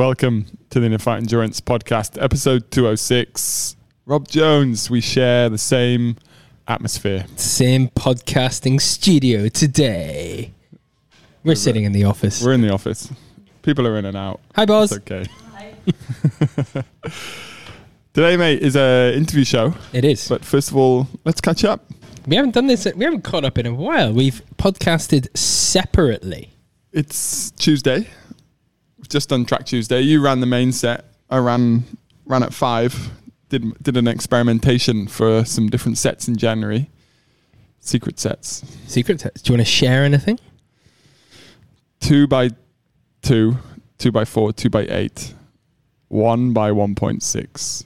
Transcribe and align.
Welcome 0.00 0.46
to 0.70 0.80
the 0.80 0.86
Inner 0.86 0.96
Fight 0.96 1.18
Endurance 1.18 1.60
Podcast, 1.60 2.16
episode 2.22 2.70
206. 2.70 3.76
Rob 4.06 4.26
Jones, 4.28 4.88
we 4.88 5.02
share 5.02 5.50
the 5.50 5.58
same 5.58 6.16
atmosphere. 6.66 7.26
Same 7.36 7.88
podcasting 7.88 8.80
studio 8.80 9.50
today. 9.50 10.54
We're 11.44 11.54
sitting 11.54 11.84
in 11.84 11.92
the 11.92 12.04
office. 12.04 12.42
We're 12.42 12.54
in 12.54 12.62
the 12.62 12.72
office. 12.72 13.12
People 13.60 13.86
are 13.86 13.98
in 13.98 14.06
and 14.06 14.16
out. 14.16 14.40
Hi, 14.56 14.64
boss. 14.64 14.90
It's 14.90 15.02
okay. 15.02 15.26
Today, 18.14 18.38
mate, 18.38 18.62
is 18.62 18.76
a 18.76 19.14
interview 19.14 19.44
show. 19.44 19.74
It 19.92 20.06
is. 20.06 20.26
But 20.26 20.46
first 20.46 20.70
of 20.70 20.78
all, 20.78 21.08
let's 21.26 21.42
catch 21.42 21.62
up. 21.62 21.84
we 22.26 22.36
haven't 22.36 22.54
done 22.54 22.68
this. 22.68 22.88
We 22.96 23.04
haven't 23.04 23.24
caught 23.24 23.44
up 23.44 23.58
in 23.58 23.66
a 23.66 23.74
while. 23.74 24.14
We've 24.14 24.40
podcasted 24.56 25.36
separately. 25.36 26.48
It's 26.90 27.50
Tuesday. 27.50 28.08
Just 29.10 29.28
done 29.28 29.44
track 29.44 29.66
Tuesday. 29.66 30.00
You 30.00 30.22
ran 30.22 30.38
the 30.40 30.46
main 30.46 30.70
set. 30.72 31.04
I 31.28 31.38
ran 31.38 31.84
ran 32.24 32.44
at 32.44 32.54
five. 32.54 33.10
Did 33.48 33.74
did 33.82 33.96
an 33.96 34.06
experimentation 34.06 35.08
for 35.08 35.44
some 35.44 35.68
different 35.68 35.98
sets 35.98 36.28
in 36.28 36.36
January. 36.36 36.88
Secret 37.80 38.20
sets. 38.20 38.64
Secret 38.86 39.20
sets. 39.20 39.42
Do 39.42 39.52
you 39.52 39.56
want 39.58 39.66
to 39.66 39.70
share 39.72 40.04
anything? 40.04 40.38
Two 41.98 42.28
by 42.28 42.50
two, 43.22 43.58
two 43.98 44.12
by 44.12 44.24
four, 44.24 44.52
two 44.52 44.70
by 44.70 44.82
eight, 44.88 45.34
one 46.08 46.52
by 46.52 46.70
one 46.70 46.94
point 46.94 47.24
six, 47.24 47.84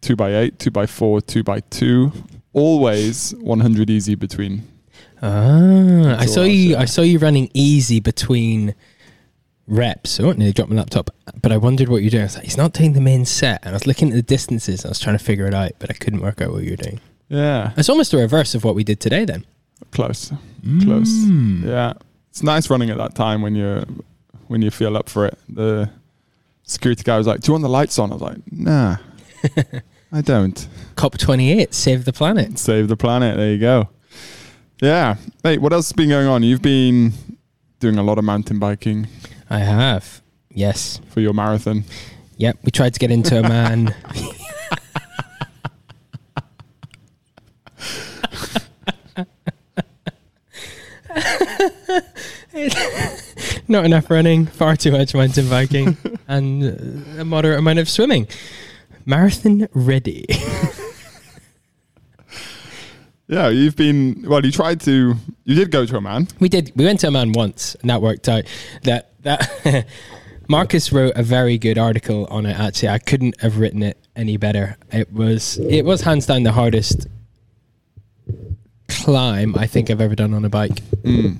two 0.00 0.14
by 0.14 0.32
eight, 0.34 0.60
two 0.60 0.70
by 0.70 0.86
four, 0.86 1.20
two 1.20 1.42
by 1.42 1.60
two. 1.60 2.12
Always 2.52 3.34
one 3.40 3.58
hundred 3.60 3.90
easy 3.90 4.14
between. 4.14 4.62
Ah, 5.20 6.20
I 6.20 6.26
saw 6.26 6.44
you. 6.44 6.76
I 6.76 6.84
saw 6.84 7.02
you 7.02 7.18
running 7.18 7.50
easy 7.52 7.98
between 7.98 8.74
reps. 9.66 10.20
Oh, 10.20 10.32
nearly 10.32 10.52
dropped 10.52 10.70
my 10.70 10.76
laptop. 10.76 11.10
But 11.42 11.52
I 11.52 11.56
wondered 11.56 11.88
what 11.88 12.02
you're 12.02 12.10
doing. 12.10 12.22
I 12.22 12.26
was 12.26 12.36
like, 12.36 12.44
he's 12.44 12.56
not 12.56 12.72
doing 12.72 12.92
the 12.92 13.00
main 13.00 13.24
set. 13.24 13.60
And 13.64 13.70
I 13.70 13.72
was 13.74 13.86
looking 13.86 14.08
at 14.10 14.14
the 14.14 14.22
distances. 14.22 14.84
I 14.84 14.88
was 14.88 14.98
trying 15.00 15.18
to 15.18 15.24
figure 15.24 15.46
it 15.46 15.54
out, 15.54 15.72
but 15.78 15.90
I 15.90 15.94
couldn't 15.94 16.20
work 16.20 16.40
out 16.40 16.52
what 16.52 16.62
you 16.64 16.70
were 16.70 16.76
doing. 16.76 17.00
Yeah, 17.28 17.72
It's 17.76 17.88
almost 17.88 18.12
the 18.12 18.18
reverse 18.18 18.54
of 18.54 18.62
what 18.62 18.74
we 18.76 18.84
did 18.84 19.00
today. 19.00 19.24
Then 19.24 19.44
close. 19.90 20.32
Close. 20.82 21.08
Mm. 21.24 21.64
Yeah, 21.64 21.94
it's 22.30 22.42
nice 22.42 22.70
running 22.70 22.90
at 22.90 22.98
that 22.98 23.14
time 23.16 23.42
when 23.42 23.54
you're 23.56 23.82
when 24.46 24.62
you 24.62 24.70
feel 24.70 24.96
up 24.96 25.08
for 25.08 25.26
it. 25.26 25.36
The 25.48 25.90
security 26.62 27.02
guy 27.02 27.18
was 27.18 27.26
like, 27.26 27.40
"Do 27.40 27.48
you 27.48 27.52
want 27.54 27.62
the 27.62 27.68
lights 27.68 27.98
on?" 27.98 28.10
I 28.12 28.14
was 28.14 28.22
like, 28.22 28.38
"Nah, 28.52 28.96
I 30.12 30.20
don't." 30.20 30.68
COP 30.94 31.18
28, 31.18 31.74
save 31.74 32.04
the 32.04 32.12
planet. 32.12 32.60
Save 32.60 32.86
the 32.86 32.96
planet. 32.96 33.36
There 33.36 33.50
you 33.52 33.58
go. 33.58 33.88
Yeah, 34.80 35.16
mate. 35.42 35.60
What 35.60 35.72
else 35.72 35.88
has 35.88 35.92
been 35.94 36.08
going 36.10 36.28
on? 36.28 36.44
You've 36.44 36.62
been 36.62 37.12
doing 37.80 37.98
a 37.98 38.02
lot 38.04 38.18
of 38.18 38.24
mountain 38.24 38.58
biking 38.60 39.08
I 39.50 39.58
have. 39.58 40.22
Yes. 40.50 41.00
for 41.10 41.20
your 41.20 41.34
marathon. 41.34 41.84
Yep. 42.38 42.58
We 42.64 42.70
tried 42.70 42.94
to 42.94 42.98
get 43.00 43.10
into 43.10 43.38
Oman. 43.38 43.94
Not 53.68 53.84
enough 53.84 54.10
running, 54.10 54.46
far 54.46 54.76
too 54.76 54.92
much 54.92 55.14
mountain 55.14 55.48
biking, 55.48 55.96
and 56.28 57.18
a 57.18 57.24
moderate 57.24 57.58
amount 57.58 57.78
of 57.80 57.88
swimming. 57.88 58.28
Marathon 59.04 59.68
ready. 59.74 60.26
Yeah, 63.28 63.48
you've 63.48 63.74
been. 63.74 64.24
Well, 64.28 64.44
you 64.46 64.52
tried 64.52 64.80
to. 64.82 65.16
You 65.44 65.54
did 65.56 65.72
go 65.72 65.84
to 65.84 65.96
Oman. 65.96 66.28
We 66.38 66.48
did. 66.48 66.70
We 66.76 66.84
went 66.84 67.00
to 67.00 67.08
Oman 67.08 67.32
once, 67.32 67.74
and 67.80 67.90
that 67.90 68.00
worked 68.00 68.28
out. 68.28 68.44
That 68.84 69.15
that 69.26 69.86
Marcus 70.48 70.92
wrote 70.92 71.12
a 71.16 71.22
very 71.22 71.58
good 71.58 71.78
article 71.78 72.26
on 72.30 72.46
it. 72.46 72.58
Actually, 72.58 72.90
I 72.90 72.98
couldn't 72.98 73.40
have 73.40 73.58
written 73.58 73.82
it 73.82 73.98
any 74.14 74.36
better. 74.36 74.76
It 74.92 75.12
was 75.12 75.58
it 75.58 75.82
was 75.84 76.02
hands 76.02 76.26
down 76.26 76.44
the 76.44 76.52
hardest 76.52 77.06
climb 78.88 79.56
I 79.56 79.66
think 79.66 79.90
I've 79.90 80.00
ever 80.00 80.14
done 80.14 80.34
on 80.34 80.44
a 80.44 80.48
bike. 80.48 80.80
Mm. 81.02 81.38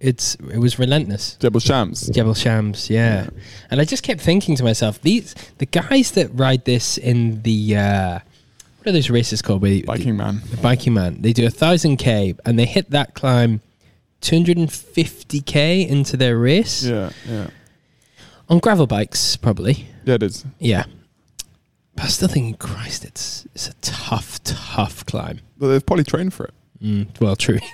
It's 0.00 0.34
it 0.52 0.58
was 0.58 0.78
relentless. 0.78 1.36
Jebel 1.36 1.60
Shams. 1.60 2.08
Jebel 2.08 2.34
Shams, 2.34 2.90
yeah. 2.90 3.28
And 3.70 3.80
I 3.80 3.84
just 3.84 4.02
kept 4.02 4.20
thinking 4.20 4.54
to 4.56 4.62
myself, 4.62 5.00
these 5.00 5.34
the 5.58 5.66
guys 5.66 6.12
that 6.12 6.28
ride 6.34 6.64
this 6.66 6.98
in 6.98 7.42
the 7.42 7.76
uh, 7.76 8.18
what 8.78 8.88
are 8.88 8.92
those 8.92 9.08
races 9.08 9.40
called? 9.40 9.62
Where 9.62 9.82
Biking 9.82 10.16
man. 10.16 10.42
the 10.50 10.58
biking 10.58 10.92
man. 10.92 11.22
They 11.22 11.32
do 11.32 11.46
a 11.46 11.50
thousand 11.50 11.96
k 11.96 12.34
and 12.44 12.58
they 12.58 12.66
hit 12.66 12.90
that 12.90 13.14
climb 13.14 13.62
250k 14.24 15.86
into 15.88 16.16
their 16.16 16.38
race 16.38 16.82
Yeah, 16.84 17.10
yeah, 17.28 17.48
on 18.48 18.58
gravel 18.58 18.86
bikes, 18.86 19.36
probably. 19.36 19.86
yeah. 20.04 20.14
It 20.14 20.22
is. 20.22 20.44
Yeah, 20.58 20.84
but 21.94 22.04
I 22.06 22.08
still 22.08 22.28
thinking, 22.28 22.54
Christ, 22.54 23.04
it's 23.04 23.46
it's 23.54 23.68
a 23.68 23.74
tough, 23.80 24.42
tough 24.44 25.04
climb. 25.06 25.40
But 25.58 25.68
they've 25.68 25.84
probably 25.84 26.04
trained 26.04 26.32
for 26.34 26.46
it. 26.46 26.54
Mm, 26.82 27.20
well, 27.20 27.36
true. 27.36 27.58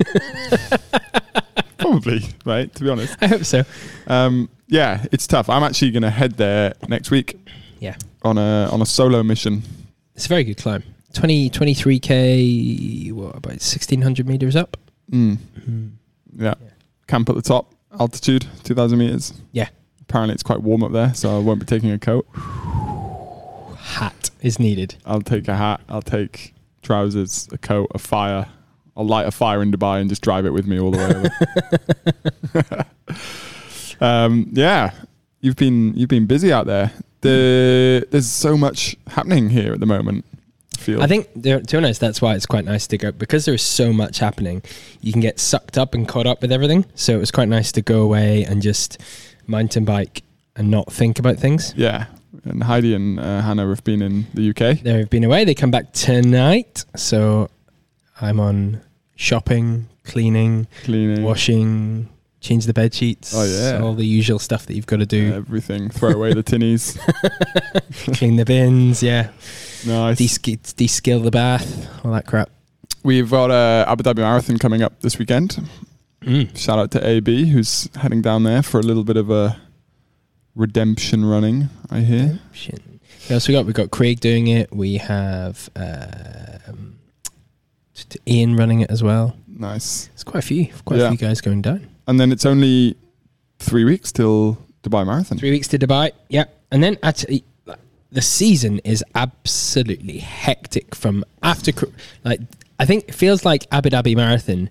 Probably, 1.79 2.21
right? 2.45 2.73
To 2.75 2.85
be 2.85 2.91
honest. 2.91 3.17
I 3.23 3.27
hope 3.27 3.45
so. 3.45 3.63
Um, 4.07 4.51
yeah, 4.69 5.05
it's 5.11 5.27
tough. 5.27 5.49
I'm 5.49 5.63
actually 5.63 5.91
going 5.93 6.03
to 6.03 6.11
head 6.11 6.33
there 6.37 6.75
next 6.89 7.11
week 7.11 7.39
Yeah, 7.81 7.97
on 8.23 8.37
a 8.39 8.69
on 8.71 8.83
a 8.83 8.87
solo 8.87 9.23
mission. 9.23 9.63
it's 10.15 10.27
a 10.27 10.29
very 10.29 10.45
good 10.45 10.59
climb. 10.59 10.83
20, 11.15 11.51
23k, 11.51 13.13
what 13.13 13.31
about 13.35 13.53
1600 13.59 14.29
meters 14.29 14.55
up? 14.55 14.77
Mm. 15.11 15.39
Yeah. 16.37 16.55
camp 17.07 17.29
at 17.29 17.35
the 17.35 17.43
top, 17.43 17.73
altitude, 17.99 18.47
2,000 18.65 18.99
meters. 18.99 19.35
Yeah. 19.53 19.69
Apparently, 20.03 20.35
it's 20.35 20.43
quite 20.43 20.63
warm 20.63 20.83
up 20.83 20.93
there, 20.93 21.15
so 21.15 21.37
I 21.37 21.41
won't 21.41 21.61
be 21.61 21.67
taking 21.67 21.91
a 21.91 21.99
coat. 21.99 22.27
Hat 23.79 24.31
is 24.41 24.59
needed. 24.59 24.97
I'll 25.05 25.23
take 25.23 25.49
a 25.49 25.57
hat. 25.57 25.81
I'll 25.89 26.03
take 26.03 26.55
trousers, 26.83 27.49
a 27.53 27.59
coat, 27.59 27.91
a 27.95 27.99
fire. 27.99 28.47
I'll 28.97 29.07
light 29.07 29.27
a 29.27 29.31
fire 29.31 29.63
in 29.63 29.71
Dubai 29.73 30.01
and 30.01 30.09
just 30.09 30.23
drive 30.23 30.47
it 30.47 30.51
with 30.51 30.67
me 30.67 30.81
all 30.81 30.91
the 30.91 30.99
way 30.99 32.65
over. 32.65 32.87
um, 34.05 34.49
yeah, 34.53 34.93
you've 35.41 35.57
been 35.57 35.95
you've 35.95 36.09
been 36.09 36.27
busy 36.27 36.53
out 36.53 36.67
there. 36.67 36.93
The 37.21 38.07
there's 38.11 38.29
so 38.29 38.57
much 38.57 38.97
happening 39.07 39.51
here 39.51 39.73
at 39.73 39.81
the 39.81 39.87
moment. 39.87 40.25
I. 40.89 41.03
I 41.05 41.07
think, 41.07 41.33
to 41.43 41.61
be 41.61 41.77
honest, 41.77 42.01
that's 42.01 42.21
why 42.23 42.35
it's 42.35 42.47
quite 42.47 42.65
nice 42.65 42.87
to 42.89 42.99
go 42.99 43.13
because 43.13 43.45
there's 43.45 43.63
so 43.63 43.93
much 43.93 44.19
happening. 44.19 44.63
You 45.01 45.13
can 45.13 45.21
get 45.21 45.39
sucked 45.39 45.79
up 45.79 45.95
and 45.95 46.07
caught 46.09 46.27
up 46.27 46.43
with 46.43 46.53
everything. 46.53 46.85
So 46.95 47.15
it 47.15 47.19
was 47.19 47.31
quite 47.31 47.49
nice 47.49 47.73
to 47.73 47.83
go 47.83 48.03
away 48.03 48.45
and 48.45 48.63
just 48.63 48.99
mountain 49.47 49.85
bike 49.85 50.23
and 50.57 50.71
not 50.71 50.93
think 50.93 51.19
about 51.19 51.37
things. 51.39 51.73
Yeah, 51.77 52.07
and 52.45 52.63
Heidi 52.63 52.95
and 52.95 53.19
uh, 53.21 53.41
Hannah 53.41 53.69
have 53.69 53.85
been 53.85 54.03
in 54.03 54.27
the 54.35 54.51
UK. 54.51 54.81
They've 54.81 55.09
been 55.11 55.25
away. 55.25 55.45
They 55.45 55.55
come 55.55 55.71
back 55.71 55.93
tonight. 55.93 56.85
So 56.97 57.51
I'm 58.21 58.41
on 58.41 58.81
shopping, 59.17 59.89
cleaning, 60.05 60.67
Cleaning, 60.85 61.23
washing, 61.23 62.09
change 62.41 62.67
the 62.67 62.73
bed 62.73 62.95
sheets. 62.95 63.33
Oh, 63.35 63.45
yeah. 63.45 63.81
all 63.83 63.95
the 63.95 64.07
usual 64.07 64.39
stuff 64.39 64.67
that 64.67 64.75
you've 64.75 64.87
got 64.87 64.99
to 64.99 65.07
do. 65.07 65.33
everything. 65.33 65.91
Throw 65.91 66.11
away 66.11 66.33
the 66.33 66.43
tinnies. 66.43 66.99
Clean 68.17 68.37
the 68.37 68.45
bins. 68.45 69.03
Yeah, 69.03 69.31
Nice. 69.87 70.19
de-sk- 70.19 70.77
de-skill 70.77 71.21
the 71.21 71.31
bath. 71.31 71.89
All 72.05 72.13
that 72.13 72.27
crap. 72.27 72.51
We've 73.03 73.31
got 73.31 73.51
a 73.51 73.85
Abu 73.89 74.03
Dhabi 74.03 74.17
Marathon 74.19 74.59
coming 74.59 74.83
up 74.83 75.01
this 75.01 75.19
weekend. 75.19 75.59
Mm. 76.23 76.57
Shout 76.57 76.79
out 76.79 76.91
to 76.93 77.07
AB 77.07 77.47
who's 77.51 77.89
heading 77.97 78.21
down 78.21 78.43
there 78.43 78.63
for 78.63 78.79
a 78.79 78.83
little 78.83 79.05
bit 79.05 79.17
of 79.17 79.31
a 79.31 79.57
redemption 80.55 81.25
running. 81.25 81.69
I 81.91 82.01
hear. 82.01 82.39
Shit. 82.53 82.81
Who 83.29 83.35
else 83.35 83.49
we 83.49 83.53
got? 83.55 83.65
We've 83.65 83.75
got 83.75 83.91
Craig 83.91 84.21
doing 84.21 84.49
it. 84.49 84.71
We 84.75 84.97
have 84.99 85.71
um, 85.77 86.99
t- 87.95 88.05
t- 88.11 88.19
Ian 88.27 88.57
running 88.57 88.81
it 88.81 88.91
as 88.91 89.03
well. 89.03 89.37
Nice. 89.49 90.11
It's 90.15 90.25
quite 90.25 90.43
a 90.45 90.47
few, 90.47 90.67
quite 90.85 90.99
Yeah. 90.99 91.07
a 91.07 91.09
few 91.11 91.19
guys 91.19 91.41
going 91.41 91.63
down. 91.63 91.87
And 92.07 92.19
then 92.21 92.33
it's 92.33 92.45
only 92.45 92.97
three 93.59 93.85
weeks 93.85 94.11
till 94.13 94.59
Dubai 94.83 95.07
Marathon. 95.07 95.39
Three 95.39 95.51
weeks 95.51 95.69
to 95.69 95.79
Dubai. 95.79 96.11
Yeah, 96.29 96.45
and 96.73 96.83
then 96.83 96.99
actually, 97.03 97.45
the 98.13 98.23
season 98.23 98.81
is 98.81 99.05
absolutely 99.15 100.19
hectic. 100.19 100.95
From 100.95 101.25
after, 101.43 101.73
like, 102.25 102.41
I 102.79 102.85
think 102.87 103.09
it 103.09 103.15
feels 103.15 103.45
like 103.45 103.67
Abu 103.73 103.91
Dhabi 103.91 104.17
Marathon 104.17 104.71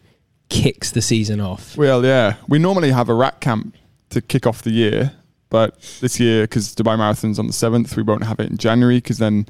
kicks 0.50 0.92
the 0.92 1.02
season 1.02 1.40
off. 1.40 1.78
Well, 1.78 2.04
yeah. 2.06 2.36
We 2.48 2.60
normally 2.60 2.92
have 2.92 3.10
a 3.10 3.14
rat 3.14 3.40
camp 3.40 3.76
to 4.10 4.22
kick 4.22 4.48
off 4.48 4.64
the 4.64 4.72
year, 4.72 5.14
but 5.50 5.80
this 6.02 6.20
year, 6.20 6.44
because 6.44 6.76
Dubai 6.76 6.98
Marathon's 6.98 7.40
on 7.40 7.48
the 7.48 7.54
7th, 7.54 7.96
we 7.96 8.04
won't 8.04 8.24
have 8.24 8.40
it 8.40 8.50
in 8.50 8.58
January 8.58 8.98
because 8.98 9.20
then, 9.20 9.46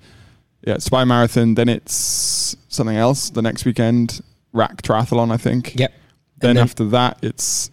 yeah, 0.66 0.76
it's 0.76 0.90
Dubai 0.90 1.08
Marathon, 1.08 1.56
then 1.56 1.70
it's 1.70 2.56
something 2.68 2.98
else 2.98 3.30
the 3.30 3.42
next 3.42 3.66
weekend, 3.66 4.22
RAK 4.52 4.82
triathlon, 4.82 5.32
I 5.32 5.38
think. 5.38 5.76
Yep. 5.80 5.94
Then, 6.40 6.56
then- 6.56 6.64
after 6.64 6.86
that, 6.90 7.18
it's, 7.22 7.72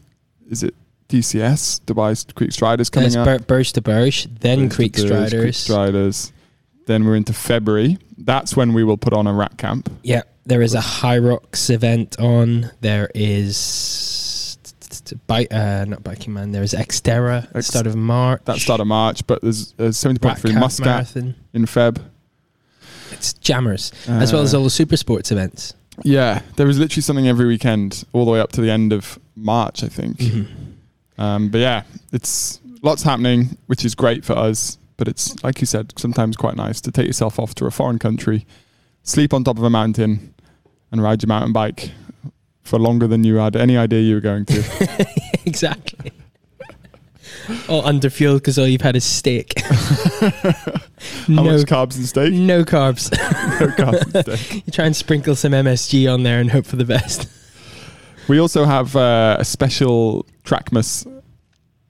is 0.48 0.62
it 0.62 0.74
DCS, 1.08 1.80
Dubai's 1.82 2.24
Creek 2.34 2.50
Striders 2.52 2.90
coming 2.90 3.10
There's 3.10 3.16
up? 3.16 3.26
Bur- 3.26 3.44
Burj 3.44 3.72
to 3.74 3.82
Burj, 3.82 4.26
then 4.40 4.68
Creek 4.68 4.94
to 4.94 5.08
Burj, 5.08 5.30
Creek 5.30 5.54
Striders. 5.54 5.56
Striders. 5.56 6.32
Then 6.86 7.04
we're 7.04 7.16
into 7.16 7.32
February. 7.32 7.98
That's 8.18 8.56
when 8.56 8.72
we 8.72 8.84
will 8.84 8.96
put 8.96 9.12
on 9.12 9.26
a 9.26 9.32
rat 9.32 9.56
camp. 9.58 9.90
Yeah, 10.02 10.22
there 10.44 10.62
is 10.62 10.74
a 10.74 10.80
HYROX 10.80 11.70
event 11.70 12.18
on. 12.20 12.70
There 12.80 13.10
is 13.14 14.58
bike, 15.26 15.52
uh, 15.52 15.84
not 15.86 16.02
biking 16.02 16.32
man. 16.32 16.52
There's 16.52 16.72
Xterra, 16.72 17.48
Ex- 17.54 17.66
start 17.68 17.86
of 17.86 17.96
March. 17.96 18.42
That 18.44 18.58
start 18.58 18.80
of 18.80 18.86
March, 18.86 19.26
but 19.26 19.42
there's 19.42 19.74
uh, 19.78 19.84
70.3 19.84 20.58
Muscat 20.58 20.86
Marathon. 20.86 21.34
in 21.52 21.66
Feb. 21.66 22.00
It's 23.12 23.32
jammers, 23.34 23.92
as 24.08 24.32
well 24.32 24.42
as 24.42 24.54
Uh, 24.54 24.58
all 24.58 24.64
the 24.64 24.70
super 24.70 24.96
sports 24.96 25.30
events. 25.32 25.74
Yeah, 26.02 26.42
there 26.56 26.66
was 26.66 26.78
literally 26.78 27.02
something 27.02 27.26
every 27.28 27.46
weekend, 27.46 28.04
all 28.12 28.24
the 28.24 28.30
way 28.30 28.40
up 28.40 28.52
to 28.52 28.60
the 28.60 28.70
end 28.70 28.92
of 28.92 29.18
March, 29.34 29.82
I 29.82 29.88
think. 29.88 30.18
Mm-hmm. 30.18 30.72
Um, 31.18 31.48
but 31.48 31.58
yeah, 31.58 31.82
it's 32.12 32.60
lots 32.82 33.02
happening, 33.02 33.56
which 33.66 33.84
is 33.84 33.94
great 33.94 34.24
for 34.24 34.34
us. 34.34 34.78
But 34.96 35.08
it's 35.08 35.42
like 35.44 35.60
you 35.60 35.66
said, 35.66 35.92
sometimes 35.98 36.36
quite 36.36 36.56
nice 36.56 36.80
to 36.82 36.90
take 36.90 37.06
yourself 37.06 37.38
off 37.38 37.54
to 37.56 37.66
a 37.66 37.70
foreign 37.70 37.98
country, 37.98 38.46
sleep 39.02 39.34
on 39.34 39.44
top 39.44 39.58
of 39.58 39.62
a 39.64 39.70
mountain, 39.70 40.34
and 40.90 41.02
ride 41.02 41.22
your 41.22 41.28
mountain 41.28 41.52
bike 41.52 41.90
for 42.62 42.78
longer 42.78 43.06
than 43.06 43.24
you 43.24 43.36
had 43.36 43.56
any 43.56 43.76
idea 43.76 44.00
you 44.00 44.14
were 44.14 44.20
going 44.20 44.44
to. 44.46 45.06
exactly. 45.46 46.12
all 47.68 47.82
underfueled 47.82 48.38
because 48.38 48.58
all 48.58 48.66
you've 48.66 48.80
had 48.80 48.96
is 48.96 49.04
steak. 49.04 49.52
How 49.60 50.32
no, 51.28 51.44
much 51.44 51.66
carbs 51.66 51.96
and 51.96 52.06
steak? 52.06 52.32
no 52.32 52.64
carbs. 52.64 53.10
no 53.60 53.68
carbs 53.68 54.14
and 54.14 54.38
steak. 54.38 54.66
you 54.66 54.72
try 54.72 54.86
and 54.86 54.96
sprinkle 54.96 55.36
some 55.36 55.52
MSG 55.52 56.12
on 56.12 56.22
there 56.22 56.40
and 56.40 56.50
hope 56.50 56.66
for 56.66 56.76
the 56.76 56.84
best. 56.84 57.28
We 58.28 58.38
also 58.38 58.64
have 58.64 58.96
uh, 58.96 59.36
a 59.38 59.44
special 59.44 60.26
Trackmas 60.44 61.06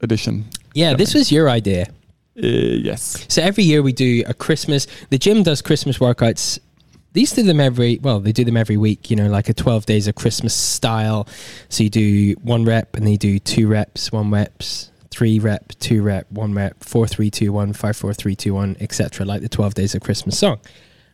edition. 0.01 0.45
Yeah, 0.75 0.95
this 0.95 1.15
was 1.15 1.33
your 1.33 1.49
idea. 1.49 1.87
Uh, 2.37 2.47
yes. 2.83 3.25
So 3.29 3.41
every 3.43 3.65
year 3.65 3.83
we 3.83 3.93
do 3.93 4.23
a 4.27 4.35
Christmas. 4.35 4.87
The 5.09 5.19
gym 5.19 5.43
does 5.43 5.63
Christmas 5.63 5.99
workouts. 5.99 6.59
These 7.15 7.33
do 7.33 7.43
them 7.43 7.61
every 7.61 7.99
well, 8.03 8.21
they 8.21 8.33
do 8.33 8.45
them 8.45 8.59
every 8.59 8.77
week. 8.77 9.11
You 9.11 9.17
know, 9.17 9.29
like 9.29 9.49
a 9.49 9.55
twelve 9.55 9.87
days 9.87 10.07
of 10.07 10.17
Christmas 10.17 10.53
style. 10.53 11.27
So 11.71 11.85
you 11.85 11.89
do 11.89 12.35
one 12.43 12.67
rep, 12.67 12.95
and 12.95 13.07
they 13.07 13.17
do 13.17 13.39
two 13.39 13.69
reps, 13.69 14.13
one 14.13 14.31
reps, 14.31 14.91
three 15.11 15.39
rep, 15.39 15.73
two 15.79 16.03
rep, 16.03 16.31
one 16.31 16.53
rep, 16.53 16.85
four 16.85 17.07
three 17.07 17.31
two 17.31 17.55
one, 17.55 17.73
five 17.73 17.97
four 17.97 18.13
three 18.13 18.37
two 18.37 18.53
one, 18.53 18.77
etc. 18.81 19.25
Like 19.25 19.41
the 19.41 19.49
twelve 19.49 19.73
days 19.73 19.95
of 19.95 20.03
Christmas 20.03 20.39
song. 20.39 20.61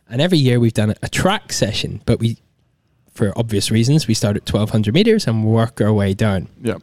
And 0.09 0.21
every 0.21 0.37
year 0.37 0.59
we've 0.59 0.73
done 0.73 0.93
a 1.01 1.07
track 1.07 1.53
session, 1.53 2.01
but 2.05 2.19
we, 2.19 2.37
for 3.13 3.31
obvious 3.37 3.69
reasons, 3.71 4.07
we 4.07 4.13
start 4.13 4.35
at 4.37 4.45
twelve 4.45 4.69
hundred 4.71 4.93
meters 4.93 5.27
and 5.27 5.45
work 5.45 5.79
our 5.81 5.93
way 5.93 6.13
down 6.13 6.47
Yeah. 6.61 6.77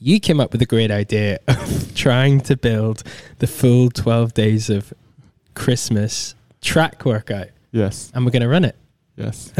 you 0.00 0.18
came 0.20 0.40
up 0.40 0.52
with 0.52 0.60
a 0.62 0.66
great 0.66 0.90
idea 0.90 1.38
of 1.48 1.94
trying 1.94 2.40
to 2.42 2.56
build 2.56 3.02
the 3.38 3.46
full 3.46 3.88
12 3.90 4.34
days 4.34 4.68
of 4.70 4.92
Christmas 5.54 6.34
track 6.60 7.04
workout, 7.04 7.48
Yes. 7.72 8.10
and 8.14 8.24
we're 8.24 8.32
going 8.32 8.42
to 8.42 8.48
run 8.48 8.64
it. 8.64 8.76
Yes. 9.16 9.52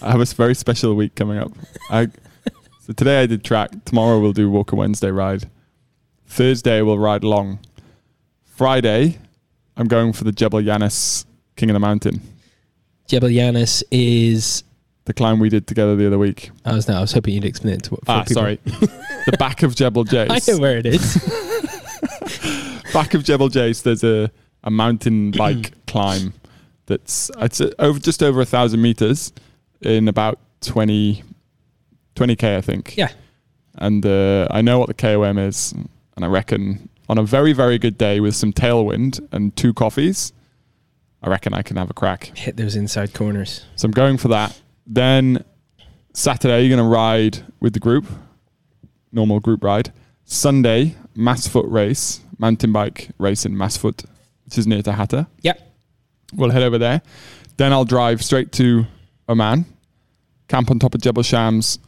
I 0.00 0.10
have 0.12 0.20
a 0.20 0.24
very 0.24 0.54
special 0.54 0.94
week 0.94 1.14
coming 1.14 1.38
up. 1.38 1.52
I, 1.90 2.08
so 2.80 2.92
today 2.94 3.22
I 3.22 3.26
did 3.26 3.44
track. 3.44 3.70
Tomorrow 3.84 4.20
we'll 4.20 4.32
do 4.32 4.50
Walker 4.50 4.76
Wednesday 4.76 5.10
ride. 5.10 5.48
Thursday 6.26 6.80
we'll 6.82 6.98
ride 6.98 7.22
long. 7.24 7.58
Friday, 8.44 9.18
I'm 9.76 9.88
going 9.88 10.12
for 10.12 10.24
the 10.24 10.32
Jebel 10.32 10.60
Yanis 10.60 11.24
King 11.56 11.70
of 11.70 11.74
the 11.74 11.80
Mountain, 11.80 12.20
Jebel 13.08 13.28
Yanis 13.28 13.82
is. 13.90 14.64
The 15.06 15.12
climb 15.12 15.38
we 15.38 15.50
did 15.50 15.66
together 15.66 15.96
the 15.96 16.06
other 16.06 16.18
week. 16.18 16.50
I 16.64 16.74
was 16.74 16.88
no, 16.88 16.96
I 16.96 17.00
was 17.00 17.12
hoping 17.12 17.34
you'd 17.34 17.44
explain 17.44 17.74
it 17.74 17.82
to 17.84 17.90
what. 17.90 18.00
Ah, 18.08 18.22
people. 18.22 18.34
sorry. 18.34 18.58
the 18.64 19.36
back 19.38 19.62
of 19.62 19.74
Jebel 19.74 20.04
Jace. 20.06 20.30
I 20.30 20.52
know 20.52 20.58
where 20.58 20.78
it 20.78 20.86
is. 20.86 21.16
back 22.94 23.12
of 23.12 23.22
Jebel 23.22 23.50
Jais, 23.50 23.82
there's 23.82 24.02
a, 24.02 24.30
a 24.62 24.70
mountain 24.70 25.30
bike 25.36 25.72
climb 25.86 26.32
that's 26.86 27.30
it's 27.38 27.60
uh, 27.60 27.70
over 27.78 27.98
just 27.98 28.22
over 28.22 28.40
a 28.40 28.44
thousand 28.46 28.80
meters 28.80 29.32
in 29.80 30.08
about 30.08 30.38
20 30.62 31.22
20k, 32.16 32.56
I 32.56 32.60
think. 32.60 32.96
Yeah. 32.96 33.10
And 33.76 34.06
uh, 34.06 34.46
I 34.50 34.62
know 34.62 34.78
what 34.78 34.86
the 34.88 34.94
KOM 34.94 35.36
is, 35.36 35.72
and 35.72 36.24
I 36.24 36.28
reckon 36.28 36.88
on 37.08 37.18
a 37.18 37.24
very 37.24 37.52
very 37.52 37.78
good 37.78 37.98
day 37.98 38.20
with 38.20 38.34
some 38.34 38.52
tailwind 38.52 39.20
and 39.32 39.54
two 39.56 39.74
coffees, 39.74 40.32
I 41.22 41.28
reckon 41.28 41.52
I 41.52 41.62
can 41.62 41.76
have 41.76 41.90
a 41.90 41.94
crack. 41.94 42.32
Hit 42.36 42.56
those 42.56 42.76
inside 42.76 43.12
corners. 43.14 43.66
So 43.76 43.86
I'm 43.86 43.92
going 43.92 44.16
for 44.16 44.28
that. 44.28 44.58
Then 44.86 45.44
Saturday, 46.12 46.62
you're 46.62 46.76
going 46.76 46.86
to 46.88 46.94
ride 46.94 47.44
with 47.60 47.72
the 47.72 47.80
group, 47.80 48.06
normal 49.12 49.40
group 49.40 49.64
ride. 49.64 49.92
Sunday, 50.24 50.94
Masfout 51.16 51.70
race, 51.70 52.20
mountain 52.38 52.72
bike 52.72 53.10
race 53.18 53.44
in 53.46 53.54
Masfout, 53.54 54.04
which 54.44 54.58
is 54.58 54.66
near 54.66 54.82
to 54.82 54.92
Hatta. 54.92 55.26
Yep. 55.42 55.60
We'll 56.34 56.50
head 56.50 56.62
over 56.62 56.78
there. 56.78 57.02
Then 57.56 57.72
I'll 57.72 57.84
drive 57.84 58.22
straight 58.24 58.52
to 58.52 58.84
Oman, 59.28 59.64
camp 60.48 60.70
on 60.70 60.78
top 60.78 60.94
of 60.94 61.00
Jebel 61.00 61.22
Shams. 61.22 61.78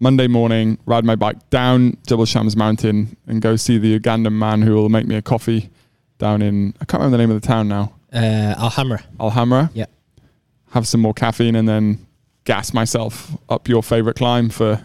Monday 0.00 0.26
morning, 0.26 0.78
ride 0.86 1.04
my 1.04 1.16
bike 1.16 1.50
down 1.50 1.96
Jebel 2.06 2.26
Shams 2.26 2.56
mountain 2.56 3.16
and 3.26 3.40
go 3.40 3.56
see 3.56 3.78
the 3.78 3.98
Ugandan 3.98 4.32
man 4.32 4.62
who 4.62 4.74
will 4.74 4.88
make 4.88 5.06
me 5.06 5.14
a 5.16 5.22
coffee 5.22 5.70
down 6.18 6.42
in, 6.42 6.74
I 6.80 6.84
can't 6.84 7.00
remember 7.02 7.16
the 7.16 7.22
name 7.22 7.30
of 7.34 7.40
the 7.40 7.46
town 7.46 7.68
now, 7.68 7.92
Uh, 8.12 8.54
Al 8.58 8.70
Hamra. 8.70 9.02
Alhambra. 9.18 9.70
Yeah. 9.74 9.86
Have 10.70 10.86
some 10.86 11.00
more 11.00 11.14
caffeine 11.14 11.56
and 11.56 11.68
then 11.68 12.06
gas 12.44 12.74
myself 12.74 13.32
up 13.48 13.68
your 13.68 13.82
favorite 13.82 14.16
climb 14.16 14.48
for 14.50 14.84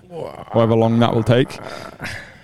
however 0.54 0.76
long 0.76 1.00
that 1.00 1.14
will 1.14 1.24
take. 1.24 1.60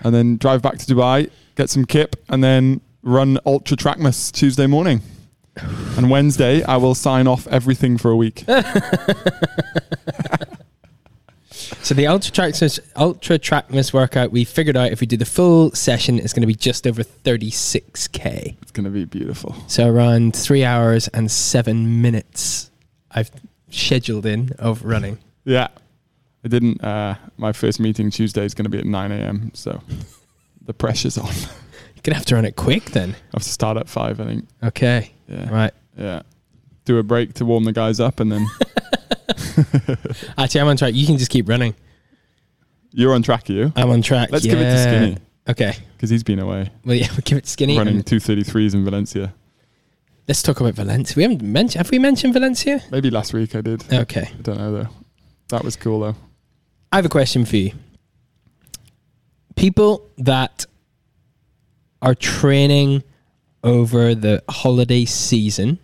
And 0.02 0.14
then 0.14 0.38
drive 0.38 0.62
back 0.62 0.78
to 0.78 0.86
Dubai, 0.86 1.30
get 1.56 1.70
some 1.70 1.86
kip, 1.86 2.16
and 2.30 2.44
then 2.44 2.82
run 3.02 3.40
Ultra 3.46 3.78
Trackmas 3.78 4.32
Tuesday 4.32 4.68
morning. 4.68 5.02
And 5.98 6.10
Wednesday, 6.10 6.64
I 6.64 6.78
will 6.78 6.96
sign 6.96 7.28
off 7.28 7.48
everything 7.48 7.98
for 7.98 8.12
a 8.12 8.16
week. 8.16 8.44
So 11.82 11.94
the 11.94 12.08
ultra 12.08 12.32
Trackmas 12.32 12.80
ultra 12.96 13.38
Trackmas 13.38 13.94
workout 13.94 14.32
we 14.32 14.44
figured 14.44 14.76
out 14.76 14.92
if 14.92 15.02
we 15.02 15.08
do 15.08 15.18
the 15.18 15.26
full 15.26 15.72
session 15.72 16.18
it's 16.18 16.34
going 16.34 16.42
to 16.42 16.48
be 16.48 16.56
just 16.56 16.88
over 16.88 17.04
36k. 17.04 18.56
It's 18.62 18.72
going 18.72 18.86
to 18.86 18.90
be 18.90 19.06
beautiful. 19.06 19.56
So 19.68 19.88
around 19.88 20.36
three 20.36 20.64
hours 20.64 21.08
and 21.10 21.30
seven 21.30 22.02
minutes 22.02 22.72
I've 23.12 23.30
scheduled 23.76 24.26
in 24.26 24.52
of 24.60 24.84
running. 24.84 25.18
Yeah. 25.44 25.68
I 26.44 26.48
didn't, 26.48 26.84
uh, 26.84 27.16
my 27.38 27.54
first 27.54 27.80
meeting 27.80 28.12
Tuesday 28.12 28.46
is 28.46 28.54
going 28.54 28.66
to 28.66 28.70
be 28.70 28.78
at 28.78 28.86
9 28.86 29.12
a.m. 29.12 29.52
So 29.56 29.82
the 30.64 30.74
pressure's 30.74 31.18
on. 31.18 31.26
You're 31.34 31.50
gonna 32.04 32.16
have 32.18 32.26
to 32.28 32.36
run 32.36 32.46
it 32.46 32.56
quick 32.56 32.86
then. 32.92 33.12
I 33.12 33.16
have 33.34 33.44
to 33.44 33.50
start 33.50 33.78
at 33.78 33.90
5, 33.90 34.20
I 34.20 34.26
think. 34.26 34.48
Okay. 34.64 35.12
Yeah. 35.28 35.50
Right. 35.50 35.74
Yeah. 35.98 36.22
Do 36.86 37.00
a 37.00 37.04
break 37.04 37.34
to 37.36 37.46
warm 37.46 37.64
the 37.64 37.72
guys 37.74 38.00
up 38.00 38.20
and 38.20 38.32
then 38.32 38.46
Actually 40.38 40.62
I'm 40.62 40.68
on 40.68 40.78
track. 40.78 40.94
You 40.94 41.06
can 41.08 41.18
just 41.18 41.32
keep 41.32 41.50
running. 41.50 41.74
you're 42.92 43.14
on 43.14 43.24
track, 43.24 43.50
are 43.50 43.54
you? 43.54 43.74
I'm 43.76 43.90
on 43.90 44.02
track. 44.02 44.30
Let's 44.32 44.46
give 44.46 44.60
it 44.60 44.64
to 44.64 44.70
Yeah. 44.70 44.84
Skinny 44.84 45.18
Okay. 45.48 45.74
because 45.98 46.10
he's 46.10 46.24
been 46.24 46.40
away 46.40 46.70
Well 46.84 46.96
yeah, 46.96 47.08
we'll 47.12 47.20
give 47.24 47.38
it 47.38 47.44
to 47.46 47.50
skinny. 47.50 47.78
running 47.78 48.02
233s 48.04 48.74
in 48.74 48.84
Valencia. 48.86 49.34
Let's 50.28 50.42
talk 50.42 50.60
about 50.60 50.74
Valencia. 50.74 51.16
We 51.16 51.24
haven't 51.24 51.44
mentioned 51.44 51.86
have 51.86 51.92
we 51.92 52.00
mentioned 52.00 52.34
Valencia? 52.34 52.82
Maybe 52.92 53.12
last 53.12 53.34
week 53.34 53.56
I 53.56 53.62
did. 53.62 53.94
Okay. 53.94 54.28
I 54.28 54.42
don't 54.42 54.58
know 54.58 54.72
though. 54.72 54.90
That 55.50 55.64
was 55.64 55.76
cool 55.76 56.00
though. 56.00 56.16
I 56.92 56.96
have 56.96 57.06
a 57.06 57.10
question 57.10 57.46
for 57.46 57.58
you. 57.58 57.72
People 59.56 60.10
that 60.18 60.66
are 62.02 62.16
training 62.16 63.04
over 63.64 64.16
the 64.16 64.44
holiday 64.50 65.06
season 65.06 65.80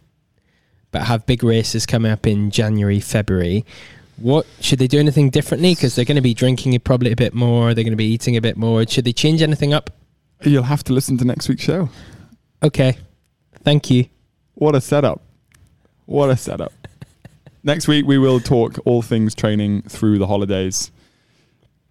but 0.91 1.03
have 1.03 1.25
big 1.25 1.43
races 1.43 1.85
coming 1.85 2.11
up 2.11 2.27
in 2.27 2.51
January, 2.51 2.99
February, 2.99 3.65
what 4.17 4.45
should 4.59 4.77
they 4.77 4.87
do 4.87 4.99
anything 4.99 5.29
differently? 5.29 5.73
Because 5.73 5.95
they're 5.95 6.05
going 6.05 6.15
to 6.15 6.21
be 6.21 6.33
drinking 6.33 6.77
probably 6.81 7.11
a 7.11 7.15
bit 7.15 7.33
more, 7.33 7.73
they're 7.73 7.83
going 7.83 7.93
to 7.93 7.97
be 7.97 8.11
eating 8.11 8.35
a 8.35 8.41
bit 8.41 8.57
more. 8.57 8.85
Should 8.85 9.05
they 9.05 9.13
change 9.13 9.41
anything 9.41 9.73
up? 9.73 9.89
You'll 10.43 10.63
have 10.63 10.83
to 10.85 10.93
listen 10.93 11.17
to 11.19 11.25
next 11.25 11.47
week's 11.47 11.63
show. 11.63 11.89
Okay. 12.61 12.97
Thank 13.63 13.89
you. 13.89 14.05
What 14.61 14.75
a 14.75 14.81
setup. 14.81 15.23
What 16.05 16.29
a 16.29 16.37
setup. 16.37 16.71
Next 17.63 17.87
week, 17.87 18.05
we 18.05 18.19
will 18.19 18.39
talk 18.39 18.77
all 18.85 19.01
things 19.01 19.33
training 19.33 19.81
through 19.89 20.19
the 20.19 20.27
holidays. 20.27 20.91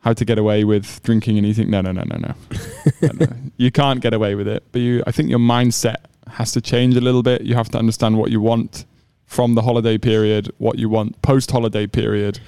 How 0.02 0.12
to 0.12 0.24
get 0.24 0.38
away 0.38 0.62
with 0.62 1.02
drinking 1.02 1.36
and 1.36 1.44
eating. 1.44 1.68
No, 1.68 1.80
no, 1.80 1.90
no, 1.90 2.04
no, 2.04 2.16
no. 2.18 2.34
no, 3.02 3.26
no. 3.26 3.26
You 3.56 3.72
can't 3.72 4.00
get 4.00 4.14
away 4.14 4.36
with 4.36 4.46
it. 4.46 4.62
But 4.70 4.82
you, 4.82 5.02
I 5.04 5.10
think 5.10 5.30
your 5.30 5.40
mindset 5.40 5.96
has 6.28 6.52
to 6.52 6.60
change 6.60 6.94
a 6.94 7.00
little 7.00 7.24
bit. 7.24 7.42
You 7.42 7.56
have 7.56 7.70
to 7.70 7.78
understand 7.78 8.18
what 8.18 8.30
you 8.30 8.40
want 8.40 8.84
from 9.26 9.56
the 9.56 9.62
holiday 9.62 9.98
period, 9.98 10.52
what 10.58 10.78
you 10.78 10.88
want 10.88 11.20
post 11.22 11.50
holiday 11.50 11.88
period, 11.88 12.38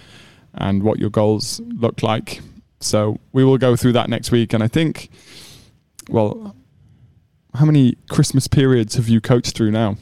and 0.55 0.85
what 0.85 1.01
your 1.01 1.11
goals 1.11 1.61
look 1.67 2.05
like. 2.05 2.43
So 2.79 3.19
we 3.33 3.43
will 3.43 3.59
go 3.59 3.75
through 3.75 3.95
that 3.95 4.09
next 4.09 4.31
week. 4.31 4.53
And 4.53 4.63
I 4.63 4.69
think, 4.69 5.09
well, 6.09 6.55
how 7.55 7.65
many 7.65 7.97
Christmas 8.09 8.47
periods 8.47 8.95
have 8.95 9.09
you 9.09 9.21
coached 9.21 9.57
through 9.57 9.73
now? 9.73 9.97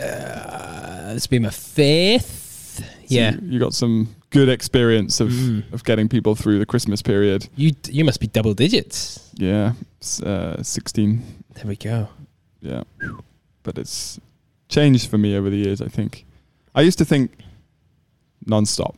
Uh, 0.00 1.14
this 1.14 1.26
will 1.28 1.36
be 1.36 1.38
my 1.40 1.50
fifth. 1.50 2.78
So 2.78 2.84
yeah. 3.08 3.32
you, 3.32 3.52
you 3.52 3.58
got 3.58 3.74
some 3.74 4.14
good 4.30 4.48
experience 4.48 5.20
of, 5.20 5.28
Mm. 5.30 5.72
of 5.72 5.82
getting 5.84 6.08
people 6.08 6.34
through 6.34 6.58
the 6.58 6.66
Christmas 6.66 7.02
period. 7.02 7.48
You 7.56 7.72
you 7.88 8.04
must 8.04 8.20
be 8.20 8.26
double 8.28 8.54
digits. 8.54 9.18
Yeah, 9.36 9.72
uh, 10.24 10.62
16. 10.62 11.22
There 11.54 11.66
we 11.66 11.76
go. 11.76 12.08
Yeah. 12.60 12.84
But 13.62 13.78
it's 13.78 14.20
changed 14.68 15.10
for 15.10 15.18
me 15.18 15.36
over 15.36 15.50
the 15.50 15.56
years, 15.56 15.80
I 15.80 15.88
think. 15.88 16.24
I 16.74 16.82
used 16.82 16.98
to 16.98 17.04
think 17.04 17.30
non-stop. 18.46 18.94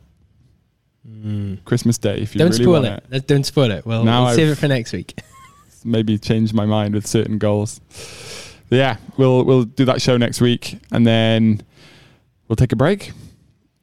Christmas 1.65 1.97
Day. 1.97 2.21
If 2.21 2.33
you 2.33 2.39
Don't 2.39 2.51
really 2.51 2.63
spoil 2.63 2.81
want 2.83 2.85
it. 2.85 3.03
it. 3.11 3.27
Don't 3.27 3.45
spoil 3.45 3.71
it. 3.71 3.85
Well, 3.85 4.03
Now 4.03 4.25
we'll 4.25 4.35
save 4.35 4.49
it 4.49 4.55
for 4.57 4.67
next 4.67 4.93
week. 4.93 5.19
maybe 5.83 6.17
change 6.17 6.53
my 6.53 6.65
mind 6.65 6.93
with 6.95 7.05
certain 7.05 7.37
goals. 7.37 7.81
Yeah, 8.69 8.97
we'll 9.17 9.43
we'll 9.45 9.63
do 9.65 9.85
that 9.85 10.01
show 10.01 10.17
next 10.17 10.41
week, 10.41 10.79
and 10.91 11.05
then 11.05 11.61
we'll 12.47 12.55
take 12.55 12.71
a 12.71 12.75
break. 12.75 13.11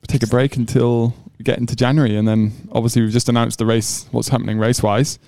We'll 0.00 0.08
take 0.08 0.22
a 0.22 0.26
break 0.26 0.56
until 0.56 1.14
we 1.38 1.44
get 1.44 1.58
into 1.58 1.76
January, 1.76 2.16
and 2.16 2.26
then 2.26 2.52
obviously 2.72 3.02
we've 3.02 3.12
just 3.12 3.28
announced 3.28 3.58
the 3.58 3.66
race. 3.66 4.06
What's 4.10 4.28
happening 4.28 4.58
race 4.58 4.82
wise? 4.82 5.18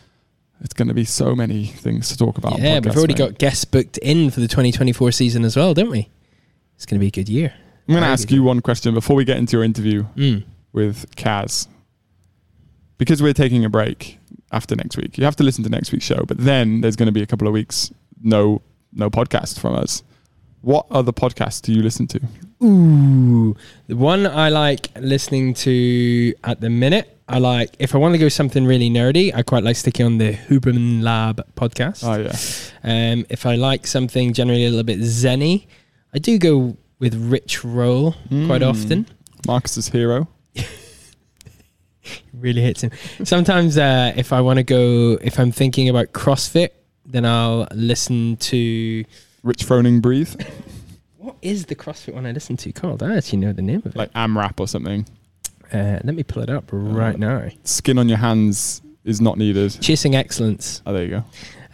It's 0.61 0.75
going 0.75 0.89
to 0.89 0.95
be 0.95 1.05
so 1.05 1.35
many 1.35 1.67
things 1.67 2.09
to 2.11 2.17
talk 2.17 2.39
about. 2.39 2.59
yeah, 2.61 2.79
we've 2.79 2.97
already 2.97 3.15
mate. 3.15 3.19
got 3.19 3.39
guests 3.39 3.65
booked 3.65 3.99
in 3.99 4.31
for 4.31 4.39
the 4.41 4.47
2024 4.47 5.11
season 5.11 5.45
as 5.45 5.57
well, 5.57 5.75
don't 5.75 5.91
we? 5.91 6.09
It's 6.77 6.87
going 6.87 6.99
to 6.99 7.01
be 7.01 7.09
a 7.09 7.11
good 7.11 7.29
year. 7.29 7.53
I'm 7.89 7.95
going 7.95 8.03
to 8.05 8.09
ask 8.09 8.31
you 8.31 8.45
one 8.45 8.61
question 8.61 8.95
before 8.95 9.17
we 9.17 9.25
get 9.25 9.39
into 9.39 9.57
your 9.57 9.65
interview 9.65 10.05
Mm. 10.15 10.45
with 10.73 11.15
Kaz. 11.17 11.67
Because 12.99 13.21
we're 13.21 13.33
taking 13.33 13.65
a 13.65 13.69
break 13.69 14.19
after 14.53 14.77
next 14.77 14.97
week, 14.97 15.19
you 15.19 15.25
have 15.25 15.35
to 15.37 15.43
listen 15.43 15.65
to 15.65 15.71
next 15.71 15.91
week's 15.91 16.05
show. 16.05 16.25
But 16.27 16.39
then 16.39 16.81
there's 16.81 16.95
going 16.95 17.07
to 17.07 17.13
be 17.13 17.23
a 17.23 17.27
couple 17.27 17.49
of 17.49 17.53
weeks 17.53 17.91
no 18.23 18.63
no 18.93 19.11
podcast 19.11 19.59
from 19.59 19.75
us. 19.75 20.03
What 20.61 20.87
other 20.91 21.13
podcasts 21.13 21.61
do 21.61 21.73
you 21.73 21.83
listen 21.83 22.07
to? 22.09 22.21
Ooh, 22.63 23.57
the 23.89 23.97
one 23.97 24.27
I 24.27 24.49
like 24.51 24.91
listening 25.01 25.55
to 25.55 26.35
at 26.45 26.61
the 26.61 26.71
minute. 26.71 27.09
I 27.29 27.39
like 27.39 27.71
if 27.79 27.95
I 27.95 27.99
want 27.99 28.15
to 28.15 28.19
go 28.19 28.29
something 28.29 28.65
really 28.65 28.91
nerdy. 28.91 29.35
I 29.35 29.43
quite 29.43 29.65
like 29.65 29.77
sticking 29.77 30.07
on 30.07 30.19
the 30.19 30.35
Huberman 30.35 31.03
Lab 31.03 31.41
podcast. 31.57 32.05
Oh 32.05 32.21
yeah, 32.21 33.13
Um, 33.13 33.27
if 33.31 33.47
I 33.47 33.55
like 33.57 33.87
something 33.87 34.33
generally 34.35 34.67
a 34.67 34.71
little 34.71 34.85
bit 34.85 35.01
zenny, 35.01 35.67
I 36.15 36.19
do 36.19 36.39
go 36.39 36.77
with 37.01 37.15
Rich 37.15 37.65
Roll 37.65 38.13
quite 38.47 38.63
Mm. 38.63 38.69
often. 38.71 39.07
Marcus's 39.47 39.89
hero. 39.89 40.29
Really 42.35 42.63
hits 42.63 42.83
him. 42.83 42.91
Sometimes 43.25 43.79
uh, 43.79 44.13
if 44.17 44.33
I 44.33 44.41
want 44.41 44.57
to 44.57 44.65
go, 44.65 45.19
if 45.23 45.39
I'm 45.39 45.53
thinking 45.53 45.89
about 45.89 46.13
CrossFit, 46.13 46.71
then 47.13 47.25
I'll 47.25 47.69
listen 47.75 48.37
to. 48.39 49.05
Rich 49.43 49.65
Froning 49.67 50.01
breathe 50.01 50.35
What 51.19 51.37
is 51.43 51.67
the 51.67 51.75
CrossFit 51.75 52.15
one 52.15 52.27
I 52.27 52.33
listen 52.33 52.57
to 52.59 52.73
called? 52.73 53.03
I 53.03 53.17
actually 53.17 53.39
know 53.41 53.53
the 53.53 53.63
name 53.63 53.83
of 53.85 53.87
it. 53.87 53.97
like 53.97 54.13
AMRAP 54.15 54.59
or 54.61 54.67
something. 54.69 55.07
Uh, 55.73 55.99
let 56.05 56.15
me 56.15 56.23
pull 56.23 56.43
it 56.43 56.51
up 56.51 56.65
right 56.73 57.15
Uh, 57.15 57.19
now. 57.19 57.49
Skin 57.65 57.99
on 57.99 58.09
your 58.09 58.19
hands 58.19 58.83
is 59.05 59.21
not 59.21 59.39
needed. 59.39 59.77
Chasing 59.81 60.15
Excellence. 60.15 60.83
Oh, 60.87 60.93
there 60.93 61.05
you 61.05 61.11
go. 61.11 61.25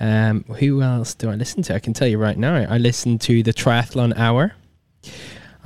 Um, 0.00 0.44
who 0.58 0.80
else 0.82 1.14
do 1.14 1.28
I 1.30 1.34
listen 1.34 1.62
to? 1.64 1.74
I 1.74 1.78
can 1.80 1.92
tell 1.92 2.06
you 2.08 2.18
right 2.18 2.38
now. 2.38 2.54
I 2.54 2.78
listen 2.78 3.18
to 3.20 3.42
the 3.42 3.52
Triathlon 3.52 4.16
Hour. 4.16 4.52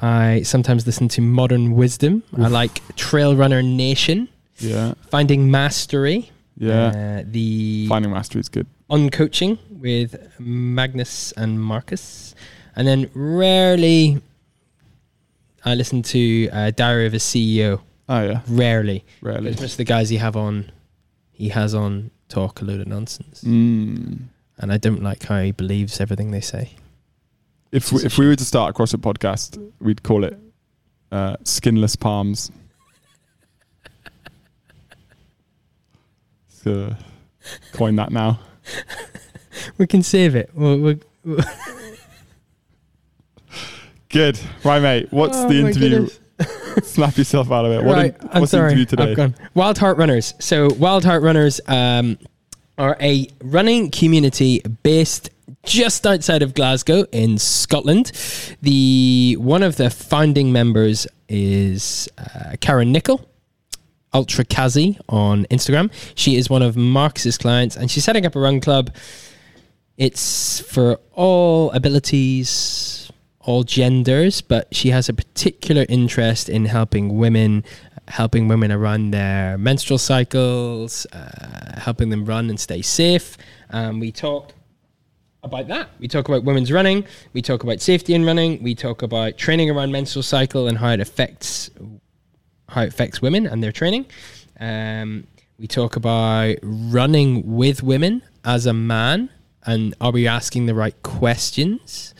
I 0.01 0.43
sometimes 0.43 0.87
listen 0.87 1.09
to 1.09 1.21
Modern 1.21 1.73
Wisdom. 1.75 2.23
I 2.37 2.49
like 2.49 2.81
Trail 2.97 3.37
Runner 3.37 3.63
Nation, 3.63 4.29
Yeah, 4.59 4.95
Finding 5.11 5.51
Mastery. 5.51 6.31
yeah. 6.57 6.87
Uh, 7.21 7.25
the 7.27 7.87
Finding 7.89 8.11
mastery 8.11 8.41
is 8.41 8.49
good. 8.49 8.67
On 8.93 9.09
Coaching 9.09 9.59
with 9.71 10.31
Magness 10.39 11.33
and 11.39 11.59
Marcus. 11.59 12.35
And 12.77 12.87
then 12.87 13.11
rarely 13.15 14.21
I 15.65 15.75
listen 15.75 16.03
to 16.03 16.51
uh, 16.53 16.71
Diary 16.73 17.07
of 17.07 17.15
a 17.15 17.19
CEO. 17.19 17.81
Oh 18.11 18.23
yeah, 18.23 18.41
Rarely. 18.47 19.03
rarely. 19.23 19.49
As 19.49 19.61
much 19.63 19.71
of 19.71 19.77
the 19.79 19.85
guys 19.85 20.11
he 20.11 20.19
have 20.19 20.37
on, 20.37 20.71
he 21.31 21.49
has 21.49 21.75
on 21.75 22.11
talk 22.29 22.61
a 22.61 22.67
load 22.67 22.81
of 22.83 22.87
nonsense. 22.87 23.43
Mm. 23.45 24.25
And 24.59 24.73
I 24.73 24.77
don't 24.77 25.03
like 25.03 25.23
how 25.23 25.41
he 25.41 25.53
believes 25.53 25.99
everything 25.99 26.31
they 26.31 26.43
say. 26.43 26.73
If 27.71 27.93
we, 27.93 28.05
if 28.05 28.19
we 28.19 28.27
were 28.27 28.37
to 28.37 28.45
start 28.45 28.71
a 28.71 28.79
CrossFit 28.79 29.01
podcast, 29.01 29.73
we'd 29.81 30.03
call 30.03 30.25
it 30.25 30.39
uh, 31.11 31.37
Skinless 31.45 31.97
Palms. 31.97 32.51
So, 36.49 36.95
coin 37.73 37.97
that 37.97 38.13
now. 38.13 38.39
We 39.79 39.87
can 39.87 40.03
save 40.03 40.35
it. 40.35 40.51
We'll, 40.55 40.79
we'll, 40.79 40.97
we'll- 41.25 41.45
Good, 44.09 44.39
right, 44.65 44.81
mate. 44.83 45.09
What's 45.11 45.37
Oh 45.39 45.49
the 45.49 45.61
interview? 45.61 46.09
Snap 46.83 47.17
yourself 47.17 47.51
out 47.51 47.65
of 47.65 47.73
it. 47.73 47.85
What 47.85 47.95
right, 47.97 48.15
in- 48.21 48.29
I'm 48.33 48.41
what's 48.41 48.51
sorry. 48.53 48.75
the 48.75 48.81
interview 48.81 48.85
today? 48.87 49.11
I've 49.13 49.17
gone. 49.17 49.35
Wild 49.55 49.79
Heart 49.79 49.97
Runners. 49.97 50.35
So 50.39 50.69
Wild 50.75 51.05
Heart 51.05 51.23
Runners 51.23 51.61
um, 51.67 52.19
are 52.77 52.97
a 53.01 53.29
running 53.43 53.91
community 53.91 54.61
based 54.83 55.31
just 55.65 56.07
outside 56.07 56.43
of 56.43 56.55
Glasgow 56.55 57.05
in 57.13 57.39
Scotland. 57.39 58.13
The 58.61 59.37
one 59.39 59.63
of 59.63 59.77
the 59.77 59.89
founding 59.91 60.53
members 60.53 61.07
is 61.29 62.09
uh, 62.19 62.57
Karen 62.61 62.93
Nicol. 62.93 63.27
Ultra 64.15 64.45
Kazi 64.45 64.99
on 65.09 65.47
Instagram. 65.47 65.91
She 66.15 66.37
is 66.37 66.51
one 66.51 66.63
of 66.63 66.77
Marcus's 66.77 67.39
clients, 67.39 67.77
and 67.77 67.91
she's 67.91 68.05
setting 68.05 68.27
up 68.27 68.37
a 68.37 68.41
run 68.41 68.61
club. 68.61 68.95
It's 69.97 70.61
for 70.61 70.99
all 71.13 71.71
abilities, 71.73 73.11
all 73.41 73.63
genders, 73.63 74.41
but 74.41 74.75
she 74.75 74.91
has 74.91 75.09
a 75.09 75.13
particular 75.15 75.87
interest 75.89 76.49
in 76.49 76.65
helping 76.65 77.19
women, 77.19 77.65
helping 78.09 78.49
women 78.49 78.73
around 78.73 79.11
their 79.11 79.59
menstrual 79.59 79.99
cycles, 79.99 81.07
uh, 81.13 81.81
helping 81.81 82.11
them 82.11 82.25
run 82.25 82.51
and 82.51 82.59
stay 82.59 82.83
safe. 82.83 83.37
And 83.71 84.01
we 84.01 84.13
talk 84.13 84.53
about 85.43 85.69
that. 85.69 85.91
We 85.99 86.09
talk 86.09 86.29
about 86.29 86.45
women's 86.45 86.71
running. 86.71 87.05
We 87.33 87.43
talk 87.43 87.63
about 87.63 87.81
safety 87.81 88.15
in 88.15 88.25
running. 88.25 88.63
We 88.63 88.75
talk 88.75 89.03
about 89.03 89.39
training 89.39 89.71
around 89.71 89.91
menstrual 89.93 90.23
cycle 90.23 90.69
and 90.69 90.79
how 90.79 90.91
it 90.91 91.01
affects 91.01 91.71
how 92.73 92.83
it 92.83 92.89
affects 92.89 93.21
women 93.21 93.47
and 93.47 93.63
their 93.63 93.73
training. 93.73 94.07
Um, 94.59 95.27
we 95.59 95.67
talk 95.67 95.97
about 95.97 96.57
running 96.63 97.55
with 97.55 97.83
women 97.83 98.23
as 98.45 98.67
a 98.67 98.73
man 98.73 99.31
and 99.65 99.95
are 100.01 100.11
we 100.11 100.27
asking 100.27 100.67
the 100.67 100.75
right 100.75 101.01
questions? 101.03 102.15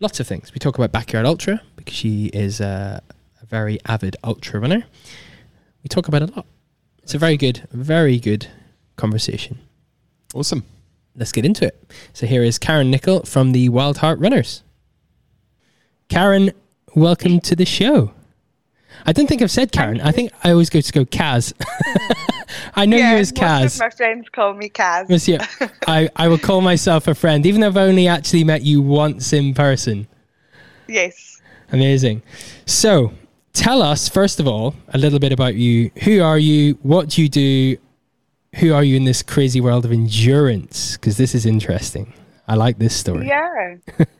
Lots 0.00 0.18
of 0.18 0.26
things. 0.26 0.52
We 0.52 0.58
talk 0.58 0.76
about 0.76 0.92
Backyard 0.92 1.26
Ultra 1.26 1.60
because 1.76 1.94
she 1.94 2.26
is 2.26 2.60
a, 2.60 3.02
a 3.40 3.46
very 3.46 3.78
avid 3.86 4.16
ultra 4.24 4.58
runner. 4.58 4.84
We 5.82 5.88
talk 5.88 6.08
about 6.08 6.22
a 6.22 6.26
lot. 6.26 6.46
It's 7.02 7.14
a 7.14 7.18
very 7.18 7.36
good, 7.36 7.68
very 7.70 8.18
good 8.18 8.48
conversation. 8.96 9.58
Awesome. 10.34 10.64
Let's 11.14 11.32
get 11.32 11.44
into 11.44 11.66
it. 11.66 11.92
So 12.12 12.26
here 12.26 12.42
is 12.42 12.58
Karen 12.58 12.90
Nicol 12.90 13.24
from 13.24 13.52
the 13.52 13.68
Wild 13.68 13.98
Heart 13.98 14.18
Runners. 14.20 14.62
Karen, 16.08 16.52
welcome 16.94 17.40
to 17.40 17.54
the 17.54 17.66
show. 17.66 18.12
I 19.06 19.12
don't 19.12 19.26
think 19.26 19.42
I've 19.42 19.50
said 19.50 19.72
Karen. 19.72 20.00
I 20.00 20.12
think 20.12 20.32
I 20.44 20.50
always 20.50 20.70
go 20.70 20.80
to 20.80 20.92
go 20.92 21.04
Kaz. 21.04 21.52
I 22.74 22.86
know 22.86 22.96
you 22.96 23.02
as 23.02 23.32
most 23.32 23.42
Kaz. 23.42 23.78
my 23.78 23.90
friends 23.90 24.28
call 24.30 24.54
me 24.54 24.68
Kaz. 24.68 25.08
Monsieur, 25.08 25.38
I, 25.86 26.08
I 26.16 26.28
will 26.28 26.38
call 26.38 26.60
myself 26.60 27.08
a 27.08 27.14
friend, 27.14 27.46
even 27.46 27.60
though 27.60 27.68
I've 27.68 27.76
only 27.76 28.08
actually 28.08 28.44
met 28.44 28.62
you 28.62 28.82
once 28.82 29.32
in 29.32 29.54
person. 29.54 30.06
Yes. 30.88 31.40
Amazing. 31.72 32.22
So, 32.66 33.12
tell 33.52 33.82
us, 33.82 34.08
first 34.08 34.40
of 34.40 34.48
all, 34.48 34.74
a 34.88 34.98
little 34.98 35.18
bit 35.18 35.32
about 35.32 35.54
you. 35.54 35.90
Who 36.04 36.22
are 36.22 36.38
you? 36.38 36.78
What 36.82 37.10
do 37.10 37.22
you 37.22 37.28
do? 37.28 37.76
Who 38.56 38.74
are 38.74 38.82
you 38.82 38.96
in 38.96 39.04
this 39.04 39.22
crazy 39.22 39.60
world 39.60 39.84
of 39.84 39.92
endurance? 39.92 40.96
Because 40.96 41.16
this 41.16 41.34
is 41.34 41.46
interesting. 41.46 42.12
I 42.48 42.56
like 42.56 42.78
this 42.78 42.94
story. 42.96 43.28
Yeah. 43.28 43.76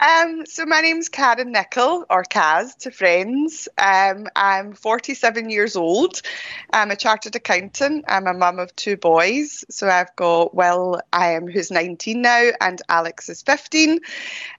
um, 0.00 0.44
so 0.46 0.64
my 0.64 0.80
name's 0.80 1.08
Karen 1.08 1.52
Nicol, 1.52 2.04
or 2.08 2.24
Kaz 2.24 2.76
to 2.78 2.90
friends. 2.90 3.68
Um, 3.78 4.26
I'm 4.34 4.72
47 4.72 5.50
years 5.50 5.76
old. 5.76 6.22
I'm 6.72 6.90
a 6.90 6.96
chartered 6.96 7.36
accountant. 7.36 8.04
I'm 8.08 8.26
a 8.26 8.34
mum 8.34 8.58
of 8.58 8.74
two 8.76 8.96
boys. 8.96 9.64
So 9.70 9.88
I've 9.88 10.14
got 10.16 10.54
Will, 10.54 11.00
I 11.12 11.32
am 11.32 11.46
who's 11.46 11.70
19 11.70 12.22
now, 12.22 12.50
and 12.60 12.80
Alex 12.88 13.28
is 13.28 13.42
15. 13.42 14.00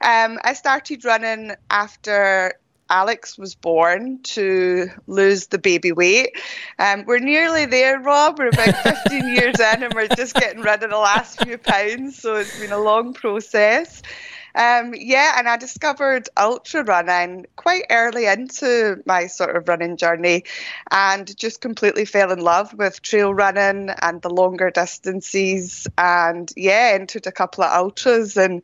Um, 0.01 0.39
I 0.43 0.53
started 0.53 1.05
running 1.05 1.53
after 1.69 2.53
Alex 2.91 3.37
was 3.37 3.55
born 3.55 4.21
to 4.21 4.89
lose 5.07 5.47
the 5.47 5.57
baby 5.57 5.93
weight. 5.93 6.35
Um, 6.77 7.05
we're 7.05 7.19
nearly 7.19 7.65
there, 7.65 7.99
Rob. 7.99 8.37
We're 8.37 8.49
about 8.49 8.75
15 8.83 9.33
years 9.33 9.59
in 9.59 9.83
and 9.83 9.93
we're 9.93 10.09
just 10.09 10.35
getting 10.35 10.61
rid 10.61 10.83
of 10.83 10.89
the 10.89 10.97
last 10.97 11.41
few 11.41 11.57
pounds. 11.57 12.19
So 12.19 12.35
it's 12.35 12.59
been 12.59 12.73
a 12.73 12.77
long 12.77 13.13
process. 13.13 14.01
Um, 14.55 14.93
yeah, 14.97 15.35
and 15.37 15.47
I 15.47 15.57
discovered 15.57 16.29
ultra 16.37 16.83
running 16.83 17.45
quite 17.55 17.83
early 17.89 18.25
into 18.25 19.01
my 19.05 19.27
sort 19.27 19.55
of 19.55 19.67
running 19.67 19.97
journey 19.97 20.43
and 20.89 21.35
just 21.37 21.61
completely 21.61 22.05
fell 22.05 22.31
in 22.31 22.39
love 22.39 22.73
with 22.73 23.01
trail 23.01 23.33
running 23.33 23.89
and 24.01 24.21
the 24.21 24.29
longer 24.29 24.69
distances. 24.71 25.87
And 25.97 26.51
yeah, 26.55 26.91
entered 26.93 27.27
a 27.27 27.31
couple 27.31 27.63
of 27.63 27.71
ultras 27.71 28.37
and 28.37 28.61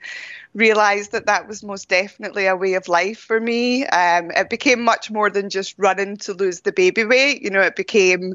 realized 0.54 1.12
that 1.12 1.28
that 1.28 1.48
was 1.48 1.64
most 1.64 1.88
definitely 1.88 2.48
a 2.48 2.56
way 2.56 2.74
of 2.74 2.88
life 2.88 3.20
for 3.20 3.40
me. 3.40 3.86
Um, 3.86 4.32
it 4.32 4.50
became 4.50 4.84
much 4.84 5.12
more 5.12 5.30
than 5.30 5.50
just 5.50 5.76
running 5.78 6.18
to 6.18 6.34
lose 6.34 6.62
the 6.62 6.72
baby 6.72 7.06
weight. 7.06 7.42
You 7.44 7.52
know, 7.52 7.62
it 7.62 7.76
became 7.76 8.34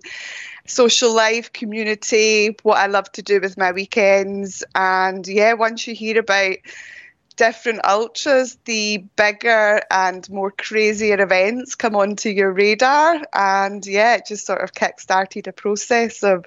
social 0.67 1.15
life, 1.15 1.53
community, 1.53 2.57
what 2.63 2.79
I 2.79 2.87
love 2.87 3.11
to 3.13 3.23
do 3.23 3.41
with 3.41 3.59
my 3.59 3.73
weekends. 3.73 4.63
And 4.75 5.27
yeah, 5.27 5.55
once 5.55 5.87
you 5.87 5.95
hear 5.95 6.21
about 6.21 6.57
different 7.43 7.81
ultras, 7.85 8.57
the 8.67 8.99
bigger 9.17 9.81
and 9.91 10.31
more 10.31 10.53
crazier 10.53 11.21
events 11.21 11.75
come 11.75 11.97
onto 11.97 12.29
your 12.29 12.53
radar. 12.53 13.21
And 13.33 13.85
yeah, 13.85 14.15
it 14.15 14.27
just 14.27 14.47
sort 14.47 14.63
of 14.63 14.75
kick-started 14.75 15.49
a 15.49 15.53
process 15.53 16.23
of 16.23 16.47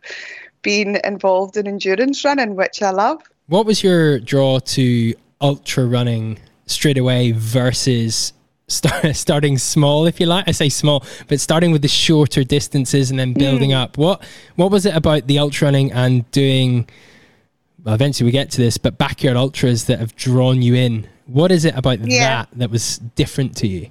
being 0.61 0.97
involved 1.03 1.57
in 1.57 1.67
endurance 1.67 2.23
running, 2.23 2.55
which 2.55 2.81
I 2.81 2.91
love. 2.91 3.21
What 3.47 3.65
was 3.65 3.83
your 3.83 4.19
draw 4.21 4.59
to 4.59 5.13
ultra 5.41 5.85
running 5.85 6.39
straight 6.65 6.97
away 6.97 7.33
versus 7.33 8.31
start, 8.69 9.13
starting 9.17 9.57
small, 9.57 10.05
if 10.05 10.21
you 10.21 10.27
like? 10.27 10.47
I 10.47 10.51
say 10.51 10.69
small, 10.69 11.03
but 11.27 11.41
starting 11.41 11.73
with 11.73 11.81
the 11.81 11.89
shorter 11.89 12.45
distances 12.45 13.11
and 13.11 13.19
then 13.19 13.33
building 13.33 13.71
mm. 13.71 13.83
up. 13.83 13.97
What 13.97 14.23
what 14.55 14.71
was 14.71 14.85
it 14.85 14.95
about 14.95 15.27
the 15.27 15.39
ultra 15.39 15.65
running 15.65 15.91
and 15.91 16.31
doing? 16.31 16.87
Well, 17.85 17.93
eventually 17.93 18.25
we 18.25 18.31
get 18.31 18.49
to 18.51 18.61
this, 18.61 18.79
but 18.79 18.97
backyard 18.97 19.37
ultras 19.37 19.85
that 19.85 19.99
have 19.99 20.15
drawn 20.15 20.63
you 20.63 20.73
in. 20.73 21.07
What 21.27 21.51
is 21.51 21.65
it 21.65 21.75
about 21.77 21.99
yeah. 21.99 22.45
that 22.45 22.49
that 22.57 22.71
was 22.71 22.97
different 22.97 23.55
to 23.57 23.67
you? 23.67 23.89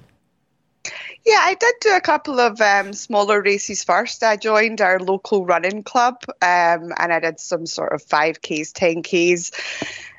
Yeah, 1.25 1.39
I 1.41 1.55
did 1.55 1.73
do 1.81 1.95
a 1.95 2.01
couple 2.01 2.39
of 2.39 2.59
um, 2.61 2.93
smaller 2.93 3.41
races 3.41 3.83
first. 3.83 4.21
I 4.21 4.35
joined 4.35 4.81
our 4.81 4.99
local 4.99 5.45
running 5.45 5.81
club 5.81 6.17
um, 6.41 6.91
and 6.99 7.11
I 7.11 7.19
did 7.19 7.39
some 7.39 7.65
sort 7.65 7.93
of 7.93 8.05
5Ks, 8.05 8.73
10Ks. 8.73 9.51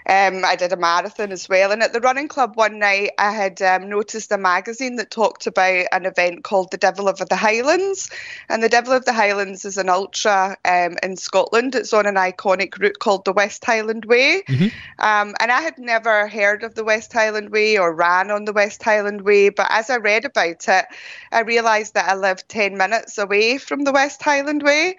Um, 0.09 0.45
I 0.45 0.55
did 0.55 0.73
a 0.73 0.77
marathon 0.77 1.33
as 1.33 1.49
well. 1.49 1.73
And 1.73 1.83
at 1.83 1.93
the 1.93 2.01
running 2.01 2.29
club 2.29 2.57
one 2.57 2.79
night, 2.79 3.11
I 3.19 3.33
had 3.33 3.61
um, 3.61 3.89
noticed 3.89 4.31
a 4.31 4.39
magazine 4.39 4.97
that 4.97 5.11
talked 5.11 5.47
about 5.47 5.87
an 5.91 6.07
event 6.07 6.45
called 6.45 6.71
the 6.71 6.77
Devil 6.77 7.09
of 7.09 7.19
the 7.19 7.37
Highlands. 7.37 8.11
And 8.49 8.63
the 8.63 8.69
Devil 8.69 8.93
of 8.93 9.05
the 9.05 9.13
Highlands 9.13 9.65
is 9.65 9.79
an 9.79 9.89
ultra 9.89 10.57
um, 10.65 10.97
in 11.03 11.17
Scotland. 11.17 11.75
It's 11.75 11.93
on 11.93 12.07
an 12.07 12.15
iconic 12.15 12.79
route 12.79 13.01
called 13.01 13.25
the 13.25 13.33
West 13.33 13.65
Highland 13.65 14.05
Way. 14.05 14.43
Mm-hmm. 14.49 14.65
Um, 14.99 15.35
and 15.41 15.51
I 15.51 15.61
had 15.61 15.79
never 15.79 16.29
heard 16.29 16.63
of 16.63 16.75
the 16.75 16.85
West 16.85 17.13
Highland 17.13 17.51
Way 17.51 17.79
or 17.79 17.93
ran 17.93 18.31
on 18.31 18.45
the 18.45 18.53
West 18.53 18.83
Highland 18.83 19.23
Way. 19.23 19.49
But 19.49 19.67
as 19.71 19.91
I 19.91 19.97
read 19.97 20.25
about 20.25 20.69
it, 20.69 20.87
I 21.33 21.41
realised 21.41 21.95
that 21.95 22.09
I 22.09 22.15
lived 22.15 22.49
10 22.49 22.77
minutes 22.77 23.19
away 23.19 23.59
from 23.59 23.83
the 23.83 23.93
West 23.93 24.23
Highland 24.23 24.63
Way. 24.63 24.97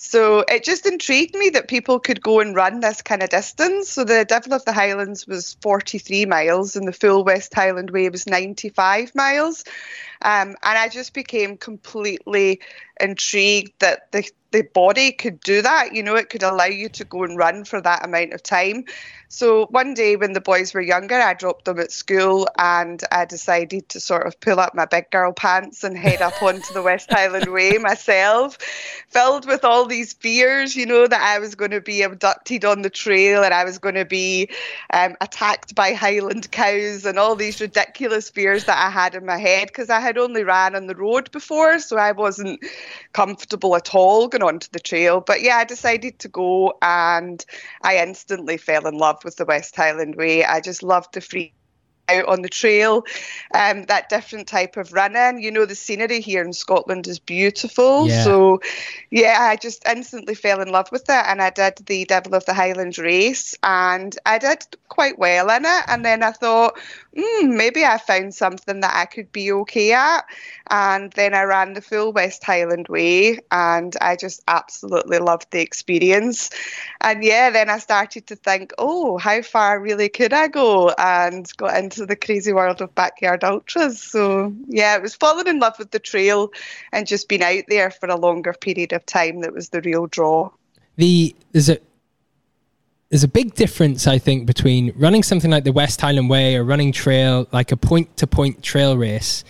So 0.00 0.44
it 0.48 0.62
just 0.62 0.86
intrigued 0.86 1.34
me 1.34 1.50
that 1.50 1.66
people 1.66 1.98
could 1.98 2.22
go 2.22 2.38
and 2.38 2.54
run 2.54 2.78
this 2.78 3.02
kind 3.02 3.20
of 3.20 3.30
distance. 3.30 3.90
So 3.90 4.04
the 4.04 4.24
Devil 4.24 4.47
of 4.52 4.64
the 4.64 4.72
Highlands 4.72 5.26
was 5.26 5.54
43 5.62 6.26
miles 6.26 6.76
and 6.76 6.86
the 6.86 6.92
full 6.92 7.24
West 7.24 7.54
Highland 7.54 7.90
Way 7.90 8.08
was 8.08 8.26
95 8.26 9.14
miles. 9.14 9.64
Um, 10.22 10.48
and 10.48 10.78
I 10.78 10.88
just 10.88 11.14
became 11.14 11.56
completely 11.56 12.60
intrigued 13.00 13.72
that 13.80 14.10
the, 14.12 14.28
the 14.50 14.62
body 14.62 15.12
could 15.12 15.40
do 15.40 15.62
that. 15.62 15.94
You 15.94 16.02
know, 16.02 16.16
it 16.16 16.30
could 16.30 16.42
allow 16.42 16.64
you 16.66 16.88
to 16.90 17.04
go 17.04 17.24
and 17.24 17.36
run 17.36 17.64
for 17.64 17.80
that 17.80 18.04
amount 18.04 18.32
of 18.32 18.42
time. 18.42 18.84
So 19.30 19.66
one 19.66 19.92
day 19.92 20.16
when 20.16 20.32
the 20.32 20.40
boys 20.40 20.72
were 20.72 20.80
younger, 20.80 21.16
I 21.16 21.34
dropped 21.34 21.66
them 21.66 21.78
at 21.78 21.92
school 21.92 22.48
and 22.56 23.02
I 23.12 23.26
decided 23.26 23.90
to 23.90 24.00
sort 24.00 24.26
of 24.26 24.40
pull 24.40 24.58
up 24.58 24.74
my 24.74 24.86
big 24.86 25.10
girl 25.10 25.34
pants 25.34 25.84
and 25.84 25.98
head 25.98 26.22
up 26.22 26.42
onto 26.42 26.72
the 26.72 26.82
West 26.82 27.10
Highland 27.12 27.48
Way 27.52 27.76
myself, 27.76 28.56
filled 29.10 29.46
with 29.46 29.66
all 29.66 29.84
these 29.84 30.14
fears, 30.14 30.74
you 30.74 30.86
know, 30.86 31.06
that 31.06 31.20
I 31.20 31.40
was 31.40 31.54
going 31.54 31.72
to 31.72 31.82
be 31.82 32.00
abducted 32.00 32.64
on 32.64 32.80
the 32.80 32.88
trail 32.88 33.44
and 33.44 33.52
I 33.52 33.64
was 33.64 33.78
going 33.78 33.96
to 33.96 34.06
be 34.06 34.48
um, 34.94 35.14
attacked 35.20 35.74
by 35.74 35.92
Highland 35.92 36.50
cows 36.50 37.04
and 37.04 37.18
all 37.18 37.36
these 37.36 37.60
ridiculous 37.60 38.30
fears 38.30 38.64
that 38.64 38.82
I 38.82 38.88
had 38.88 39.14
in 39.14 39.26
my 39.26 39.36
head 39.36 39.68
because 39.68 39.90
I 39.90 40.00
had 40.00 40.16
only 40.16 40.42
ran 40.42 40.74
on 40.74 40.86
the 40.86 40.94
road 40.94 41.30
before, 41.32 41.80
so 41.80 41.98
I 41.98 42.12
wasn't 42.12 42.64
comfortable 43.12 43.76
at 43.76 43.94
all 43.94 44.28
going 44.28 44.42
onto 44.42 44.68
the 44.72 44.80
trail. 44.80 45.20
But 45.20 45.42
yeah, 45.42 45.56
I 45.56 45.64
decided 45.64 46.18
to 46.20 46.28
go 46.28 46.78
and 46.82 47.44
I 47.82 47.98
instantly 47.98 48.56
fell 48.56 48.86
in 48.86 48.96
love 48.96 49.24
with 49.24 49.36
the 49.36 49.44
West 49.44 49.76
Highland 49.76 50.16
Way. 50.16 50.44
I 50.44 50.60
just 50.60 50.82
loved 50.82 51.14
the 51.14 51.20
free 51.20 51.52
out 52.08 52.26
on 52.26 52.42
the 52.42 52.48
trail, 52.48 53.04
um, 53.54 53.84
that 53.84 54.08
different 54.08 54.48
type 54.48 54.76
of 54.76 54.92
running. 54.92 55.42
You 55.42 55.50
know, 55.50 55.66
the 55.66 55.74
scenery 55.74 56.20
here 56.20 56.42
in 56.42 56.52
Scotland 56.52 57.06
is 57.06 57.18
beautiful. 57.18 58.08
Yeah. 58.08 58.24
So, 58.24 58.60
yeah, 59.10 59.36
I 59.38 59.56
just 59.56 59.86
instantly 59.86 60.34
fell 60.34 60.60
in 60.60 60.68
love 60.68 60.90
with 60.90 61.02
it. 61.02 61.24
And 61.26 61.42
I 61.42 61.50
did 61.50 61.76
the 61.86 62.04
Devil 62.04 62.34
of 62.34 62.44
the 62.46 62.54
Highlands 62.54 62.98
race 62.98 63.54
and 63.62 64.16
I 64.24 64.38
did 64.38 64.64
quite 64.88 65.18
well 65.18 65.50
in 65.50 65.64
it. 65.64 65.84
And 65.86 66.04
then 66.04 66.22
I 66.22 66.32
thought, 66.32 66.78
mm, 67.18 67.56
maybe 67.56 67.84
I 67.84 67.98
found 67.98 68.34
something 68.34 68.80
that 68.80 68.94
I 68.94 69.06
could 69.06 69.32
be 69.32 69.52
okay 69.52 69.92
at. 69.92 70.24
And 70.70 71.12
then 71.12 71.34
I 71.34 71.42
ran 71.42 71.72
the 71.72 71.82
full 71.82 72.12
West 72.12 72.44
Highland 72.44 72.88
Way 72.88 73.40
and 73.50 73.96
I 74.00 74.16
just 74.16 74.42
absolutely 74.48 75.18
loved 75.18 75.50
the 75.50 75.60
experience. 75.60 76.50
And 77.00 77.24
yeah, 77.24 77.50
then 77.50 77.70
I 77.70 77.78
started 77.78 78.26
to 78.28 78.36
think, 78.36 78.72
oh, 78.78 79.18
how 79.18 79.42
far 79.42 79.80
really 79.80 80.08
could 80.08 80.32
I 80.32 80.48
go? 80.48 80.90
And 80.90 81.46
got 81.56 81.76
into 81.76 82.06
the 82.06 82.16
crazy 82.16 82.52
world 82.52 82.80
of 82.80 82.94
backyard 82.94 83.44
ultras. 83.44 84.02
So 84.02 84.54
yeah, 84.68 84.96
it 84.96 85.02
was 85.02 85.14
falling 85.14 85.46
in 85.46 85.58
love 85.58 85.78
with 85.78 85.90
the 85.90 85.98
trail 85.98 86.52
and 86.92 87.06
just 87.06 87.28
being 87.28 87.42
out 87.42 87.64
there 87.68 87.90
for 87.90 88.08
a 88.08 88.16
longer 88.16 88.52
period 88.52 88.92
of 88.92 89.04
time 89.06 89.40
that 89.40 89.54
was 89.54 89.70
the 89.70 89.80
real 89.80 90.06
draw. 90.06 90.50
The 90.96 91.34
is 91.52 91.68
it 91.68 91.87
there's 93.10 93.24
a 93.24 93.28
big 93.28 93.54
difference, 93.54 94.06
I 94.06 94.18
think, 94.18 94.46
between 94.46 94.92
running 94.96 95.22
something 95.22 95.50
like 95.50 95.64
the 95.64 95.72
West 95.72 96.00
Highland 96.00 96.28
Way 96.28 96.56
or 96.56 96.64
running 96.64 96.92
trail, 96.92 97.48
like 97.52 97.72
a 97.72 97.76
point 97.76 98.16
to 98.18 98.26
point 98.26 98.62
trail 98.62 98.96
race, 98.96 99.44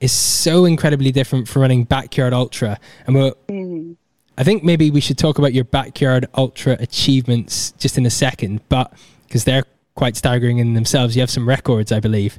is 0.00 0.12
so 0.12 0.64
incredibly 0.64 1.10
different 1.10 1.48
from 1.48 1.62
running 1.62 1.84
backyard 1.84 2.32
ultra. 2.32 2.78
And 3.06 3.16
we're, 3.16 3.32
mm. 3.48 3.96
I 4.36 4.44
think 4.44 4.62
maybe 4.62 4.90
we 4.90 5.00
should 5.00 5.18
talk 5.18 5.38
about 5.38 5.54
your 5.54 5.64
backyard 5.64 6.26
ultra 6.34 6.76
achievements 6.80 7.72
just 7.72 7.96
in 7.96 8.04
a 8.06 8.10
second, 8.10 8.60
but 8.68 8.92
because 9.26 9.44
they're 9.44 9.64
quite 9.98 10.16
staggering 10.16 10.58
in 10.58 10.74
themselves. 10.74 11.16
You 11.16 11.20
have 11.20 11.30
some 11.30 11.46
records, 11.46 11.90
I 11.90 12.00
believe. 12.00 12.38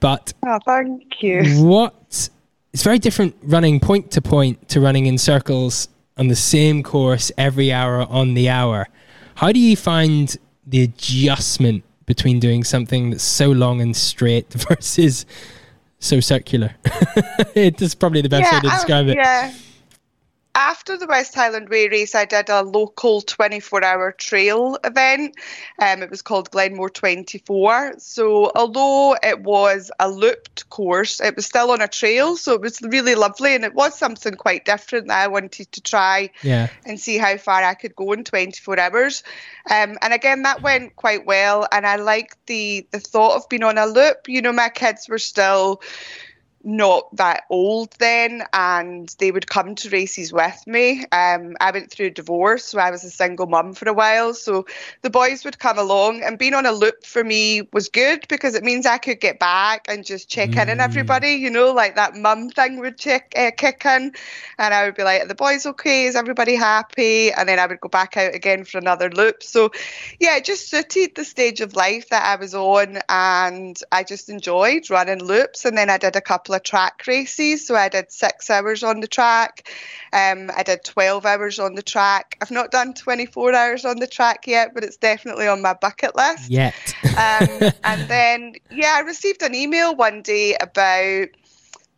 But 0.00 0.32
oh, 0.44 0.58
thank 0.64 1.22
you. 1.22 1.62
What 1.62 1.94
it's 2.72 2.82
very 2.82 2.98
different 2.98 3.36
running 3.42 3.78
point 3.78 4.10
to 4.12 4.22
point 4.22 4.68
to 4.70 4.80
running 4.80 5.06
in 5.06 5.18
circles 5.18 5.88
on 6.16 6.28
the 6.28 6.36
same 6.36 6.82
course 6.82 7.30
every 7.36 7.70
hour 7.72 8.00
on 8.08 8.34
the 8.34 8.48
hour. 8.48 8.88
How 9.34 9.52
do 9.52 9.58
you 9.58 9.76
find 9.76 10.36
the 10.66 10.82
adjustment 10.82 11.84
between 12.06 12.40
doing 12.40 12.64
something 12.64 13.10
that's 13.10 13.24
so 13.24 13.50
long 13.50 13.80
and 13.80 13.96
straight 13.96 14.52
versus 14.52 15.26
so 15.98 16.20
circular? 16.20 16.74
it 17.54 17.80
is 17.82 17.94
probably 17.94 18.20
the 18.20 18.28
best 18.28 18.50
yeah, 18.50 18.58
way 18.58 18.60
to 18.60 18.68
describe 18.68 19.08
it. 19.08 19.16
Yeah 19.16 19.52
after 20.54 20.96
the 20.96 21.06
West 21.06 21.34
Highland 21.34 21.68
Way 21.68 21.88
race, 21.88 22.14
I 22.14 22.24
did 22.24 22.48
a 22.48 22.62
local 22.62 23.20
24 23.20 23.84
hour 23.84 24.12
trail 24.12 24.78
event. 24.84 25.34
Um, 25.78 26.02
it 26.02 26.10
was 26.10 26.22
called 26.22 26.50
Glenmore 26.50 26.90
24. 26.90 27.94
So, 27.98 28.52
although 28.54 29.16
it 29.22 29.40
was 29.40 29.90
a 29.98 30.08
looped 30.08 30.68
course, 30.70 31.20
it 31.20 31.34
was 31.34 31.46
still 31.46 31.70
on 31.72 31.80
a 31.80 31.88
trail. 31.88 32.36
So, 32.36 32.54
it 32.54 32.60
was 32.60 32.80
really 32.82 33.14
lovely. 33.14 33.54
And 33.54 33.64
it 33.64 33.74
was 33.74 33.98
something 33.98 34.34
quite 34.34 34.64
different 34.64 35.08
that 35.08 35.22
I 35.22 35.26
wanted 35.26 35.72
to 35.72 35.80
try 35.80 36.30
yeah. 36.42 36.68
and 36.86 37.00
see 37.00 37.18
how 37.18 37.36
far 37.36 37.62
I 37.62 37.74
could 37.74 37.96
go 37.96 38.12
in 38.12 38.24
24 38.24 38.78
hours. 38.78 39.24
Um, 39.68 39.98
and 40.02 40.12
again, 40.12 40.42
that 40.42 40.62
went 40.62 40.94
quite 40.94 41.26
well. 41.26 41.66
And 41.72 41.86
I 41.86 41.96
liked 41.96 42.46
the, 42.46 42.86
the 42.92 43.00
thought 43.00 43.36
of 43.36 43.48
being 43.48 43.64
on 43.64 43.78
a 43.78 43.86
loop. 43.86 44.28
You 44.28 44.42
know, 44.42 44.52
my 44.52 44.68
kids 44.68 45.08
were 45.08 45.18
still 45.18 45.80
not 46.64 47.14
that 47.16 47.44
old 47.50 47.90
then 47.98 48.42
and 48.52 49.14
they 49.18 49.30
would 49.30 49.48
come 49.48 49.74
to 49.74 49.90
races 49.90 50.32
with 50.32 50.66
me. 50.66 51.04
Um, 51.12 51.56
I 51.60 51.70
went 51.72 51.90
through 51.90 52.06
a 52.06 52.10
divorce, 52.10 52.64
so 52.64 52.78
I 52.78 52.90
was 52.90 53.04
a 53.04 53.10
single 53.10 53.46
mum 53.46 53.74
for 53.74 53.88
a 53.88 53.92
while. 53.92 54.34
So 54.34 54.66
the 55.02 55.10
boys 55.10 55.44
would 55.44 55.58
come 55.58 55.78
along 55.78 56.22
and 56.22 56.38
being 56.38 56.54
on 56.54 56.66
a 56.66 56.72
loop 56.72 57.04
for 57.04 57.22
me 57.22 57.68
was 57.72 57.88
good 57.88 58.26
because 58.28 58.54
it 58.54 58.64
means 58.64 58.86
I 58.86 58.98
could 58.98 59.20
get 59.20 59.38
back 59.38 59.86
and 59.88 60.04
just 60.04 60.28
check 60.28 60.50
mm. 60.50 60.62
in 60.62 60.70
on 60.70 60.80
everybody, 60.80 61.32
you 61.32 61.50
know, 61.50 61.72
like 61.72 61.96
that 61.96 62.16
mum 62.16 62.48
thing 62.50 62.80
would 62.80 62.98
check, 62.98 63.32
uh, 63.36 63.50
kick 63.56 63.84
in 63.84 64.12
and 64.58 64.74
I 64.74 64.86
would 64.86 64.94
be 64.94 65.02
like, 65.02 65.22
are 65.22 65.28
the 65.28 65.34
boys 65.34 65.66
okay? 65.66 66.06
Is 66.06 66.16
everybody 66.16 66.54
happy? 66.54 67.32
And 67.32 67.48
then 67.48 67.58
I 67.58 67.66
would 67.66 67.80
go 67.80 67.88
back 67.88 68.16
out 68.16 68.34
again 68.34 68.64
for 68.64 68.78
another 68.78 69.10
loop. 69.10 69.42
So 69.42 69.70
yeah, 70.18 70.36
it 70.36 70.44
just 70.44 70.70
suited 70.70 71.14
the 71.14 71.24
stage 71.24 71.60
of 71.60 71.76
life 71.76 72.08
that 72.08 72.24
I 72.24 72.36
was 72.36 72.54
on 72.54 72.98
and 73.08 73.78
I 73.92 74.04
just 74.04 74.30
enjoyed 74.30 74.88
running 74.90 75.22
loops 75.22 75.64
and 75.64 75.76
then 75.76 75.90
I 75.90 75.98
did 75.98 76.16
a 76.16 76.20
couple 76.20 76.53
couple 76.54 76.56
of 76.56 76.62
track 76.62 77.06
races. 77.06 77.66
So 77.66 77.74
I 77.74 77.88
did 77.88 78.12
six 78.12 78.50
hours 78.50 78.82
on 78.82 79.00
the 79.00 79.08
track. 79.08 79.68
Um, 80.12 80.50
I 80.56 80.62
did 80.62 80.84
12 80.84 81.26
hours 81.26 81.58
on 81.58 81.74
the 81.74 81.82
track. 81.82 82.36
I've 82.40 82.50
not 82.50 82.70
done 82.70 82.94
24 82.94 83.54
hours 83.54 83.84
on 83.84 83.98
the 83.98 84.06
track 84.06 84.46
yet, 84.46 84.74
but 84.74 84.84
it's 84.84 84.96
definitely 84.96 85.48
on 85.48 85.62
my 85.62 85.74
bucket 85.74 86.14
list. 86.14 86.50
Yet. 86.50 86.74
um, 87.04 87.72
and 87.84 88.08
then, 88.08 88.54
yeah, 88.70 88.94
I 88.96 89.00
received 89.00 89.42
an 89.42 89.54
email 89.54 89.96
one 89.96 90.22
day 90.22 90.56
about 90.60 91.28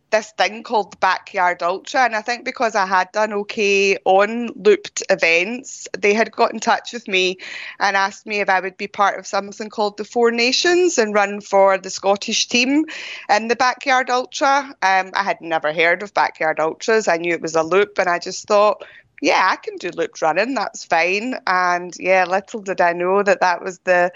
this 0.09 0.31
thing 0.37 0.63
called 0.63 0.93
the 0.93 0.97
Backyard 0.97 1.61
Ultra. 1.61 2.01
And 2.01 2.15
I 2.15 2.21
think 2.21 2.45
because 2.45 2.75
I 2.75 2.85
had 2.85 3.11
done 3.11 3.33
okay 3.33 3.97
on 4.05 4.49
looped 4.55 5.03
events, 5.09 5.87
they 5.97 6.13
had 6.13 6.31
got 6.31 6.53
in 6.53 6.59
touch 6.59 6.93
with 6.93 7.07
me 7.07 7.37
and 7.79 7.97
asked 7.97 8.25
me 8.25 8.39
if 8.39 8.49
I 8.49 8.59
would 8.59 8.77
be 8.77 8.87
part 8.87 9.19
of 9.19 9.27
something 9.27 9.69
called 9.69 9.97
the 9.97 10.05
Four 10.05 10.31
Nations 10.31 10.97
and 10.97 11.13
run 11.13 11.41
for 11.41 11.77
the 11.77 11.89
Scottish 11.89 12.47
team 12.47 12.85
in 13.29 13.47
the 13.47 13.55
Backyard 13.55 14.09
Ultra. 14.09 14.75
Um, 14.81 15.11
I 15.13 15.23
had 15.23 15.41
never 15.41 15.73
heard 15.73 16.03
of 16.03 16.13
Backyard 16.13 16.59
Ultras. 16.59 17.07
I 17.07 17.17
knew 17.17 17.33
it 17.33 17.41
was 17.41 17.55
a 17.55 17.63
loop 17.63 17.97
and 17.99 18.07
I 18.07 18.19
just 18.19 18.47
thought, 18.47 18.83
yeah, 19.21 19.49
I 19.51 19.55
can 19.57 19.77
do 19.77 19.89
looped 19.89 20.21
running. 20.21 20.53
That's 20.53 20.85
fine. 20.85 21.35
And 21.47 21.93
yeah, 21.99 22.25
little 22.25 22.61
did 22.61 22.81
I 22.81 22.93
know 22.93 23.23
that 23.23 23.41
that 23.41 23.63
was 23.63 23.79
the 23.79 24.11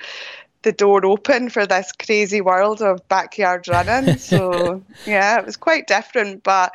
the 0.63 0.71
door 0.71 1.05
open 1.05 1.49
for 1.49 1.65
this 1.65 1.91
crazy 1.91 2.41
world 2.41 2.81
of 2.81 3.07
backyard 3.07 3.67
running. 3.67 4.17
So 4.31 4.83
yeah, 5.05 5.39
it 5.39 5.45
was 5.45 5.57
quite 5.57 5.87
different, 5.87 6.43
but 6.43 6.71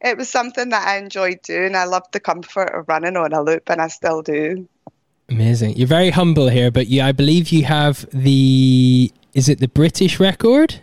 it 0.00 0.16
was 0.16 0.28
something 0.28 0.68
that 0.70 0.86
I 0.86 0.98
enjoyed 0.98 1.42
doing. 1.42 1.74
I 1.74 1.84
loved 1.84 2.12
the 2.12 2.20
comfort 2.20 2.70
of 2.74 2.88
running 2.88 3.16
on 3.16 3.32
a 3.32 3.42
loop, 3.42 3.68
and 3.70 3.80
I 3.80 3.88
still 3.88 4.22
do. 4.22 4.68
Amazing. 5.28 5.76
You're 5.76 5.86
very 5.88 6.10
humble 6.10 6.48
here, 6.48 6.70
but 6.70 6.86
you, 6.86 7.02
I 7.02 7.12
believe 7.12 7.50
you 7.50 7.64
have 7.64 8.06
the. 8.12 9.12
Is 9.34 9.48
it 9.48 9.60
the 9.60 9.68
British 9.68 10.18
record? 10.18 10.80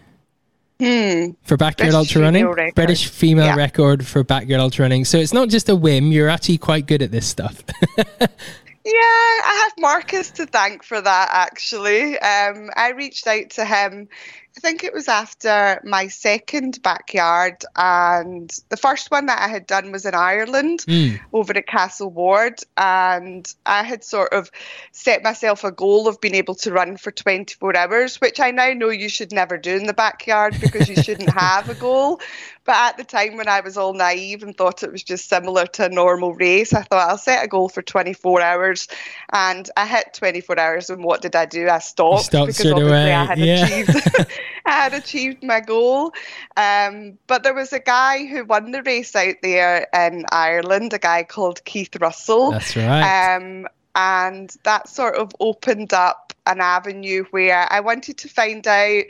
Hmm. 0.80 1.32
For 1.44 1.56
backyard 1.56 1.92
British 1.92 1.94
ultra 1.96 2.22
running, 2.22 2.46
record. 2.46 2.76
British 2.76 3.08
female 3.08 3.46
Yeah. 3.46 3.56
record 3.56 4.06
for 4.06 4.24
backyard 4.24 4.60
ultra 4.62 4.84
running. 4.84 5.06
So 5.06 5.18
it's 5.18 5.34
not 5.34 5.48
just 5.50 5.70
a 5.70 5.76
whim. 5.76 6.12
You're 6.12 6.30
actually 6.30 6.58
quite 6.58 6.86
good 6.86 7.02
at 7.02 7.12
this 7.12 7.26
stuff. 7.26 7.64
Yeah, 8.86 8.92
I 8.94 9.62
have 9.64 9.74
Marcus 9.80 10.30
to 10.32 10.46
thank 10.46 10.84
for 10.84 11.02
that 11.02 11.30
actually. 11.32 12.20
Um, 12.20 12.70
I 12.76 12.92
reached 12.92 13.26
out 13.26 13.50
to 13.52 13.66
him, 13.66 14.10
I 14.58 14.62
think 14.62 14.84
it 14.84 14.94
was 14.94 15.10
after 15.10 15.82
my 15.84 16.08
second 16.08 16.82
backyard, 16.82 17.66
and 17.76 18.50
the 18.70 18.78
first 18.78 19.12
one 19.12 19.26
that 19.26 19.42
I 19.42 19.50
had 19.50 19.68
done 19.68 19.92
was 19.92 20.06
in 20.06 20.16
Ireland 20.16 20.86
Mm. 20.88 21.20
over 21.34 21.58
at 21.58 21.68
Castle 21.68 22.10
Ward. 22.10 22.62
And 22.78 23.52
I 23.66 23.84
had 23.84 24.04
sort 24.04 24.32
of 24.32 24.50
set 24.92 25.24
myself 25.24 25.64
a 25.66 25.72
goal 25.72 26.08
of 26.08 26.22
being 26.22 26.36
able 26.36 26.56
to 26.56 26.72
run 26.72 26.96
for 26.96 27.12
24 27.12 27.76
hours, 27.76 28.22
which 28.22 28.40
I 28.40 28.52
now 28.52 28.72
know 28.72 28.90
you 28.90 29.10
should 29.10 29.34
never 29.34 29.58
do 29.58 29.76
in 29.76 29.88
the 29.88 29.94
backyard 29.94 30.56
because 30.62 30.88
you 30.88 31.02
shouldn't 31.04 31.30
have 31.38 31.70
a 31.70 31.76
goal. 31.76 32.22
But 32.66 32.76
at 32.76 32.98
the 32.98 33.04
time 33.04 33.38
when 33.38 33.48
I 33.48 33.62
was 33.62 33.78
all 33.78 33.94
naive 33.94 34.42
and 34.42 34.58
thought 34.58 34.82
it 34.82 34.92
was 34.92 35.04
just 35.04 35.30
similar 35.30 35.68
to 35.68 35.86
a 35.86 35.90
normal 35.90 36.34
race, 36.34 36.74
I 36.74 36.82
thought 36.82 37.10
I'll 37.10 37.18
set 37.18 37.46
a 37.46 37.48
goal 37.48 37.70
for 37.70 37.84
24 37.84 38.42
hours. 38.42 38.88
And 39.32 39.70
I 39.78 39.86
hit 39.86 40.16
24 40.16 40.60
hours. 40.60 40.90
And 40.90 41.04
what 41.04 41.22
did 41.22 41.36
I 41.36 41.46
do? 41.46 41.70
I 41.70 41.78
stopped, 41.78 42.26
stopped 42.26 42.48
because 42.48 42.66
obviously 42.66 42.88
away, 42.88 43.14
I 43.14 43.26
had 43.26 43.38
yeah. 43.38 43.66
achieved 43.66 44.28
I 44.66 44.72
had 44.72 44.94
achieved 44.96 45.44
my 45.44 45.60
goal. 45.60 46.12
Um, 46.58 47.20
but 47.28 47.44
there 47.44 47.54
was 47.54 47.72
a 47.72 47.80
guy 47.80 48.26
who 48.26 48.44
won 48.44 48.72
the 48.72 48.82
race 48.82 49.16
out 49.16 49.36
there 49.44 49.88
in 49.94 50.26
Ireland, 50.32 50.94
a 50.94 51.00
guy 51.00 51.24
called 51.24 51.64
Keith 51.66 51.96
Russell. 52.02 52.52
That's 52.52 52.76
right. 52.76 53.36
Um, 53.36 53.68
and 53.94 54.56
that 54.64 54.90
sort 54.90 55.16
of 55.16 55.32
opened 55.40 55.94
up 55.94 56.34
an 56.48 56.62
avenue 56.62 57.26
where 57.32 57.72
I 57.72 57.80
wanted 57.80 58.18
to 58.20 58.28
find 58.28 58.66
out 58.68 59.04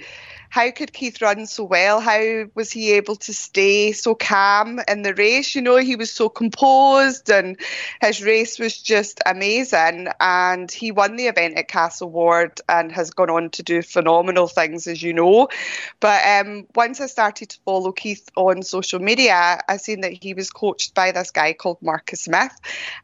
how 0.56 0.72
could 0.72 0.94
Keith 0.94 1.22
run 1.22 1.48
so 1.48 1.66
well? 1.66 2.00
How 2.00 2.46
was 2.56 2.72
he 2.72 2.94
able 2.94 3.18
to 3.18 3.34
stay 3.34 3.92
so 3.92 4.16
calm 4.16 4.80
in 4.88 5.02
the 5.02 5.14
race? 5.14 5.54
You 5.54 5.62
know, 5.62 5.76
he 5.76 5.98
was 5.98 6.10
so 6.10 6.30
composed 6.30 7.30
and 7.30 7.60
his 8.00 8.24
race 8.24 8.58
was 8.58 8.82
just 8.82 9.20
amazing. 9.26 10.08
And 10.22 10.72
he 10.72 10.94
won 10.94 11.18
the 11.18 11.28
event 11.28 11.58
at 11.58 11.68
Castle 11.68 12.10
Ward 12.10 12.62
and 12.70 12.90
has 12.94 13.10
gone 13.10 13.30
on 13.30 13.50
to 13.50 13.64
do 13.64 13.82
phenomenal 13.82 14.48
things, 14.48 14.88
as 14.88 15.04
you 15.04 15.12
know. 15.12 15.50
But 16.00 16.26
um, 16.26 16.68
once 16.74 17.02
I 17.02 17.08
started 17.08 17.50
to 17.50 17.60
follow 17.66 17.92
Keith 17.92 18.30
on 18.38 18.64
social 18.64 19.00
media, 19.00 19.60
I 19.68 19.76
seen 19.76 20.00
that 20.02 20.14
he 20.14 20.34
was 20.34 20.50
coached 20.50 20.96
by 20.96 21.12
this 21.12 21.32
guy 21.32 21.52
called 21.52 21.82
Marcus 21.82 22.22
Smith. 22.22 22.56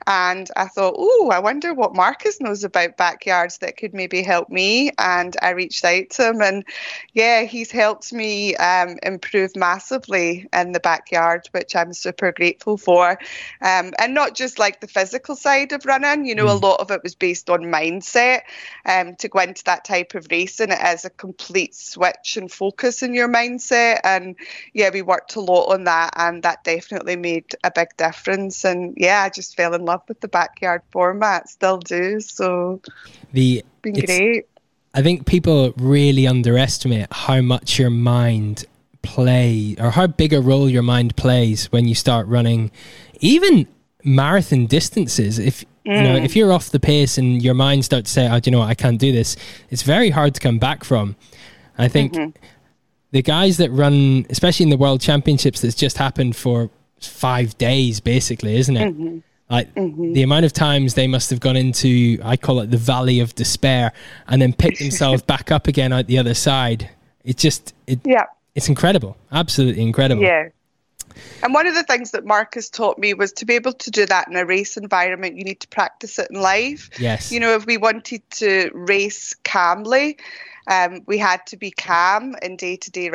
And 0.07 0.49
I 0.55 0.69
thought, 0.69 0.95
oh, 0.97 1.31
I 1.33 1.39
wonder 1.39 1.73
what 1.73 1.95
Marcus 1.95 2.39
knows 2.39 2.63
about 2.63 2.95
backyards 2.95 3.57
that 3.57 3.75
could 3.75 3.93
maybe 3.93 4.21
help 4.21 4.47
me. 4.47 4.91
And 4.97 5.35
I 5.41 5.49
reached 5.49 5.83
out 5.83 6.11
to 6.11 6.29
him, 6.29 6.41
and 6.41 6.63
yeah, 7.11 7.40
he's 7.45 7.71
helped 7.71 8.13
me 8.13 8.55
um, 8.57 8.97
improve 9.03 9.55
massively 9.55 10.47
in 10.53 10.73
the 10.73 10.79
backyard, 10.79 11.47
which 11.51 11.75
I'm 11.75 11.93
super 11.93 12.31
grateful 12.31 12.77
for. 12.77 13.11
Um, 13.61 13.93
and 13.99 14.13
not 14.13 14.35
just 14.35 14.59
like 14.59 14.81
the 14.81 14.87
physical 14.87 15.35
side 15.35 15.71
of 15.71 15.85
running, 15.85 16.25
you 16.25 16.35
know, 16.35 16.51
a 16.51 16.57
lot 16.57 16.79
of 16.81 16.91
it 16.91 17.03
was 17.03 17.15
based 17.15 17.49
on 17.49 17.61
mindset. 17.61 18.41
Um, 18.85 19.15
to 19.15 19.27
go 19.27 19.39
into 19.39 19.63
that 19.65 19.85
type 19.85 20.13
of 20.13 20.27
race 20.29 20.41
racing, 20.59 20.71
it 20.71 20.93
is 20.93 21.05
a 21.05 21.09
complete 21.09 21.75
switch 21.75 22.37
and 22.37 22.51
focus 22.51 23.03
in 23.03 23.13
your 23.13 23.29
mindset. 23.29 23.99
And 24.03 24.35
yeah, 24.73 24.89
we 24.93 25.01
worked 25.01 25.35
a 25.35 25.39
lot 25.39 25.73
on 25.73 25.85
that, 25.85 26.13
and 26.15 26.43
that 26.43 26.63
definitely 26.63 27.15
made 27.15 27.55
a 27.63 27.71
big 27.73 27.89
difference. 27.97 28.65
And 28.65 28.93
yeah, 28.97 29.23
I 29.23 29.29
just 29.29 29.55
fell 29.55 29.73
in 29.73 29.85
love 29.85 30.01
with 30.07 30.19
the 30.21 30.27
backyard 30.27 30.81
format, 30.91 31.49
still 31.49 31.77
do. 31.77 32.19
So 32.19 32.81
the 33.33 33.63
been 33.81 33.97
it's- 33.97 34.17
great. 34.17 34.50
I 34.93 35.01
think 35.01 35.25
people 35.25 35.73
really 35.77 36.27
underestimate 36.27 37.07
how 37.11 37.41
much 37.41 37.79
your 37.79 37.89
mind 37.89 38.65
play 39.01 39.75
or 39.79 39.91
how 39.91 40.07
big 40.07 40.33
a 40.33 40.41
role 40.41 40.69
your 40.69 40.83
mind 40.83 41.15
plays 41.15 41.71
when 41.71 41.87
you 41.87 41.95
start 41.95 42.27
running 42.27 42.71
even 43.19 43.67
marathon 44.03 44.65
distances. 44.67 45.39
If 45.39 45.63
you 45.83 45.93
know 45.93 46.19
mm. 46.19 46.25
if 46.25 46.35
you're 46.35 46.51
off 46.51 46.69
the 46.69 46.79
pace 46.79 47.17
and 47.17 47.41
your 47.41 47.55
mind 47.55 47.85
starts 47.85 48.11
to 48.11 48.13
say 48.13 48.29
oh 48.29 48.39
do 48.39 48.49
you 48.49 48.51
know 48.51 48.59
what? 48.59 48.69
I 48.69 48.75
can't 48.75 48.99
do 48.99 49.11
this 49.11 49.35
it's 49.69 49.81
very 49.81 50.09
hard 50.09 50.35
to 50.35 50.39
come 50.39 50.59
back 50.59 50.83
from. 50.83 51.15
I 51.77 51.87
think 51.87 52.13
mm-hmm. 52.13 52.29
the 53.11 53.21
guys 53.21 53.57
that 53.57 53.71
run 53.71 54.25
especially 54.29 54.65
in 54.65 54.69
the 54.69 54.77
world 54.77 55.01
championships 55.01 55.61
that's 55.61 55.75
just 55.75 55.97
happened 55.97 56.35
for 56.35 56.69
5 56.99 57.57
days 57.57 57.99
basically 57.99 58.57
isn't 58.57 58.77
it 58.77 58.93
mm-hmm. 58.93 59.19
Like 59.51 59.73
mm-hmm. 59.75 60.13
the 60.13 60.23
amount 60.23 60.45
of 60.45 60.53
times 60.53 60.93
they 60.93 61.07
must 61.07 61.29
have 61.29 61.41
gone 61.41 61.57
into, 61.57 62.17
I 62.23 62.37
call 62.37 62.61
it 62.61 62.71
the 62.71 62.77
valley 62.77 63.19
of 63.19 63.35
despair, 63.35 63.91
and 64.27 64.41
then 64.41 64.53
picked 64.53 64.79
themselves 64.79 65.21
back 65.21 65.51
up 65.51 65.67
again 65.67 65.91
out 65.91 66.07
the 66.07 66.17
other 66.17 66.33
side. 66.33 66.89
It's 67.25 67.41
just, 67.41 67.75
it, 67.85 67.99
Yeah. 68.05 68.25
it's 68.55 68.69
incredible, 68.69 69.17
absolutely 69.31 69.83
incredible. 69.83 70.23
Yeah. 70.23 70.49
And 71.43 71.53
one 71.53 71.67
of 71.67 71.75
the 71.75 71.83
things 71.83 72.11
that 72.11 72.25
Marcus 72.25 72.69
taught 72.69 72.97
me 72.97 73.13
was 73.13 73.33
to 73.33 73.45
be 73.45 73.55
able 73.55 73.73
to 73.73 73.91
do 73.91 74.05
that 74.05 74.29
in 74.29 74.37
a 74.37 74.45
race 74.45 74.77
environment, 74.77 75.35
you 75.35 75.43
need 75.43 75.59
to 75.59 75.67
practice 75.67 76.17
it 76.17 76.29
in 76.31 76.39
life. 76.39 76.89
Yes. 76.97 77.31
You 77.31 77.41
know, 77.41 77.53
if 77.53 77.65
we 77.65 77.75
wanted 77.75 78.21
to 78.31 78.71
race 78.73 79.35
calmly, 79.43 80.17
um, 80.67 81.01
we 81.05 81.17
had 81.17 81.45
to 81.47 81.57
be 81.57 81.71
calm 81.71 82.35
in 82.41 82.55
day 82.55 82.75
to 82.77 82.91
day 82.91 83.09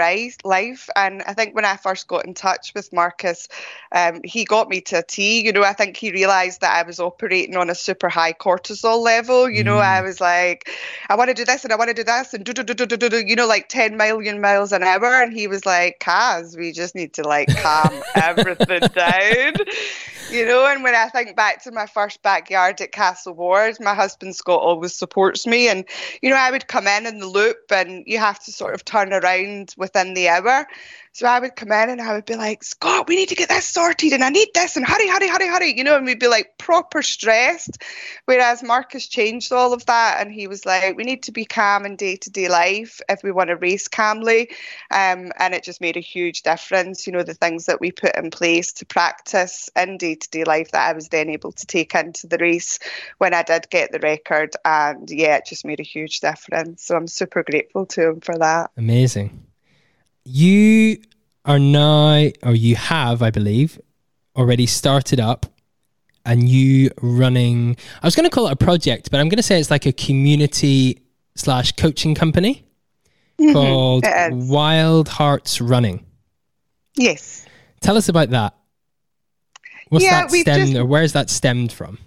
life. 0.44 0.88
And 0.96 1.22
I 1.22 1.35
think 1.35 1.54
when 1.54 1.64
I 1.64 1.76
first 1.76 2.09
got 2.09 2.26
in 2.26 2.35
touch 2.35 2.72
with 2.74 2.92
Marcus, 2.92 3.48
um, 3.92 4.20
he 4.24 4.44
got 4.44 4.68
me 4.68 4.80
to 4.82 4.98
a 4.98 5.02
T. 5.02 5.44
You 5.44 5.52
know, 5.52 5.62
I 5.62 5.72
think 5.72 5.96
he 5.96 6.11
realized 6.11 6.61
that 6.61 6.74
I 6.74 6.82
was 6.82 7.00
operating 7.00 7.56
on 7.56 7.70
a 7.70 7.74
super 7.74 8.09
high 8.09 8.32
cortisol 8.32 9.02
level. 9.02 9.48
You 9.48 9.64
know, 9.64 9.78
I 9.78 10.00
was 10.02 10.20
like, 10.20 10.70
I 11.09 11.16
want 11.16 11.28
to 11.28 11.35
do 11.35 11.44
this 11.44 11.64
and 11.64 11.72
I 11.72 11.76
want 11.76 11.88
to 11.88 11.94
do 11.94 12.04
this 12.04 12.35
and 12.35 12.44
do, 12.44 12.52
do, 12.52 12.62
do, 12.62 12.74
do, 12.74 12.87
do, 12.87 12.96
do, 12.96 13.09
do, 13.09 13.24
you 13.26 13.37
know, 13.37 13.46
like 13.46 13.68
10 13.68 13.96
million 13.96 14.40
miles 14.40 14.72
an 14.72 14.82
hour. 14.82 15.06
And 15.06 15.32
he 15.32 15.46
was 15.46 15.64
like, 15.64 16.00
Kaz, 16.00 16.56
we 16.56 16.72
just 16.72 16.94
need 16.94 17.14
to 17.14 17.22
like 17.22 17.48
calm 17.48 18.02
everything 18.14 18.80
down. 18.94 19.54
You 20.28 20.44
know, 20.44 20.66
and 20.66 20.82
when 20.82 20.94
I 20.94 21.08
think 21.08 21.36
back 21.36 21.62
to 21.62 21.70
my 21.70 21.86
first 21.86 22.20
backyard 22.22 22.80
at 22.80 22.90
Castle 22.90 23.32
Ward, 23.32 23.76
my 23.80 23.94
husband 23.94 24.34
Scott 24.34 24.60
always 24.60 24.94
supports 24.94 25.46
me. 25.46 25.68
And, 25.68 25.84
you 26.20 26.30
know, 26.30 26.36
I 26.36 26.50
would 26.50 26.66
come 26.66 26.88
in 26.88 27.06
in 27.06 27.20
the 27.20 27.28
loop 27.28 27.58
and 27.70 28.02
you 28.06 28.18
have 28.18 28.40
to 28.40 28.52
sort 28.52 28.74
of 28.74 28.84
turn 28.84 29.12
around 29.12 29.74
within 29.76 30.14
the 30.14 30.28
hour. 30.28 30.66
So 31.16 31.26
I 31.26 31.38
would 31.38 31.57
come 31.57 31.72
in 31.72 31.88
and 31.88 32.02
I 32.02 32.12
would 32.12 32.26
be 32.26 32.37
like, 32.37 32.62
Scott, 32.62 33.09
we 33.09 33.16
need 33.16 33.31
to 33.31 33.35
get 33.35 33.48
this 33.48 33.64
sorted 33.64 34.12
and 34.12 34.22
I 34.22 34.29
need 34.29 34.48
this 34.52 34.76
and 34.76 34.85
hurry, 34.85 35.09
hurry, 35.09 35.29
hurry, 35.29 35.48
hurry, 35.48 35.74
you 35.74 35.83
know, 35.83 35.96
and 35.96 36.05
we'd 36.05 36.20
be 36.20 36.29
like 36.29 36.59
proper 36.59 37.00
stressed. 37.00 37.83
Whereas 38.26 38.62
Marcus 38.62 39.07
changed 39.07 39.50
all 39.50 39.72
of 39.72 39.87
that 39.87 40.18
and 40.20 40.31
he 40.31 40.46
was 40.46 40.66
like, 40.66 40.94
we 40.94 41.05
need 41.05 41.22
to 41.22 41.33
be 41.33 41.46
calm 41.46 41.87
in 41.87 41.96
day 41.96 42.16
to 42.16 42.29
day 42.29 42.50
life 42.50 43.00
if 43.09 43.22
we 43.24 43.33
want 43.33 43.48
to 43.48 43.57
race 43.57 43.88
calmly. 43.88 44.50
Um, 44.90 45.33
and 45.38 45.55
it 45.55 45.64
just 45.64 45.81
made 45.81 45.96
a 45.96 46.00
huge 46.00 46.42
difference, 46.42 47.07
you 47.07 47.14
know, 47.14 47.22
the 47.22 47.33
things 47.33 47.64
that 47.64 47.81
we 47.81 47.92
put 47.92 48.14
in 48.14 48.31
place 48.31 48.74
to 48.74 48.85
practice 48.85 49.70
in 49.74 49.96
day 49.96 50.16
to 50.16 50.29
day 50.29 50.44
life 50.44 50.72
that 50.72 50.87
I 50.87 50.92
was 50.92 51.09
then 51.09 51.31
able 51.31 51.52
to 51.52 51.64
take 51.64 51.94
into 51.94 52.26
the 52.26 52.37
race 52.37 52.79
when 53.16 53.33
I 53.33 53.42
did 53.42 53.70
get 53.70 53.90
the 53.90 54.00
record. 54.00 54.52
And 54.66 55.11
yeah, 55.11 55.37
it 55.37 55.46
just 55.46 55.64
made 55.64 55.81
a 55.81 55.83
huge 55.83 56.20
difference. 56.20 56.85
So 56.85 56.94
I'm 56.94 57.09
super 57.09 57.42
grateful 57.42 57.87
to 57.87 58.11
him 58.11 58.20
for 58.20 58.37
that. 58.37 58.70
Amazing. 58.76 59.46
You 60.28 60.98
are 61.44 61.58
now, 61.60 62.28
or 62.42 62.54
you 62.54 62.74
have, 62.74 63.22
I 63.22 63.30
believe, 63.30 63.80
already 64.34 64.66
started 64.66 65.20
up 65.20 65.46
and 66.24 66.48
you 66.48 66.90
running, 67.00 67.76
I 68.02 68.06
was 68.06 68.16
going 68.16 68.28
to 68.28 68.34
call 68.34 68.48
it 68.48 68.52
a 68.52 68.56
project, 68.56 69.12
but 69.12 69.20
I'm 69.20 69.28
going 69.28 69.36
to 69.36 69.42
say 69.42 69.60
it's 69.60 69.70
like 69.70 69.86
a 69.86 69.92
community 69.92 71.00
slash 71.36 71.70
coaching 71.72 72.16
company 72.16 72.64
called. 73.52 74.04
Wild 74.32 75.08
Hearts 75.08 75.60
Running. 75.60 76.04
Yes. 76.96 77.46
Tell 77.80 77.96
us 77.96 78.08
about 78.08 78.30
that. 78.30 78.54
What's 79.90 80.04
Yeah, 80.04 80.22
that 80.22 80.30
stemmed, 80.32 80.66
just- 80.72 80.76
or 80.76 80.84
where's 80.84 81.12
that 81.12 81.30
stemmed 81.30 81.70
from? 81.70 81.98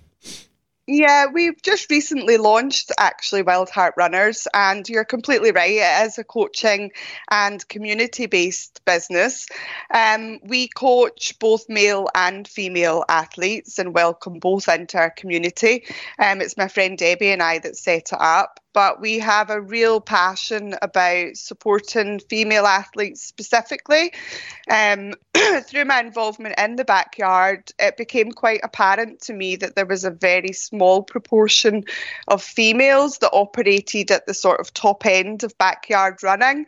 Yeah, 0.91 1.27
we've 1.31 1.61
just 1.61 1.91
recently 1.91 2.37
launched 2.37 2.91
actually 2.97 3.43
Wild 3.43 3.69
Heart 3.69 3.93
Runners, 3.95 4.47
and 4.55 4.89
you're 4.89 5.05
completely 5.05 5.51
right. 5.51 5.73
It 5.73 6.07
is 6.07 6.17
a 6.17 6.23
coaching 6.23 6.93
and 7.29 7.65
community 7.67 8.25
based 8.25 8.83
business. 8.85 9.45
Um, 9.93 10.39
we 10.41 10.67
coach 10.67 11.37
both 11.37 11.69
male 11.69 12.07
and 12.15 12.47
female 12.47 13.05
athletes 13.07 13.77
and 13.77 13.93
welcome 13.93 14.39
both 14.39 14.67
into 14.67 14.97
our 14.97 15.11
community. 15.11 15.85
Um, 16.17 16.41
it's 16.41 16.57
my 16.57 16.67
friend 16.67 16.97
Debbie 16.97 17.29
and 17.29 17.43
I 17.43 17.59
that 17.59 17.77
set 17.77 18.11
it 18.11 18.17
up, 18.19 18.59
but 18.73 19.01
we 19.01 19.19
have 19.19 19.49
a 19.49 19.61
real 19.61 19.99
passion 19.99 20.75
about 20.81 21.35
supporting 21.35 22.19
female 22.19 22.65
athletes 22.65 23.21
specifically. 23.21 24.13
Um, 24.69 25.13
through 25.63 25.85
my 25.85 25.99
involvement 25.99 26.55
in 26.57 26.75
the 26.75 26.85
backyard, 26.85 27.71
it 27.79 27.97
became 27.97 28.31
quite 28.31 28.59
apparent 28.63 29.21
to 29.21 29.33
me 29.33 29.55
that 29.55 29.75
there 29.75 29.85
was 29.85 30.03
a 30.03 30.11
very 30.11 30.53
small 30.53 31.01
proportion 31.03 31.83
of 32.27 32.43
females 32.43 33.17
that 33.19 33.31
operated 33.31 34.11
at 34.11 34.25
the 34.25 34.33
sort 34.33 34.59
of 34.59 34.73
top 34.73 35.05
end 35.05 35.43
of 35.43 35.57
backyard 35.57 36.21
running. 36.23 36.65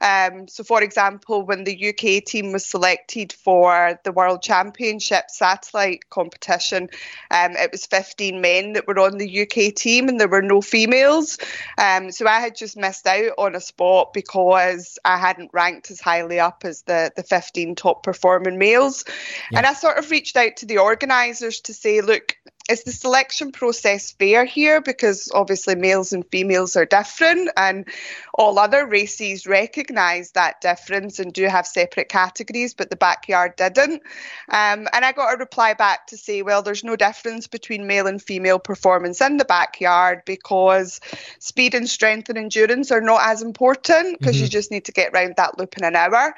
Um, 0.00 0.48
so, 0.48 0.64
for 0.64 0.82
example, 0.82 1.46
when 1.46 1.64
the 1.64 1.88
UK 1.88 2.24
team 2.24 2.52
was 2.52 2.66
selected 2.66 3.32
for 3.32 4.00
the 4.02 4.12
World 4.12 4.42
Championship 4.42 5.30
satellite 5.30 6.10
competition, 6.10 6.88
um, 7.30 7.52
it 7.52 7.70
was 7.70 7.86
15 7.86 8.40
men 8.40 8.72
that 8.72 8.86
were 8.86 8.98
on 8.98 9.18
the 9.18 9.42
UK 9.42 9.74
team 9.74 10.08
and 10.08 10.18
there 10.18 10.28
were 10.28 10.42
no 10.42 10.60
females. 10.60 11.38
Um, 11.78 12.10
so 12.10 12.26
I 12.26 12.40
had 12.40 12.56
just 12.56 12.76
missed 12.76 13.06
out 13.06 13.32
on 13.38 13.54
a 13.54 13.60
spot 13.60 14.12
because 14.12 14.98
I 15.04 15.16
hadn't 15.16 15.50
ranked 15.52 15.90
as 15.90 16.00
highly 16.00 16.40
up 16.40 16.64
as 16.64 16.82
the, 16.82 17.12
the 17.16 17.22
15 17.22 17.74
top 17.74 18.02
performing 18.02 18.58
males. 18.58 19.04
Yeah. 19.50 19.58
And 19.58 19.66
I 19.66 19.74
sort 19.74 19.98
of 19.98 20.10
reached 20.10 20.36
out 20.36 20.56
to 20.58 20.66
the 20.66 20.78
organisers 20.78 21.60
to 21.62 21.74
say, 21.74 22.00
look, 22.00 22.36
is 22.68 22.84
the 22.84 22.92
selection 22.92 23.52
process 23.52 24.12
fair 24.12 24.44
here? 24.44 24.80
Because 24.80 25.30
obviously 25.34 25.74
males 25.74 26.12
and 26.12 26.26
females 26.26 26.76
are 26.76 26.86
different, 26.86 27.50
and 27.56 27.86
all 28.34 28.58
other 28.58 28.86
races 28.86 29.46
recognise 29.46 30.32
that 30.32 30.60
difference 30.60 31.18
and 31.18 31.32
do 31.32 31.44
have 31.44 31.66
separate 31.66 32.08
categories, 32.08 32.74
but 32.74 32.90
the 32.90 32.96
backyard 32.96 33.56
didn't. 33.56 34.02
Um, 34.48 34.88
and 34.92 35.04
I 35.04 35.12
got 35.12 35.34
a 35.34 35.38
reply 35.38 35.74
back 35.74 36.06
to 36.08 36.16
say, 36.16 36.42
well, 36.42 36.62
there's 36.62 36.84
no 36.84 36.96
difference 36.96 37.46
between 37.46 37.86
male 37.86 38.06
and 38.06 38.22
female 38.22 38.58
performance 38.58 39.20
in 39.20 39.36
the 39.36 39.44
backyard 39.44 40.22
because 40.24 41.00
speed 41.38 41.74
and 41.74 41.88
strength 41.88 42.28
and 42.28 42.38
endurance 42.38 42.90
are 42.90 43.00
not 43.00 43.22
as 43.24 43.42
important 43.42 44.18
because 44.18 44.36
mm-hmm. 44.36 44.44
you 44.44 44.50
just 44.50 44.70
need 44.70 44.84
to 44.84 44.92
get 44.92 45.12
around 45.12 45.34
that 45.36 45.58
loop 45.58 45.76
in 45.76 45.84
an 45.84 45.96
hour. 45.96 46.34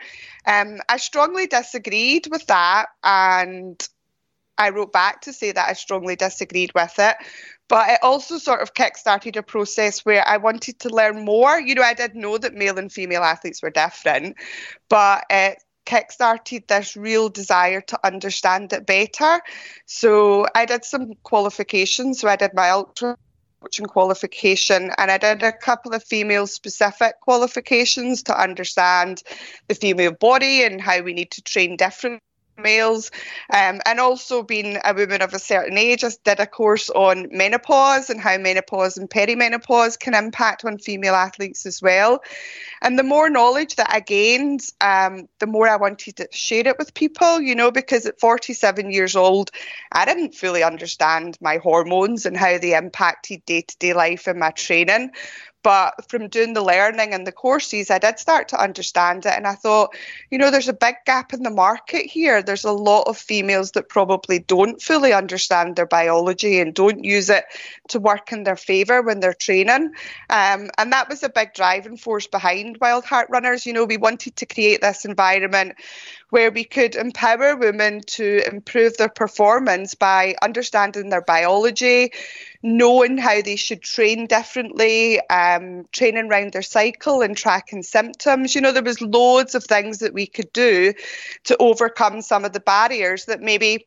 Um, 0.47 0.79
I 0.89 0.99
strongly 0.99 1.47
disagreed 1.47 2.29
with 2.31 2.47
that, 2.47 2.87
and 3.03 3.89
I 4.59 4.71
wrote 4.71 4.93
back 4.93 5.23
to 5.23 5.33
say 5.33 5.53
that 5.53 5.69
I 5.69 5.73
strongly 5.73 6.17
disagreed 6.17 6.73
with 6.75 6.95
it. 6.99 7.17
But 7.69 7.89
it 7.89 8.01
also 8.03 8.39
sort 8.39 8.61
of 8.61 8.75
kick-started 8.75 9.37
a 9.37 9.43
process 9.43 10.05
where 10.05 10.27
I 10.27 10.37
wanted 10.37 10.81
to 10.81 10.91
learn 10.91 11.25
more. 11.25 11.59
You 11.59 11.75
know, 11.75 11.83
I 11.83 11.95
did 11.95 12.15
know 12.15 12.37
that 12.39 12.55
male 12.55 12.79
and 12.79 12.93
female 12.93 13.23
athletes 13.23 13.63
were 13.63 13.71
different, 13.71 14.37
but 14.91 15.25
it 15.31 15.63
kick-started 15.87 16.69
this 16.69 16.97
real 16.97 17.29
desire 17.29 17.81
to 17.81 17.99
understand 18.07 18.73
it 18.73 18.87
better. 18.87 19.41
So 19.87 20.47
I 20.55 20.67
did 20.67 20.85
some 20.85 21.15
qualifications. 21.23 22.21
So 22.21 22.29
I 22.29 22.37
did 22.37 22.53
my 22.55 22.71
ultra 22.71 23.17
coaching 23.63 23.87
qualification 23.87 24.91
and 24.99 25.11
I 25.11 25.17
did 25.17 25.43
a 25.43 25.53
couple 25.53 25.95
of 25.95 26.05
female 26.05 26.47
specific 26.47 27.21
qualifications 27.23 28.23
to 28.25 28.39
understand 28.39 29.23
the 29.69 29.75
female 29.75 30.13
body 30.13 30.65
and 30.65 30.83
how 30.83 31.01
we 31.01 31.15
need 31.15 31.31
to 31.33 31.43
train 31.43 31.77
differently 31.77 32.21
males. 32.59 33.11
Um, 33.53 33.81
and 33.87 34.01
also 34.01 34.43
being 34.43 34.79
a 34.85 34.95
woman 34.95 35.23
of 35.23 35.35
a 35.35 35.39
certain 35.39 35.79
age, 35.79 36.05
I 36.05 36.11
did 36.25 36.41
a 36.41 36.47
course 36.47 36.91
on 36.91 37.29
menopause 37.31 38.11
and 38.11 38.21
how 38.21 38.37
menopause 38.39 38.97
and 38.97 39.09
perimenopause 39.09 39.99
can 39.99 40.15
impact 40.15 40.65
on 40.65 40.79
female 40.79 41.15
athletes 41.15 41.67
as 41.67 41.83
well. 41.83 42.23
And 42.83 42.99
the 42.99 43.03
more 43.03 43.31
knowledge 43.31 43.77
that 43.77 43.91
I 43.91 44.01
gained, 44.01 44.61
um, 44.81 45.29
the 45.39 45.47
more 45.47 45.69
I 45.69 45.77
wanted 45.77 46.17
to 46.17 46.29
share 46.33 46.67
it 46.67 46.79
with 46.79 46.95
people, 46.95 47.41
you 47.41 47.55
know, 47.55 47.71
because 47.71 48.07
at 48.07 48.21
47 48.21 48.91
years 48.91 49.17
old, 49.17 49.51
I 49.93 50.05
didn't 50.05 50.35
fully 50.35 50.63
understand 50.63 51.39
my 51.41 51.59
hormones 51.59 52.27
and 52.27 52.37
how 52.37 52.59
they 52.59 52.77
impacted 52.77 53.45
day 53.47 53.63
to 53.63 53.79
day 53.79 53.95
life 53.95 54.29
in 54.29 54.39
my 54.39 54.51
training. 54.51 55.13
But 55.65 55.95
from 56.09 56.29
doing 56.29 56.53
the 56.53 56.63
learning 56.63 57.15
and 57.15 57.27
the 57.27 57.33
courses, 57.33 57.91
I 57.91 57.99
did 57.99 58.19
start 58.19 58.49
to 58.49 58.63
understand 58.63 59.25
it. 59.25 59.33
And 59.33 59.47
I 59.47 59.55
thought, 59.55 59.97
you 60.31 60.37
know, 60.37 60.51
there's 60.51 60.69
a 60.69 60.75
big 60.75 60.97
gap 61.07 61.33
in 61.33 61.43
the 61.43 61.51
market 61.51 62.05
here. 62.05 62.43
There's 62.43 62.65
a 62.65 62.71
lot 62.71 63.09
of 63.09 63.17
females 63.17 63.73
that 63.73 63.89
probably 63.89 64.41
don't 64.41 64.81
fully 64.81 65.15
understand 65.15 65.75
their 65.75 65.87
biology 65.87 66.61
and 66.61 66.75
don't 66.75 67.03
use 67.03 67.31
it 67.31 67.47
to 67.89 67.99
work 67.99 68.31
in 68.31 68.45
their 68.45 68.57
favour 68.57 69.01
when 69.01 69.21
they're 69.21 69.33
training. 69.33 69.93
Um, 70.29 70.71
and 70.77 70.93
that 70.93 71.09
was 71.09 71.23
a 71.23 71.31
big 71.31 71.55
driving 71.55 71.97
force 71.97 72.27
behind 72.27 72.77
Wild 72.83 73.07
Heart 73.07 73.29
Runners. 73.31 73.65
You 73.65 73.73
know, 73.73 73.87
we 73.87 73.97
wanted 73.97 74.37
to 74.37 74.47
create 74.47 74.83
this 74.83 75.07
environment 75.07 75.77
where 76.35 76.51
we 76.51 76.65
could 76.65 76.97
empower 76.97 77.55
women 77.55 78.01
to 78.01 78.43
improve 78.53 78.97
their 78.97 79.09
performance 79.09 79.95
by 79.95 80.35
understanding 80.43 81.09
their 81.09 81.23
biology, 81.23 82.11
knowing 82.61 83.17
how 83.17 83.41
they 83.41 83.55
should 83.55 83.81
train 83.81 84.27
differently, 84.27 85.21
um, 85.31 85.85
training 85.93 86.29
around 86.29 86.53
their 86.53 86.61
cycle 86.61 87.23
and 87.23 87.37
tracking 87.37 87.85
symptoms. 87.85 88.53
You 88.53 88.63
know, 88.63 88.73
there 88.73 88.83
was 88.83 89.01
loads 89.01 89.55
of 89.55 89.63
things 89.63 90.01
that 90.01 90.13
we 90.13 90.27
could 90.27 90.53
do 90.53 90.93
to 91.45 91.57
overcome 91.61 92.21
some 92.21 92.45
of 92.45 92.53
the 92.53 92.59
barriers 92.59 93.27
that 93.27 93.41
maybe 93.41 93.87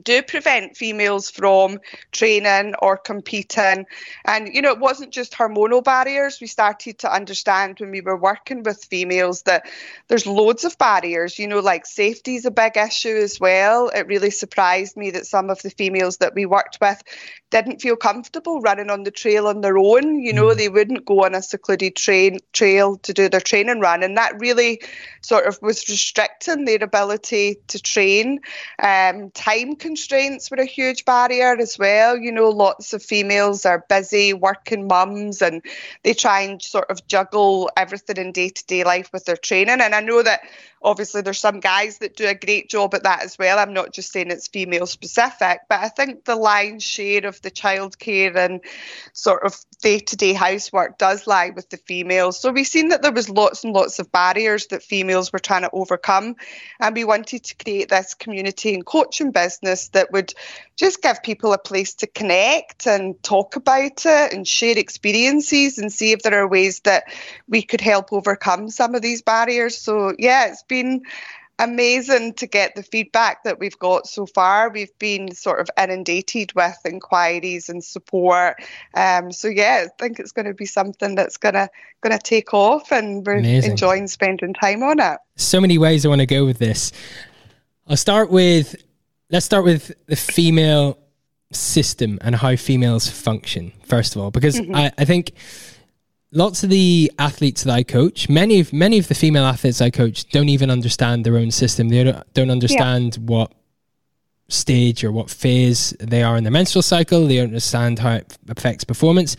do 0.00 0.22
prevent 0.22 0.76
females 0.76 1.30
from 1.30 1.78
training 2.12 2.74
or 2.80 2.96
competing. 2.96 3.84
And, 4.24 4.48
you 4.54 4.62
know, 4.62 4.72
it 4.72 4.78
wasn't 4.78 5.12
just 5.12 5.32
hormonal 5.32 5.84
barriers. 5.84 6.40
We 6.40 6.46
started 6.46 6.98
to 7.00 7.12
understand 7.12 7.78
when 7.78 7.90
we 7.90 8.00
were 8.00 8.16
working 8.16 8.62
with 8.62 8.84
females 8.84 9.42
that 9.42 9.66
there's 10.08 10.26
loads 10.26 10.64
of 10.64 10.78
barriers, 10.78 11.38
you 11.38 11.46
know, 11.46 11.60
like 11.60 11.84
safety 11.84 12.36
is 12.36 12.46
a 12.46 12.50
big 12.50 12.76
issue 12.76 13.16
as 13.16 13.38
well. 13.38 13.88
It 13.88 14.06
really 14.06 14.30
surprised 14.30 14.96
me 14.96 15.10
that 15.10 15.26
some 15.26 15.50
of 15.50 15.60
the 15.60 15.70
females 15.70 16.18
that 16.18 16.34
we 16.34 16.46
worked 16.46 16.78
with 16.80 17.02
didn't 17.50 17.82
feel 17.82 17.96
comfortable 17.96 18.62
running 18.62 18.88
on 18.88 19.02
the 19.02 19.10
trail 19.10 19.46
on 19.46 19.60
their 19.60 19.76
own. 19.76 20.20
You 20.20 20.32
know, 20.32 20.46
mm. 20.46 20.56
they 20.56 20.70
wouldn't 20.70 21.04
go 21.04 21.24
on 21.24 21.34
a 21.34 21.42
secluded 21.42 21.96
train 21.96 22.38
trail 22.52 22.96
to 22.98 23.12
do 23.12 23.28
their 23.28 23.40
training 23.40 23.80
run. 23.80 24.02
And 24.02 24.16
that 24.16 24.40
really 24.40 24.80
sort 25.20 25.46
of 25.46 25.60
was 25.60 25.86
restricting 25.88 26.64
their 26.64 26.82
ability 26.82 27.58
to 27.68 27.78
train. 27.78 28.40
Um, 28.82 29.30
time 29.32 29.76
constraints 29.82 30.50
were 30.50 30.58
a 30.58 30.64
huge 30.64 31.04
barrier 31.04 31.56
as 31.58 31.76
well. 31.78 32.16
You 32.16 32.32
know, 32.32 32.48
lots 32.48 32.92
of 32.92 33.02
females 33.02 33.66
are 33.66 33.84
busy 33.88 34.32
working 34.32 34.86
mums 34.86 35.42
and 35.42 35.60
they 36.04 36.14
try 36.14 36.42
and 36.42 36.62
sort 36.62 36.88
of 36.88 37.06
juggle 37.08 37.70
everything 37.76 38.16
in 38.16 38.32
day 38.32 38.48
to 38.48 38.66
day 38.66 38.84
life 38.84 39.10
with 39.12 39.24
their 39.24 39.36
training. 39.36 39.80
And 39.80 39.94
I 39.94 40.00
know 40.00 40.22
that 40.22 40.40
obviously 40.84 41.22
there's 41.22 41.40
some 41.40 41.60
guys 41.60 41.98
that 41.98 42.16
do 42.16 42.26
a 42.26 42.34
great 42.34 42.68
job 42.68 42.94
at 42.94 43.04
that 43.04 43.22
as 43.22 43.38
well. 43.38 43.58
I'm 43.58 43.72
not 43.72 43.92
just 43.92 44.12
saying 44.12 44.30
it's 44.30 44.48
female 44.48 44.86
specific, 44.86 45.60
but 45.68 45.80
I 45.80 45.88
think 45.88 46.24
the 46.24 46.36
lion's 46.36 46.82
share 46.82 47.26
of 47.26 47.40
the 47.42 47.50
childcare 47.50 48.36
and 48.36 48.60
sort 49.12 49.44
of 49.44 49.56
day 49.80 49.98
to 49.98 50.16
day 50.16 50.32
housework 50.32 50.98
does 50.98 51.26
lie 51.26 51.50
with 51.50 51.68
the 51.70 51.76
females. 51.76 52.40
So 52.40 52.52
we've 52.52 52.66
seen 52.66 52.88
that 52.88 53.02
there 53.02 53.12
was 53.12 53.28
lots 53.28 53.64
and 53.64 53.72
lots 53.72 53.98
of 53.98 54.12
barriers 54.12 54.68
that 54.68 54.82
females 54.82 55.32
were 55.32 55.38
trying 55.38 55.62
to 55.62 55.70
overcome. 55.72 56.36
And 56.80 56.94
we 56.94 57.04
wanted 57.04 57.44
to 57.44 57.56
create 57.56 57.88
this 57.88 58.14
community 58.14 58.74
and 58.74 58.84
coaching 58.84 59.32
business 59.32 59.88
that 59.88 60.12
would 60.12 60.32
just 60.76 61.02
give 61.02 61.22
people 61.22 61.52
a 61.52 61.58
place 61.58 61.94
to 61.94 62.06
connect 62.06 62.86
and 62.86 63.20
talk 63.22 63.56
about 63.56 64.04
it 64.04 64.32
and 64.32 64.46
share 64.46 64.78
experiences 64.78 65.78
and 65.78 65.92
see 65.92 66.12
if 66.12 66.22
there 66.22 66.42
are 66.42 66.48
ways 66.48 66.80
that 66.80 67.04
we 67.48 67.62
could 67.62 67.80
help 67.80 68.12
overcome 68.12 68.68
some 68.68 68.94
of 68.94 69.02
these 69.02 69.22
barriers. 69.22 69.76
So 69.78 70.14
yeah, 70.18 70.46
it's 70.46 70.62
been 70.72 71.02
amazing 71.58 72.32
to 72.34 72.46
get 72.46 72.74
the 72.74 72.82
feedback 72.82 73.44
that 73.44 73.58
we've 73.58 73.78
got 73.78 74.06
so 74.06 74.24
far. 74.26 74.70
We've 74.70 74.96
been 74.98 75.34
sort 75.34 75.60
of 75.60 75.68
inundated 75.78 76.54
with 76.54 76.76
inquiries 76.84 77.68
and 77.68 77.84
support. 77.84 78.56
Um, 78.94 79.32
so 79.32 79.48
yeah, 79.48 79.84
I 79.84 79.88
think 80.00 80.18
it's 80.18 80.32
going 80.32 80.46
to 80.46 80.54
be 80.54 80.64
something 80.64 81.14
that's 81.14 81.36
gonna 81.36 81.68
gonna 82.00 82.18
take 82.18 82.54
off, 82.54 82.90
and 82.90 83.24
we're 83.26 83.36
amazing. 83.36 83.72
enjoying 83.72 84.08
spending 84.08 84.54
time 84.54 84.82
on 84.82 84.98
it. 84.98 85.18
So 85.36 85.60
many 85.60 85.76
ways 85.78 86.06
I 86.06 86.08
want 86.08 86.20
to 86.20 86.26
go 86.26 86.44
with 86.46 86.58
this. 86.58 86.90
I'll 87.86 87.96
start 87.96 88.30
with 88.30 88.74
let's 89.30 89.46
start 89.46 89.64
with 89.64 89.92
the 90.06 90.16
female 90.16 90.98
system 91.52 92.18
and 92.22 92.34
how 92.34 92.56
females 92.56 93.08
function 93.08 93.72
first 93.84 94.16
of 94.16 94.22
all, 94.22 94.30
because 94.30 94.58
mm-hmm. 94.58 94.74
I, 94.74 94.92
I 94.96 95.04
think 95.04 95.32
lots 96.32 96.64
of 96.64 96.70
the 96.70 97.12
athletes 97.18 97.62
that 97.64 97.72
I 97.72 97.82
coach, 97.82 98.28
many 98.28 98.60
of 98.60 98.72
many 98.72 98.98
of 98.98 99.08
the 99.08 99.14
female 99.14 99.44
athletes 99.44 99.80
I 99.80 99.90
coach 99.90 100.28
don't 100.30 100.48
even 100.48 100.70
understand 100.70 101.24
their 101.24 101.36
own 101.36 101.50
system. 101.50 101.88
They 101.88 102.04
don't, 102.04 102.34
don't 102.34 102.50
understand 102.50 103.16
yeah. 103.16 103.22
what 103.24 103.52
stage 104.48 105.04
or 105.04 105.12
what 105.12 105.30
phase 105.30 105.94
they 106.00 106.22
are 106.22 106.36
in 106.36 106.44
their 106.44 106.50
menstrual 106.50 106.82
cycle. 106.82 107.26
They 107.26 107.36
don't 107.36 107.46
understand 107.46 107.98
how 107.98 108.14
it 108.14 108.36
affects 108.48 108.84
performance, 108.84 109.36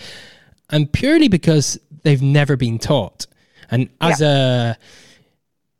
and 0.69 0.91
purely 0.91 1.27
because 1.27 1.79
they've 2.03 2.21
never 2.21 2.55
been 2.55 2.79
taught. 2.79 3.27
And 3.71 3.89
as 3.99 4.21
yeah. 4.21 4.71
a, 4.71 4.75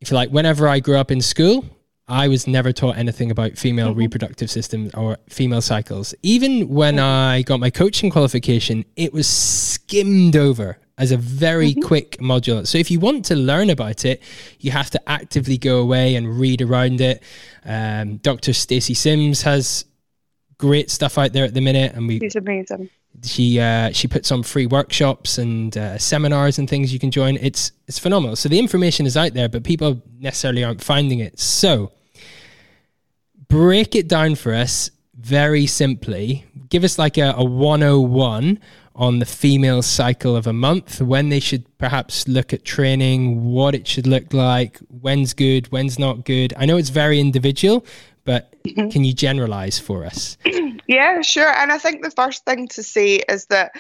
if 0.02 0.12
you 0.12 0.16
like, 0.16 0.30
whenever 0.30 0.68
I 0.68 0.80
grew 0.80 0.98
up 0.98 1.12
in 1.12 1.22
school, 1.22 1.66
I 2.08 2.28
was 2.28 2.48
never 2.48 2.74
taught 2.74 2.98
anything 2.98 3.32
about 3.32 3.58
female 3.58 3.92
mm-hmm. 3.92 4.00
reproductive 4.00 4.50
systems 4.50 4.94
or 4.94 5.18
female 5.30 5.62
cycles. 5.62 6.14
Even 6.22 6.70
when 6.70 6.96
mm-hmm. 6.96 7.06
I 7.06 7.44
got 7.44 7.60
my 7.60 7.70
coaching 7.70 8.10
qualification, 8.10 8.84
it 8.96 9.14
was 9.14 9.28
skimmed 9.28 10.36
over 10.36 10.78
as 10.98 11.12
a 11.12 11.18
very 11.18 11.72
mm-hmm. 11.72 11.82
quick 11.82 12.18
module. 12.18 12.68
So 12.68 12.78
if 12.78 12.92
you 12.92 13.00
want 13.00 13.26
to 13.26 13.36
learn 13.36 13.70
about 13.70 14.06
it, 14.06 14.22
you 14.60 14.72
have 14.72 14.90
to 14.92 15.10
actively 15.10 15.58
go 15.58 15.80
away 15.80 16.16
and 16.16 16.40
read 16.40 16.62
around 16.62 17.02
it. 17.02 17.24
Um, 17.66 18.18
Dr. 18.18 18.54
Stacy 18.54 18.94
Sims 18.94 19.42
has 19.42 19.86
great 20.58 20.92
stuff 20.92 21.18
out 21.18 21.34
there 21.34 21.46
at 21.46 21.54
the 21.54 21.62
minute, 21.62 21.94
and 21.94 22.08
we. 22.08 22.20
He's 22.20 22.36
amazing. 22.36 22.90
She 23.24 23.60
uh, 23.60 23.92
she 23.92 24.08
puts 24.08 24.32
on 24.32 24.44
free 24.44 24.66
workshops 24.66 25.38
and 25.38 25.76
uh, 25.78 25.98
seminars 25.98 26.58
and 26.58 26.70
things 26.70 26.92
you 26.92 27.00
can 27.00 27.12
join. 27.12 27.38
It's 27.38 27.72
it's 27.88 28.00
phenomenal. 28.00 28.36
So 28.36 28.50
the 28.50 28.60
information 28.60 29.06
is 29.06 29.16
out 29.16 29.34
there, 29.34 29.50
but 29.50 29.64
people 29.64 30.02
necessarily 30.20 30.64
aren't 30.64 30.84
finding 30.84 31.20
it. 31.20 31.40
So 31.40 31.92
break 33.48 33.96
it 33.96 34.08
down 34.08 34.36
for 34.36 34.54
us 34.54 34.90
very 35.16 35.68
simply. 35.68 36.46
Give 36.70 36.84
us 36.84 36.98
like 36.98 37.18
a, 37.18 37.34
a 37.38 37.44
101 37.44 38.60
on 38.96 39.20
the 39.20 39.26
female 39.26 39.82
cycle 39.82 40.36
of 40.36 40.48
a 40.48 40.54
month, 40.54 41.02
when 41.02 41.30
they 41.30 41.40
should 41.40 41.66
perhaps 41.78 42.28
look 42.28 42.54
at 42.54 42.64
training, 42.64 43.44
what 43.44 43.74
it 43.74 43.88
should 43.88 44.08
look 44.08 44.34
like, 44.34 44.78
when's 45.02 45.34
good, 45.34 45.72
when's 45.72 45.98
not 45.98 46.26
good. 46.26 46.54
I 46.58 46.66
know 46.66 46.78
it's 46.78 46.90
very 46.90 47.20
individual, 47.20 47.86
but 48.24 48.54
mm-hmm. 48.64 48.90
can 48.90 49.04
you 49.04 49.14
generalize 49.14 49.80
for 49.80 50.06
us? 50.06 50.38
Yeah, 50.88 51.22
sure. 51.22 51.50
And 51.50 51.72
I 51.72 51.78
think 51.78 52.04
the 52.04 52.12
first 52.12 52.44
thing 52.46 52.68
to 52.70 52.84
say 52.84 53.24
is 53.30 53.46
that 53.46 53.72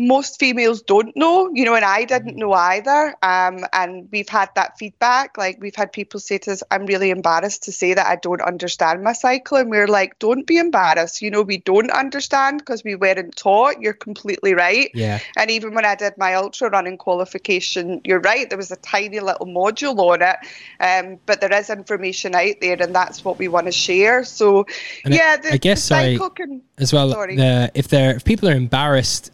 most 0.00 0.40
females 0.40 0.80
don't 0.80 1.14
know, 1.14 1.50
you 1.52 1.62
know, 1.62 1.74
and 1.74 1.84
I 1.84 2.04
didn't 2.04 2.36
know 2.36 2.52
either. 2.52 3.14
Um, 3.22 3.66
and 3.74 4.08
we've 4.10 4.28
had 4.30 4.48
that 4.54 4.78
feedback. 4.78 5.36
Like 5.36 5.58
we've 5.60 5.76
had 5.76 5.92
people 5.92 6.20
say 6.20 6.38
to 6.38 6.52
us, 6.52 6.62
I'm 6.70 6.86
really 6.86 7.10
embarrassed 7.10 7.64
to 7.64 7.72
say 7.72 7.92
that 7.92 8.06
I 8.06 8.16
don't 8.16 8.40
understand 8.40 9.02
my 9.02 9.12
cycle. 9.12 9.58
And 9.58 9.68
we're 9.68 9.86
like, 9.86 10.18
don't 10.18 10.46
be 10.46 10.56
embarrassed. 10.56 11.20
You 11.20 11.30
know, 11.30 11.42
we 11.42 11.58
don't 11.58 11.90
understand 11.90 12.60
because 12.60 12.82
we 12.82 12.94
weren't 12.94 13.36
taught. 13.36 13.82
You're 13.82 13.92
completely 13.92 14.54
right. 14.54 14.90
Yeah. 14.94 15.18
And 15.36 15.50
even 15.50 15.74
when 15.74 15.84
I 15.84 15.96
did 15.96 16.16
my 16.16 16.34
ultra 16.34 16.70
running 16.70 16.96
qualification, 16.96 18.00
you're 18.04 18.20
right. 18.20 18.48
There 18.48 18.58
was 18.58 18.70
a 18.70 18.76
tiny 18.76 19.20
little 19.20 19.46
module 19.46 19.98
on 19.98 20.22
it. 20.22 20.36
Um, 20.80 21.18
but 21.26 21.42
there 21.42 21.52
is 21.52 21.68
information 21.68 22.34
out 22.34 22.54
there 22.62 22.80
and 22.80 22.94
that's 22.94 23.22
what 23.22 23.38
we 23.38 23.48
want 23.48 23.66
to 23.66 23.72
share. 23.72 24.24
So 24.24 24.64
and 25.04 25.12
yeah, 25.12 25.36
the, 25.36 25.52
I 25.52 25.56
guess 25.58 25.84
sorry, 25.84 26.18
can, 26.36 26.62
as 26.78 26.90
well, 26.90 27.10
the, 27.10 27.70
if 27.74 27.88
they're, 27.88 28.16
if 28.16 28.24
people 28.24 28.48
are 28.48 28.54
embarrassed 28.54 29.30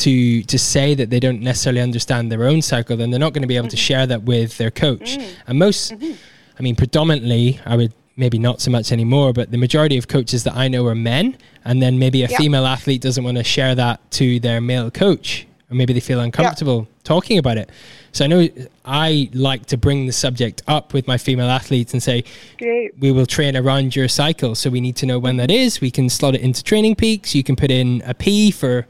to 0.00 0.42
to 0.42 0.58
say 0.58 0.94
that 0.94 1.10
they 1.10 1.20
don't 1.20 1.40
necessarily 1.40 1.80
understand 1.80 2.30
their 2.30 2.44
own 2.44 2.62
cycle, 2.62 2.96
then 2.96 3.10
they're 3.10 3.20
not 3.20 3.32
going 3.32 3.42
to 3.42 3.48
be 3.48 3.56
able 3.56 3.66
mm-hmm. 3.66 3.70
to 3.70 3.76
share 3.76 4.06
that 4.06 4.22
with 4.22 4.58
their 4.58 4.70
coach. 4.70 5.18
Mm-hmm. 5.18 5.40
And 5.46 5.58
most, 5.58 5.92
mm-hmm. 5.92 6.12
I 6.58 6.62
mean, 6.62 6.76
predominantly, 6.76 7.60
I 7.64 7.76
would 7.76 7.92
maybe 8.16 8.38
not 8.38 8.60
so 8.60 8.70
much 8.70 8.92
anymore, 8.92 9.32
but 9.32 9.50
the 9.50 9.58
majority 9.58 9.96
of 9.96 10.06
coaches 10.08 10.44
that 10.44 10.54
I 10.54 10.68
know 10.68 10.86
are 10.86 10.94
men, 10.94 11.36
and 11.64 11.82
then 11.82 11.98
maybe 11.98 12.22
a 12.22 12.28
yep. 12.28 12.38
female 12.38 12.66
athlete 12.66 13.00
doesn't 13.00 13.24
want 13.24 13.38
to 13.38 13.44
share 13.44 13.74
that 13.74 13.98
to 14.12 14.38
their 14.40 14.60
male 14.60 14.90
coach, 14.90 15.46
or 15.70 15.74
maybe 15.74 15.92
they 15.92 16.00
feel 16.00 16.20
uncomfortable 16.20 16.80
yep. 16.80 17.04
talking 17.04 17.38
about 17.38 17.56
it. 17.56 17.70
So 18.12 18.24
I 18.24 18.28
know 18.28 18.48
I 18.84 19.30
like 19.32 19.66
to 19.66 19.76
bring 19.76 20.06
the 20.06 20.12
subject 20.12 20.62
up 20.66 20.92
with 20.92 21.06
my 21.06 21.16
female 21.16 21.48
athletes 21.48 21.92
and 21.92 22.02
say, 22.02 22.24
Great. 22.58 22.98
we 22.98 23.12
will 23.12 23.26
train 23.26 23.56
around 23.56 23.94
your 23.94 24.08
cycle. 24.08 24.54
So 24.54 24.68
we 24.68 24.80
need 24.80 24.96
to 24.96 25.06
know 25.06 25.18
when 25.18 25.36
that 25.36 25.50
is. 25.50 25.80
We 25.80 25.90
can 25.90 26.08
slot 26.08 26.34
it 26.34 26.40
into 26.40 26.62
training 26.62 26.96
peaks. 26.96 27.34
You 27.34 27.44
can 27.44 27.56
put 27.56 27.70
in 27.70 28.02
a 28.04 28.14
P 28.14 28.50
for 28.50 28.86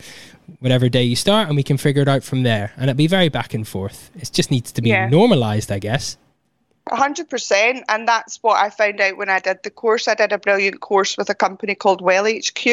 whatever 0.61 0.89
day 0.89 1.03
you 1.03 1.17
start, 1.17 1.49
and 1.49 1.57
we 1.57 1.63
can 1.63 1.77
figure 1.77 2.03
it 2.03 2.09
out 2.09 2.23
from 2.23 2.43
there. 2.43 2.73
And 2.77 2.89
it'll 2.89 2.97
be 2.97 3.07
very 3.07 3.29
back 3.29 3.53
and 3.53 3.67
forth. 3.67 4.11
It 4.15 4.31
just 4.33 4.51
needs 4.51 4.73
to 4.73 4.83
be 4.83 4.91
yeah. 4.91 5.09
normalized, 5.09 5.73
I 5.73 5.79
guess. 5.79 6.17
100% 6.89 7.83
and 7.89 8.09
that's 8.09 8.43
what 8.43 8.63
I 8.63 8.71
found 8.71 9.01
out 9.01 9.17
when 9.17 9.29
I 9.29 9.39
did 9.39 9.63
the 9.63 9.71
course. 9.71 10.09
I 10.09 10.15
did 10.15 10.33
a 10.33 10.39
brilliant 10.39 10.81
course 10.81 11.17
with 11.17 11.31
a 11.31 11.35
company 11.35 11.75
called 11.75 12.01
Well 12.01 12.27
HQ 12.27 12.67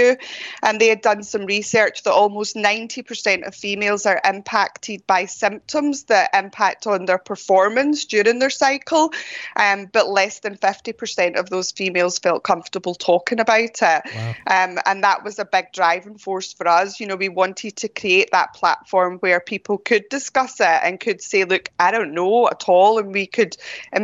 and 0.63 0.79
they 0.79 0.87
had 0.87 1.01
done 1.01 1.23
some 1.23 1.45
research 1.45 2.03
that 2.03 2.13
almost 2.13 2.55
90% 2.55 3.47
of 3.47 3.55
females 3.55 4.05
are 4.05 4.21
impacted 4.25 5.05
by 5.07 5.25
symptoms 5.25 6.03
that 6.05 6.29
impact 6.33 6.87
on 6.87 7.05
their 7.05 7.17
performance 7.17 8.05
during 8.05 8.39
their 8.39 8.49
cycle 8.49 9.11
um, 9.55 9.87
but 9.91 10.09
less 10.09 10.39
than 10.39 10.57
50% 10.57 11.37
of 11.37 11.49
those 11.49 11.71
females 11.71 12.19
felt 12.19 12.43
comfortable 12.43 12.95
talking 12.95 13.39
about 13.39 13.59
it 13.59 13.81
wow. 13.81 14.35
um, 14.47 14.79
and 14.85 15.03
that 15.03 15.23
was 15.23 15.39
a 15.39 15.45
big 15.45 15.71
driving 15.73 16.17
force 16.17 16.53
for 16.53 16.67
us. 16.67 16.99
You 16.99 17.07
know, 17.07 17.15
we 17.15 17.29
wanted 17.29 17.75
to 17.77 17.87
create 17.87 18.29
that 18.31 18.53
platform 18.53 19.17
where 19.19 19.39
people 19.39 19.77
could 19.77 20.09
discuss 20.09 20.59
it 20.59 20.65
and 20.65 20.99
could 20.99 21.21
say, 21.21 21.43
look, 21.43 21.69
I 21.79 21.91
don't 21.91 22.13
know 22.13 22.47
at 22.47 22.67
all 22.67 22.99
and 22.99 23.13
we 23.13 23.27
could 23.27 23.55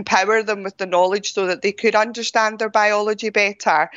empower 0.04 0.44
them 0.44 0.64
with 0.64 0.76
the 0.78 0.86
knowledge 0.86 1.34
so 1.34 1.46
that 1.48 1.62
they 1.62 1.72
could 1.72 1.96
understand 1.96 2.60
their 2.60 2.70
biology 2.70 3.30
better. 3.30 3.90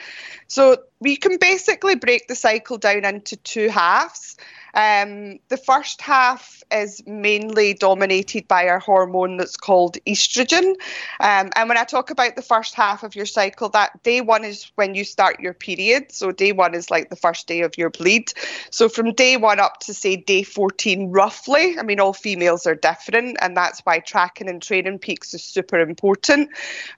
So 0.46 0.78
we 1.00 1.16
can 1.16 1.36
basically 1.38 1.96
break 1.96 2.28
the 2.28 2.36
cycle 2.36 2.78
down 2.78 3.04
into 3.04 3.36
two 3.38 3.68
halves. 3.68 4.36
Um, 4.76 5.38
the 5.48 5.56
first 5.56 6.02
half 6.02 6.62
is 6.70 7.02
mainly 7.06 7.72
dominated 7.72 8.46
by 8.46 8.68
our 8.68 8.78
hormone 8.78 9.38
that's 9.38 9.56
called 9.56 9.96
estrogen. 10.06 10.74
Um, 11.18 11.50
and 11.56 11.68
when 11.68 11.78
I 11.78 11.84
talk 11.84 12.10
about 12.10 12.36
the 12.36 12.42
first 12.42 12.74
half 12.74 13.02
of 13.02 13.16
your 13.16 13.24
cycle, 13.24 13.70
that 13.70 14.02
day 14.02 14.20
one 14.20 14.44
is 14.44 14.70
when 14.74 14.94
you 14.94 15.04
start 15.04 15.40
your 15.40 15.54
period. 15.54 16.12
So 16.12 16.30
day 16.30 16.52
one 16.52 16.74
is 16.74 16.90
like 16.90 17.08
the 17.08 17.16
first 17.16 17.46
day 17.46 17.62
of 17.62 17.78
your 17.78 17.88
bleed. 17.88 18.34
So 18.70 18.90
from 18.90 19.14
day 19.14 19.38
one 19.38 19.60
up 19.60 19.80
to 19.80 19.94
say 19.94 20.16
day 20.16 20.42
14, 20.42 21.10
roughly, 21.10 21.78
I 21.78 21.82
mean, 21.82 21.98
all 21.98 22.12
females 22.12 22.66
are 22.66 22.74
different, 22.74 23.38
and 23.40 23.56
that's 23.56 23.80
why 23.80 24.00
tracking 24.00 24.48
and 24.48 24.60
training 24.60 24.98
peaks 24.98 25.32
is 25.32 25.42
super 25.42 25.80
important. 25.80 26.50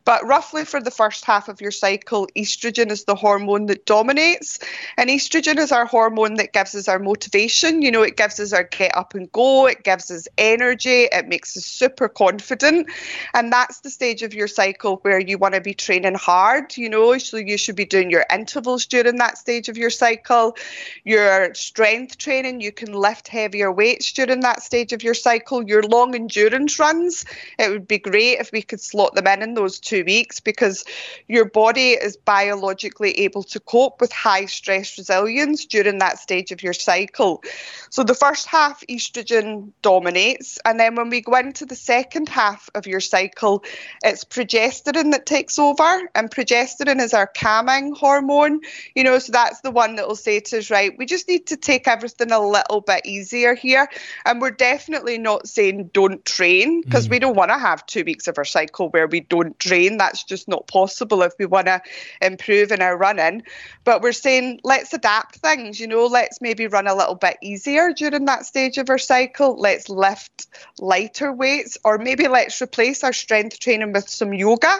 But 0.04 0.26
roughly 0.26 0.64
for 0.64 0.80
the 0.80 0.90
first 0.90 1.24
half 1.24 1.48
of 1.48 1.60
your 1.60 1.70
cycle, 1.70 2.26
estrogen 2.36 2.90
is 2.90 3.04
the 3.04 3.14
hormone 3.14 3.66
that 3.66 3.86
dominates. 3.86 4.58
And 4.96 5.08
estrogen 5.10 5.58
is 5.58 5.70
our 5.70 5.86
hormone 5.86 6.34
that 6.34 6.52
gives 6.52 6.74
us 6.74 6.88
our 6.88 6.98
motivation 6.98 7.67
you 7.76 7.90
know, 7.90 8.02
it 8.02 8.16
gives 8.16 8.40
us 8.40 8.52
our 8.52 8.64
get 8.64 8.96
up 8.96 9.14
and 9.14 9.30
go, 9.32 9.66
it 9.66 9.84
gives 9.84 10.10
us 10.10 10.28
energy, 10.38 11.08
it 11.12 11.28
makes 11.28 11.56
us 11.56 11.64
super 11.64 12.08
confident. 12.08 12.88
And 13.34 13.52
that's 13.52 13.80
the 13.80 13.90
stage 13.90 14.22
of 14.22 14.34
your 14.34 14.48
cycle 14.48 14.96
where 15.02 15.18
you 15.18 15.38
want 15.38 15.54
to 15.54 15.60
be 15.60 15.74
training 15.74 16.14
hard, 16.14 16.76
you 16.76 16.88
know, 16.88 17.18
so 17.18 17.36
you 17.36 17.58
should 17.58 17.76
be 17.76 17.84
doing 17.84 18.10
your 18.10 18.24
intervals 18.32 18.86
during 18.86 19.16
that 19.16 19.38
stage 19.38 19.68
of 19.68 19.76
your 19.76 19.90
cycle, 19.90 20.56
your 21.04 21.54
strength 21.54 22.18
training, 22.18 22.60
you 22.60 22.72
can 22.72 22.92
lift 22.92 23.28
heavier 23.28 23.70
weights 23.70 24.12
during 24.12 24.40
that 24.40 24.62
stage 24.62 24.92
of 24.92 25.02
your 25.02 25.14
cycle, 25.14 25.62
your 25.62 25.82
long 25.82 26.14
endurance 26.14 26.78
runs. 26.78 27.24
It 27.58 27.70
would 27.70 27.86
be 27.86 27.98
great 27.98 28.38
if 28.40 28.52
we 28.52 28.62
could 28.62 28.80
slot 28.80 29.14
them 29.14 29.26
in 29.26 29.42
in 29.42 29.54
those 29.54 29.78
two 29.78 30.04
weeks 30.04 30.40
because 30.40 30.84
your 31.26 31.44
body 31.44 31.90
is 31.92 32.16
biologically 32.16 33.12
able 33.20 33.42
to 33.44 33.60
cope 33.60 34.00
with 34.00 34.12
high 34.12 34.46
stress 34.46 34.96
resilience 34.98 35.64
during 35.66 35.98
that 35.98 36.18
stage 36.18 36.52
of 36.52 36.62
your 36.62 36.72
cycle. 36.72 37.42
So 37.90 38.04
the 38.04 38.14
first 38.14 38.46
half, 38.46 38.82
estrogen 38.88 39.72
dominates. 39.82 40.58
And 40.64 40.78
then 40.78 40.94
when 40.94 41.10
we 41.10 41.20
go 41.20 41.34
into 41.36 41.66
the 41.66 41.76
second 41.76 42.28
half 42.28 42.68
of 42.74 42.86
your 42.86 43.00
cycle, 43.00 43.64
it's 44.02 44.24
progesterone 44.24 45.12
that 45.12 45.26
takes 45.26 45.58
over. 45.58 46.08
And 46.14 46.30
progesterone 46.30 47.00
is 47.00 47.14
our 47.14 47.26
calming 47.26 47.94
hormone. 47.94 48.60
You 48.94 49.04
know, 49.04 49.18
so 49.18 49.32
that's 49.32 49.60
the 49.60 49.70
one 49.70 49.96
that 49.96 50.06
will 50.06 50.16
say 50.16 50.40
to 50.40 50.58
us, 50.58 50.70
right, 50.70 50.96
we 50.98 51.06
just 51.06 51.28
need 51.28 51.46
to 51.48 51.56
take 51.56 51.88
everything 51.88 52.32
a 52.32 52.40
little 52.40 52.80
bit 52.80 53.06
easier 53.06 53.54
here. 53.54 53.88
And 54.24 54.40
we're 54.40 54.50
definitely 54.50 55.18
not 55.18 55.48
saying 55.48 55.90
don't 55.92 56.24
train 56.24 56.82
because 56.82 57.08
mm. 57.08 57.10
we 57.10 57.18
don't 57.18 57.36
want 57.36 57.50
to 57.50 57.58
have 57.58 57.86
two 57.86 58.04
weeks 58.04 58.28
of 58.28 58.38
our 58.38 58.44
cycle 58.44 58.88
where 58.90 59.06
we 59.06 59.20
don't 59.20 59.58
train. 59.58 59.96
That's 59.96 60.24
just 60.24 60.48
not 60.48 60.66
possible 60.66 61.22
if 61.22 61.32
we 61.38 61.46
want 61.46 61.66
to 61.66 61.80
improve 62.20 62.72
in 62.72 62.82
our 62.82 62.96
running. 62.96 63.42
But 63.84 64.02
we're 64.02 64.12
saying 64.12 64.60
let's 64.64 64.92
adapt 64.92 65.36
things, 65.36 65.80
you 65.80 65.86
know, 65.86 66.06
let's 66.06 66.40
maybe 66.40 66.66
run 66.66 66.86
a 66.86 66.94
little 66.94 67.14
bit 67.14 67.36
easier 67.48 67.92
during 67.92 68.26
that 68.26 68.46
stage 68.46 68.78
of 68.78 68.90
our 68.90 68.98
cycle. 68.98 69.56
Let's 69.56 69.88
lift 69.88 70.46
lighter 70.78 71.32
weights, 71.32 71.78
or 71.84 71.98
maybe 71.98 72.28
let's 72.28 72.60
replace 72.60 73.04
our 73.04 73.12
strength 73.12 73.58
training 73.58 73.92
with 73.92 74.08
some 74.08 74.32
yoga, 74.32 74.78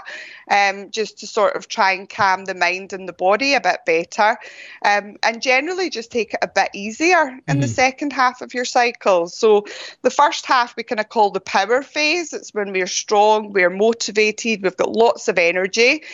um, 0.51 0.91
just 0.91 1.19
to 1.19 1.27
sort 1.27 1.57
of 1.57 1.69
try 1.69 1.93
and 1.93 2.09
calm 2.09 2.45
the 2.45 2.55
mind 2.55 2.93
and 2.93 3.09
the 3.09 3.13
body 3.13 3.55
a 3.55 3.61
bit 3.61 3.81
better. 3.85 4.39
Um, 4.85 5.17
and 5.23 5.43
generally 5.43 5.91
just 5.91 6.11
take 6.11 6.35
it 6.35 6.41
a 6.43 6.49
bit 6.49 6.71
easier 6.75 7.39
in 7.49 7.61
the 7.61 7.67
mm-hmm. 7.67 7.73
second 7.73 8.13
half 8.13 8.41
of 8.43 8.55
your 8.55 8.65
cycle. 8.65 9.29
So 9.29 9.65
the 10.03 10.11
first 10.11 10.47
half 10.47 10.77
we 10.77 10.83
kind 10.83 11.01
of 11.01 11.09
call 11.09 11.31
the 11.31 11.41
power 11.41 11.83
phase. 11.83 12.33
It's 12.33 12.55
when 12.55 12.73
we're 12.73 12.87
strong, 12.87 13.53
we're 13.53 13.71
motivated, 13.71 14.63
we've 14.63 14.77
got 14.77 14.91
lots 14.91 15.29
of 15.29 15.39
energy. 15.39 16.05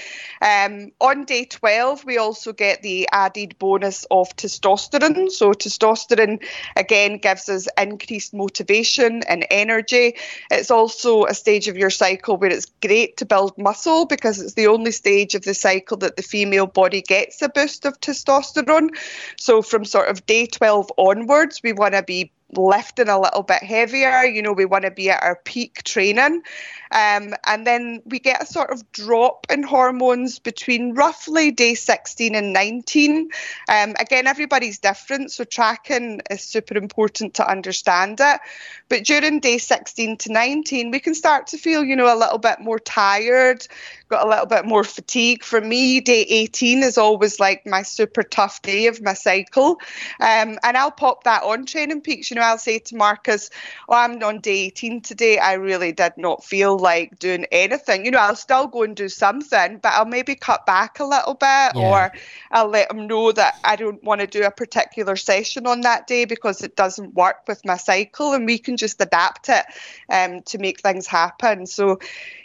Um, 0.40 0.92
on 1.00 1.24
day 1.24 1.44
12, 1.44 2.04
we 2.04 2.18
also 2.18 2.52
get 2.52 2.82
the 2.82 3.08
added 3.12 3.58
bonus 3.58 4.06
of 4.10 4.34
testosterone. 4.36 5.30
So 5.30 5.52
testosterone 5.52 6.33
again 6.76 7.18
gives 7.18 7.48
us 7.48 7.68
increased 7.78 8.34
motivation 8.34 9.22
and 9.24 9.46
energy. 9.50 10.16
It's 10.50 10.70
also 10.70 11.24
a 11.24 11.34
stage 11.34 11.68
of 11.68 11.76
your 11.76 11.90
cycle 11.90 12.36
where 12.36 12.50
it's 12.50 12.66
great 12.82 13.16
to 13.18 13.26
build 13.26 13.56
muscle 13.58 14.06
because 14.06 14.40
it's 14.40 14.54
the 14.54 14.66
only 14.66 14.90
stage 14.90 15.34
of 15.34 15.42
the 15.42 15.54
cycle 15.54 15.96
that 15.98 16.16
the 16.16 16.22
female 16.22 16.66
body 16.66 17.02
gets 17.02 17.42
a 17.42 17.48
boost 17.48 17.84
of 17.84 18.00
testosterone. 18.00 18.90
So 19.38 19.62
from 19.62 19.84
sort 19.84 20.08
of 20.08 20.26
day 20.26 20.46
12 20.46 20.90
onwards, 20.96 21.60
we 21.62 21.72
want 21.72 21.94
to 21.94 22.02
be 22.02 22.32
lifting 22.56 23.08
a 23.08 23.20
little 23.20 23.42
bit 23.42 23.62
heavier. 23.62 24.24
You 24.24 24.42
know, 24.42 24.52
we 24.52 24.64
want 24.64 24.84
to 24.84 24.90
be 24.90 25.10
at 25.10 25.22
our 25.22 25.36
peak 25.44 25.82
training. 25.84 26.42
Um, 26.90 27.34
and 27.46 27.66
then 27.66 28.02
we 28.04 28.20
get 28.20 28.42
a 28.42 28.46
sort 28.46 28.70
of 28.70 28.90
drop 28.92 29.46
in 29.50 29.64
hormones 29.64 30.38
between 30.38 30.94
roughly 30.94 31.50
day 31.50 31.74
16 31.74 32.34
and 32.34 32.52
19. 32.52 33.30
Um, 33.68 33.94
again, 33.98 34.28
everybody's 34.28 34.78
different, 34.78 35.32
so 35.32 35.42
tracking 35.42 36.20
is 36.30 36.42
super 36.42 36.76
important 36.76 37.34
to 37.34 37.50
understand 37.50 38.20
it. 38.20 38.40
But 38.88 39.04
during 39.04 39.40
day 39.40 39.58
16 39.58 40.18
to 40.18 40.32
19, 40.32 40.92
we 40.92 41.00
can 41.00 41.14
start 41.14 41.48
to 41.48 41.58
feel, 41.58 41.82
you 41.82 41.96
know, 41.96 42.14
a 42.14 42.18
little 42.18 42.38
bit 42.38 42.60
more 42.60 42.78
tired, 42.78 43.66
got 44.14 44.26
a 44.26 44.30
little 44.30 44.46
bit 44.46 44.64
more 44.64 44.84
fatigue. 44.84 45.42
For 45.42 45.60
me, 45.60 46.00
day 46.00 46.22
18 46.22 46.82
is 46.82 46.98
always 46.98 47.40
like 47.40 47.66
my 47.66 47.82
super 47.82 48.22
tough 48.22 48.62
day 48.62 48.86
of 48.86 49.02
my 49.02 49.14
cycle. 49.14 49.80
Um, 50.20 50.58
and 50.62 50.76
I'll 50.76 50.92
pop 50.92 51.24
that 51.24 51.42
on 51.42 51.66
Training 51.66 52.00
Peaks. 52.00 52.30
You 52.30 52.36
know, 52.36 52.42
I'll 52.42 52.58
say 52.58 52.78
to 52.78 52.96
Marcus, 52.96 53.50
Oh, 53.88 53.96
I'm 53.96 54.22
on 54.22 54.40
day 54.40 54.66
18 54.66 55.00
today. 55.00 55.38
I 55.38 55.54
really 55.54 55.92
did 55.92 56.12
not 56.16 56.44
feel 56.44 56.78
like 56.78 57.18
doing 57.18 57.46
anything. 57.50 58.04
You 58.04 58.12
know, 58.12 58.18
I'll 58.18 58.36
still 58.36 58.68
go 58.68 58.84
and 58.84 58.94
do 58.94 59.08
something, 59.08 59.78
but 59.78 59.92
I'll 59.92 60.04
maybe 60.04 60.36
cut 60.36 60.64
back 60.64 61.00
a 61.00 61.04
little 61.04 61.34
bit 61.34 61.72
yeah. 61.74 61.74
or 61.74 62.12
I'll 62.52 62.68
let 62.68 62.90
him 62.90 63.06
know 63.08 63.32
that 63.32 63.58
I 63.64 63.76
don't 63.76 64.02
want 64.04 64.20
to 64.20 64.26
do 64.26 64.44
a 64.44 64.50
particular 64.50 65.16
session 65.16 65.66
on 65.66 65.80
that 65.80 66.06
day 66.06 66.24
because 66.24 66.62
it 66.62 66.76
doesn't 66.76 67.14
work 67.14 67.42
with 67.48 67.64
my 67.64 67.76
cycle 67.76 68.32
and 68.32 68.46
we 68.46 68.58
can 68.58 68.76
just 68.76 69.00
adapt 69.00 69.48
it 69.48 69.64
um, 70.08 70.42
to 70.42 70.58
make 70.58 70.80
things 70.80 71.06
happen. 71.06 71.66
So, 71.66 71.98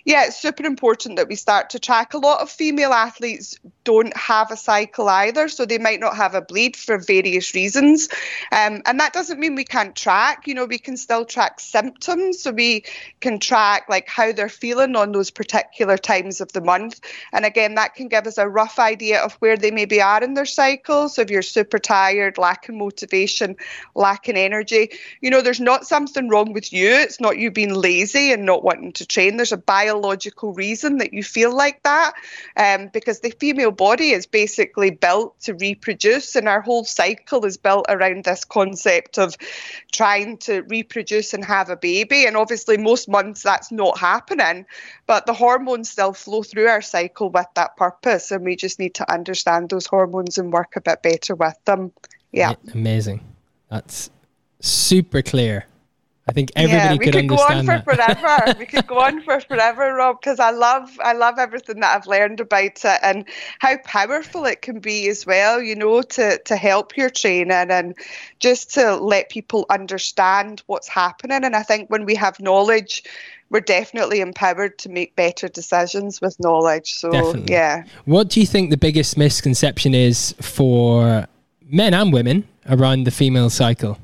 yeah, 0.06 0.26
it's 0.26 0.42
super 0.42 0.66
important 0.66 1.18
that 1.18 1.28
we 1.28 1.36
start 1.36 1.59
to 1.68 1.80
track. 1.80 2.14
A 2.14 2.18
lot 2.18 2.42
of 2.42 2.50
female 2.50 2.94
athletes 2.94 3.60
don't 3.84 4.16
have 4.16 4.52
a 4.52 4.58
cycle 4.58 5.10
either, 5.10 5.50
so 5.50 5.66
they 5.66 5.80
might 5.80 6.00
not 6.00 6.16
have 6.16 6.36
a 6.36 6.42
bleed 6.42 6.78
for 6.78 6.98
various 6.98 7.56
reasons. 7.56 8.08
Um, 8.52 8.82
and 8.86 9.00
that 9.00 9.14
doesn't 9.14 9.40
mean 9.40 9.56
we 9.56 9.64
can't 9.64 9.96
track. 9.96 10.48
You 10.48 10.54
know, 10.54 10.66
we 10.66 10.78
can 10.78 10.96
still 10.96 11.26
track 11.26 11.60
symptoms, 11.60 12.42
so 12.44 12.52
we 12.52 12.84
can 13.20 13.40
track 13.40 13.90
like 13.90 14.08
how 14.08 14.32
they're 14.32 14.48
feeling 14.48 14.96
on 14.96 15.12
those 15.12 15.32
particular 15.32 15.98
times 15.98 16.40
of 16.40 16.52
the 16.52 16.62
month. 16.62 17.02
And 17.34 17.46
again, 17.46 17.76
that 17.76 17.96
can 17.96 18.10
give 18.10 18.28
us 18.28 18.38
a 18.38 18.48
rough 18.48 18.78
idea 18.78 19.22
of 19.22 19.34
where 19.40 19.58
they 19.58 19.72
maybe 19.72 20.02
are 20.02 20.24
in 20.24 20.36
their 20.36 20.46
cycle. 20.46 21.10
So 21.10 21.24
if 21.24 21.32
you're 21.32 21.42
super 21.42 21.80
tired, 21.80 22.38
lacking 22.38 22.78
motivation, 22.78 23.56
lacking 23.96 24.38
energy, 24.38 24.92
you 25.22 25.32
know, 25.32 25.42
there's 25.42 25.60
not 25.60 25.88
something 25.88 26.30
wrong 26.30 26.54
with 26.54 26.72
you. 26.72 26.90
It's 26.90 27.20
not 27.20 27.38
you 27.38 27.50
being 27.50 27.74
lazy 27.74 28.32
and 28.32 28.46
not 28.46 28.64
wanting 28.64 28.92
to 28.94 29.06
train. 29.06 29.38
There's 29.38 29.52
a 29.52 29.58
biological 29.58 30.54
reason 30.54 30.98
that 30.98 31.14
you 31.14 31.24
feel 31.24 31.39
like 31.48 31.82
that 31.84 32.14
um, 32.58 32.90
because 32.92 33.22
the 33.22 33.32
female 33.40 33.72
body 33.72 34.12
is 34.12 34.26
basically 34.26 34.92
built 34.92 35.40
to 35.42 35.54
reproduce 35.56 36.36
and 36.36 36.48
our 36.50 36.62
whole 36.62 36.84
cycle 36.84 37.46
is 37.46 37.58
built 37.58 37.86
around 37.90 38.24
this 38.24 38.44
concept 38.44 39.18
of 39.18 39.36
trying 39.92 40.38
to 40.38 40.62
reproduce 40.64 41.34
and 41.34 41.46
have 41.46 41.70
a 41.70 41.78
baby 41.78 42.26
and 42.26 42.36
obviously 42.36 42.78
most 42.78 43.08
months 43.08 43.44
that's 43.44 43.72
not 43.72 43.98
happening 43.98 44.66
but 45.08 45.26
the 45.26 45.34
hormones 45.34 45.90
still 45.90 46.14
flow 46.14 46.44
through 46.44 46.68
our 46.68 46.82
cycle 46.82 47.30
with 47.30 47.48
that 47.56 47.78
purpose 47.78 48.32
and 48.32 48.44
we 48.44 48.56
just 48.56 48.80
need 48.80 48.94
to 48.96 49.12
understand 49.12 49.70
those 49.70 49.86
hormones 49.86 50.38
and 50.38 50.52
work 50.52 50.76
a 50.76 50.82
bit 50.82 51.02
better 51.02 51.36
with 51.36 51.58
them. 51.66 51.92
Yeah. 52.32 52.54
Amazing. 52.74 53.22
That's 53.70 54.10
super 54.60 55.22
clear 55.22 55.66
I 56.30 56.32
think 56.32 56.52
everybody 56.56 56.84
yeah, 56.84 56.92
we 56.94 57.06
could, 57.06 57.14
could 57.14 57.28
go 57.28 57.36
on 57.38 57.66
for 57.66 57.82
forever. 57.82 58.56
we 58.60 58.66
could 58.68 58.86
go 58.86 59.00
on 59.00 59.22
for 59.22 59.40
forever, 59.42 59.96
Rob, 59.96 60.22
because 60.22 60.40
I 60.40 60.52
love 60.52 60.90
I 61.04 61.14
love 61.14 61.40
everything 61.40 61.80
that 61.80 61.96
I've 61.96 62.06
learned 62.06 62.40
about 62.40 62.86
it 62.86 63.00
and 63.02 63.26
how 63.58 63.78
powerful 63.84 64.46
it 64.46 64.62
can 64.62 64.80
be 64.80 65.10
as 65.10 65.26
well. 65.26 65.62
You 65.62 65.76
know, 65.76 66.04
to 66.04 66.38
to 66.38 66.56
help 66.56 66.96
your 66.96 67.10
training 67.10 67.52
and 67.52 67.96
just 68.40 68.72
to 68.76 68.96
let 68.96 69.30
people 69.30 69.66
understand 69.72 70.62
what's 70.68 70.88
happening. 70.88 71.44
And 71.44 71.56
I 71.56 71.64
think 71.64 71.90
when 71.90 72.06
we 72.06 72.14
have 72.16 72.40
knowledge, 72.40 73.04
we're 73.50 73.60
definitely 73.62 74.22
empowered 74.22 74.78
to 74.80 74.90
make 74.90 75.16
better 75.16 75.48
decisions 75.48 76.22
with 76.22 76.40
knowledge. 76.40 76.94
So 76.94 77.10
definitely. 77.10 77.54
yeah. 77.54 77.86
What 78.06 78.30
do 78.30 78.40
you 78.40 78.46
think 78.46 78.70
the 78.70 78.78
biggest 78.78 79.18
misconception 79.18 79.96
is 79.96 80.36
for 80.40 81.28
men 81.68 81.94
and 81.94 82.14
women 82.14 82.48
around 82.68 83.06
the 83.06 83.12
female 83.12 83.50
cycle? 83.50 83.98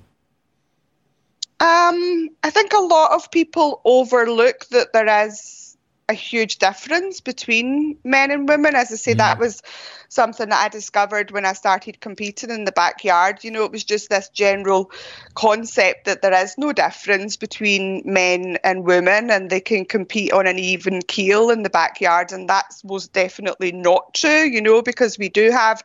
Um, 1.59 2.29
I 2.43 2.49
think 2.49 2.73
a 2.73 2.79
lot 2.79 3.11
of 3.11 3.31
people 3.31 3.81
overlook 3.85 4.65
that 4.71 4.93
there 4.93 5.27
is 5.27 5.65
a 6.07 6.13
huge 6.13 6.59
difference 6.59 7.19
between 7.21 7.97
men 8.03 8.29
and 8.29 8.47
women. 8.47 8.75
As 8.75 8.91
I 8.91 8.95
say, 8.95 9.13
mm. 9.13 9.17
that 9.17 9.39
was 9.39 9.63
something 10.09 10.49
that 10.49 10.63
I 10.63 10.69
discovered 10.69 11.31
when 11.31 11.45
I 11.45 11.53
started 11.53 11.99
competing 11.99 12.51
in 12.51 12.65
the 12.65 12.71
backyard. 12.71 13.43
You 13.43 13.51
know, 13.51 13.63
it 13.63 13.71
was 13.71 13.83
just 13.83 14.09
this 14.09 14.29
general 14.29 14.91
concept 15.33 16.05
that 16.05 16.21
there 16.21 16.33
is 16.33 16.57
no 16.57 16.73
difference 16.73 17.37
between 17.37 18.01
men 18.05 18.57
and 18.63 18.85
women 18.85 19.31
and 19.31 19.49
they 19.49 19.59
can 19.59 19.85
compete 19.85 20.31
on 20.31 20.45
an 20.45 20.59
even 20.59 21.01
keel 21.01 21.49
in 21.49 21.63
the 21.63 21.69
backyard. 21.69 22.31
And 22.31 22.47
that's 22.47 22.83
most 22.83 23.13
definitely 23.13 23.71
not 23.71 24.13
true, 24.13 24.43
you 24.43 24.61
know, 24.61 24.81
because 24.81 25.17
we 25.17 25.29
do 25.29 25.49
have 25.49 25.81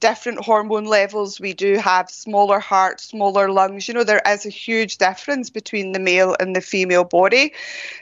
different 0.00 0.44
hormone 0.44 0.86
levels. 0.86 1.40
We 1.40 1.52
do 1.52 1.76
have 1.76 2.10
smaller 2.10 2.58
hearts, 2.58 3.04
smaller 3.04 3.50
lungs. 3.50 3.86
You 3.88 3.94
know, 3.94 4.04
there 4.04 4.22
is 4.26 4.46
a 4.46 4.50
huge 4.50 4.98
difference 4.98 5.50
between 5.50 5.92
the 5.92 6.00
male 6.00 6.36
and 6.40 6.56
the 6.56 6.60
female 6.60 7.04
body. 7.04 7.52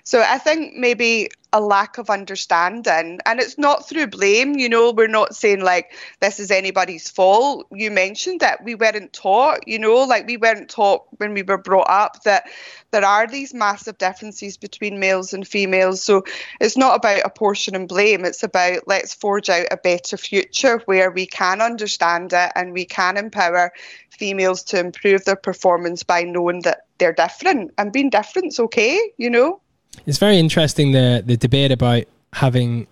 So 0.04 0.22
I 0.22 0.38
think 0.38 0.74
maybe 0.74 1.30
a 1.52 1.60
lack 1.60 1.98
of 1.98 2.10
understanding. 2.10 3.18
And 3.24 3.40
it's 3.40 3.58
not 3.58 3.88
through 3.88 4.08
blame 4.08 4.58
you 4.58 4.68
know 4.68 4.92
we're 4.92 5.08
not 5.08 5.34
saying 5.34 5.60
like 5.60 5.92
this 6.20 6.38
is 6.40 6.50
anybody's 6.50 7.08
fault. 7.08 7.66
You 7.72 7.90
mentioned 7.90 8.40
that 8.40 8.62
we 8.64 8.74
weren't 8.74 9.12
taught 9.12 9.66
you 9.66 9.78
know 9.78 10.04
like 10.04 10.26
we 10.26 10.36
weren't 10.36 10.68
taught 10.68 11.06
when 11.18 11.34
we 11.34 11.42
were 11.42 11.58
brought 11.58 11.88
up 11.88 12.22
that 12.24 12.44
there 12.90 13.04
are 13.04 13.26
these 13.26 13.52
massive 13.54 13.98
differences 13.98 14.56
between 14.56 14.98
males 14.98 15.32
and 15.32 15.46
females. 15.46 16.02
So 16.02 16.24
it's 16.60 16.76
not 16.76 16.96
about 16.96 17.22
apportion 17.24 17.74
and 17.74 17.88
blame. 17.88 18.24
It's 18.24 18.42
about 18.42 18.86
let's 18.86 19.14
forge 19.14 19.48
out 19.48 19.66
a 19.70 19.76
better 19.76 20.16
future 20.16 20.82
where 20.86 21.10
we 21.10 21.26
can 21.26 21.60
understand 21.60 22.32
it 22.32 22.52
and 22.54 22.72
we 22.72 22.84
can 22.84 23.16
empower 23.16 23.72
females 24.10 24.62
to 24.64 24.78
improve 24.80 25.24
their 25.24 25.36
performance 25.36 26.02
by 26.02 26.22
knowing 26.22 26.62
that 26.62 26.86
they're 26.98 27.12
different 27.12 27.72
and 27.78 27.92
being 27.92 28.10
different's 28.10 28.58
okay 28.58 29.00
you 29.16 29.30
know 29.30 29.60
it's 30.06 30.18
very 30.18 30.38
interesting 30.38 30.92
the 30.92 31.22
the 31.24 31.36
debate 31.36 31.72
about 31.72 32.04
having 32.32 32.86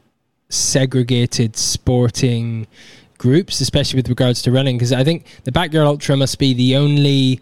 segregated 0.48 1.56
sporting 1.56 2.66
groups, 3.18 3.60
especially 3.60 3.98
with 3.98 4.08
regards 4.08 4.42
to 4.42 4.52
running, 4.52 4.76
because 4.76 4.92
I 4.92 5.04
think 5.04 5.26
the 5.44 5.52
Backyard 5.52 5.86
Ultra 5.86 6.16
must 6.16 6.38
be 6.38 6.54
the 6.54 6.76
only 6.76 7.40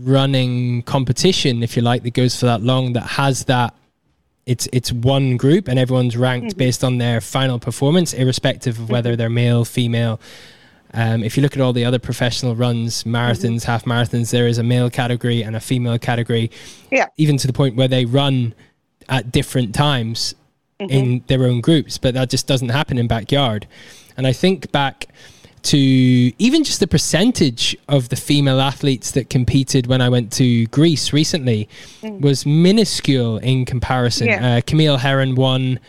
running 0.00 0.82
competition, 0.82 1.62
if 1.62 1.76
you 1.76 1.82
like, 1.82 2.02
that 2.02 2.14
goes 2.14 2.38
for 2.38 2.46
that 2.46 2.62
long 2.62 2.92
that 2.94 3.06
has 3.06 3.44
that. 3.44 3.74
It's 4.44 4.68
it's 4.72 4.92
one 4.92 5.36
group 5.36 5.66
and 5.66 5.76
everyone's 5.76 6.16
ranked 6.16 6.50
mm-hmm. 6.50 6.58
based 6.58 6.84
on 6.84 6.98
their 6.98 7.20
final 7.20 7.58
performance, 7.58 8.12
irrespective 8.12 8.78
of 8.78 8.90
whether 8.90 9.10
mm-hmm. 9.10 9.18
they're 9.18 9.30
male, 9.30 9.64
female. 9.64 10.20
Um, 10.94 11.24
if 11.24 11.36
you 11.36 11.42
look 11.42 11.54
at 11.54 11.60
all 11.60 11.72
the 11.72 11.84
other 11.84 11.98
professional 11.98 12.54
runs, 12.54 13.02
marathons, 13.02 13.62
mm-hmm. 13.62 13.70
half 13.70 13.84
marathons, 13.84 14.30
there 14.30 14.46
is 14.46 14.58
a 14.58 14.62
male 14.62 14.88
category 14.88 15.42
and 15.42 15.56
a 15.56 15.60
female 15.60 15.98
category. 15.98 16.52
Yeah. 16.92 17.08
Even 17.16 17.36
to 17.38 17.46
the 17.48 17.52
point 17.52 17.74
where 17.74 17.88
they 17.88 18.04
run 18.04 18.54
at 19.08 19.32
different 19.32 19.74
times 19.74 20.34
mm-hmm. 20.80 20.90
in 20.90 21.24
their 21.26 21.44
own 21.44 21.60
groups, 21.60 21.98
but 21.98 22.14
that 22.14 22.30
just 22.30 22.46
doesn't 22.46 22.70
happen 22.70 22.98
in 22.98 23.06
backyard. 23.06 23.66
And 24.16 24.26
I 24.26 24.32
think 24.32 24.72
back 24.72 25.08
to 25.66 25.78
even 25.78 26.62
just 26.62 26.78
the 26.78 26.86
percentage 26.86 27.76
of 27.88 28.08
the 28.08 28.16
female 28.16 28.60
athletes 28.60 29.10
that 29.12 29.28
competed 29.28 29.88
when 29.88 30.00
I 30.00 30.08
went 30.08 30.32
to 30.34 30.66
Greece 30.66 31.12
recently 31.12 31.68
mm. 32.02 32.20
was 32.20 32.46
minuscule 32.46 33.38
in 33.38 33.64
comparison. 33.64 34.28
Yeah. 34.28 34.56
Uh, 34.56 34.60
Camille 34.60 34.98
Herron 34.98 35.34
won 35.34 35.80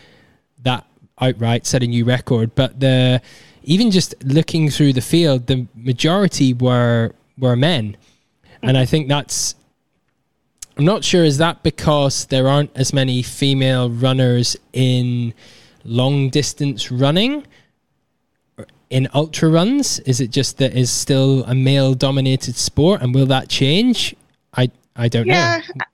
that 0.64 0.84
outright, 1.20 1.64
set 1.64 1.84
a 1.84 1.86
new 1.86 2.04
record, 2.04 2.54
but 2.56 2.80
the 2.80 3.22
even 3.62 3.90
just 3.90 4.14
looking 4.24 4.68
through 4.68 4.94
the 4.94 5.00
field, 5.00 5.46
the 5.46 5.66
majority 5.76 6.54
were 6.54 7.12
were 7.38 7.54
men, 7.54 7.96
mm. 8.42 8.58
and 8.62 8.76
I 8.76 8.84
think 8.84 9.08
that's 9.08 9.54
I'm 10.78 10.84
not 10.84 11.02
sure. 11.02 11.24
Is 11.24 11.38
that 11.38 11.64
because 11.64 12.26
there 12.26 12.48
aren't 12.48 12.70
as 12.76 12.92
many 12.92 13.20
female 13.22 13.90
runners 13.90 14.56
in 14.72 15.34
long 15.84 16.30
distance 16.30 16.92
running? 16.92 17.44
In 18.88 19.08
ultra 19.12 19.48
runs, 19.48 19.98
is 20.00 20.20
it 20.20 20.30
just 20.30 20.58
that 20.58 20.74
is 20.74 20.90
still 20.90 21.44
a 21.44 21.54
male 21.54 21.94
dominated 21.94 22.56
sport, 22.56 23.02
and 23.02 23.12
will 23.12 23.26
that 23.26 23.48
change? 23.48 24.14
I 24.54 24.70
I 24.94 25.08
don't 25.08 25.26
know. 25.26 25.34
yeah, 25.34 25.60
know. 25.74 25.84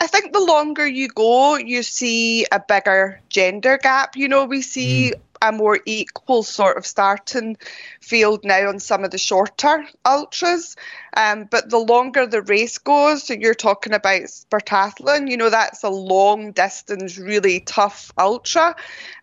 I 0.00 0.06
think 0.06 0.32
the 0.32 0.40
longer 0.44 0.86
you 0.86 1.08
go, 1.08 1.56
you 1.56 1.82
see 1.82 2.44
a 2.52 2.60
bigger 2.60 3.20
gender 3.30 3.78
gap. 3.82 4.14
You 4.14 4.28
know, 4.28 4.44
we 4.44 4.60
see 4.60 5.12
mm 5.16 5.20
a 5.44 5.52
more 5.52 5.78
equal 5.84 6.42
sort 6.42 6.76
of 6.76 6.86
starting 6.86 7.56
field 8.00 8.44
now 8.44 8.68
on 8.68 8.80
some 8.80 9.04
of 9.04 9.10
the 9.10 9.18
shorter 9.18 9.84
ultras. 10.04 10.76
Um, 11.16 11.46
but 11.50 11.70
the 11.70 11.78
longer 11.78 12.26
the 12.26 12.42
race 12.42 12.78
goes, 12.78 13.24
so 13.24 13.34
you're 13.34 13.54
talking 13.54 13.92
about 13.92 14.22
Spartathlon, 14.22 15.30
you 15.30 15.36
know, 15.36 15.50
that's 15.50 15.84
a 15.84 15.88
long 15.88 16.52
distance, 16.52 17.18
really 17.18 17.60
tough 17.60 18.12
ultra. 18.18 18.74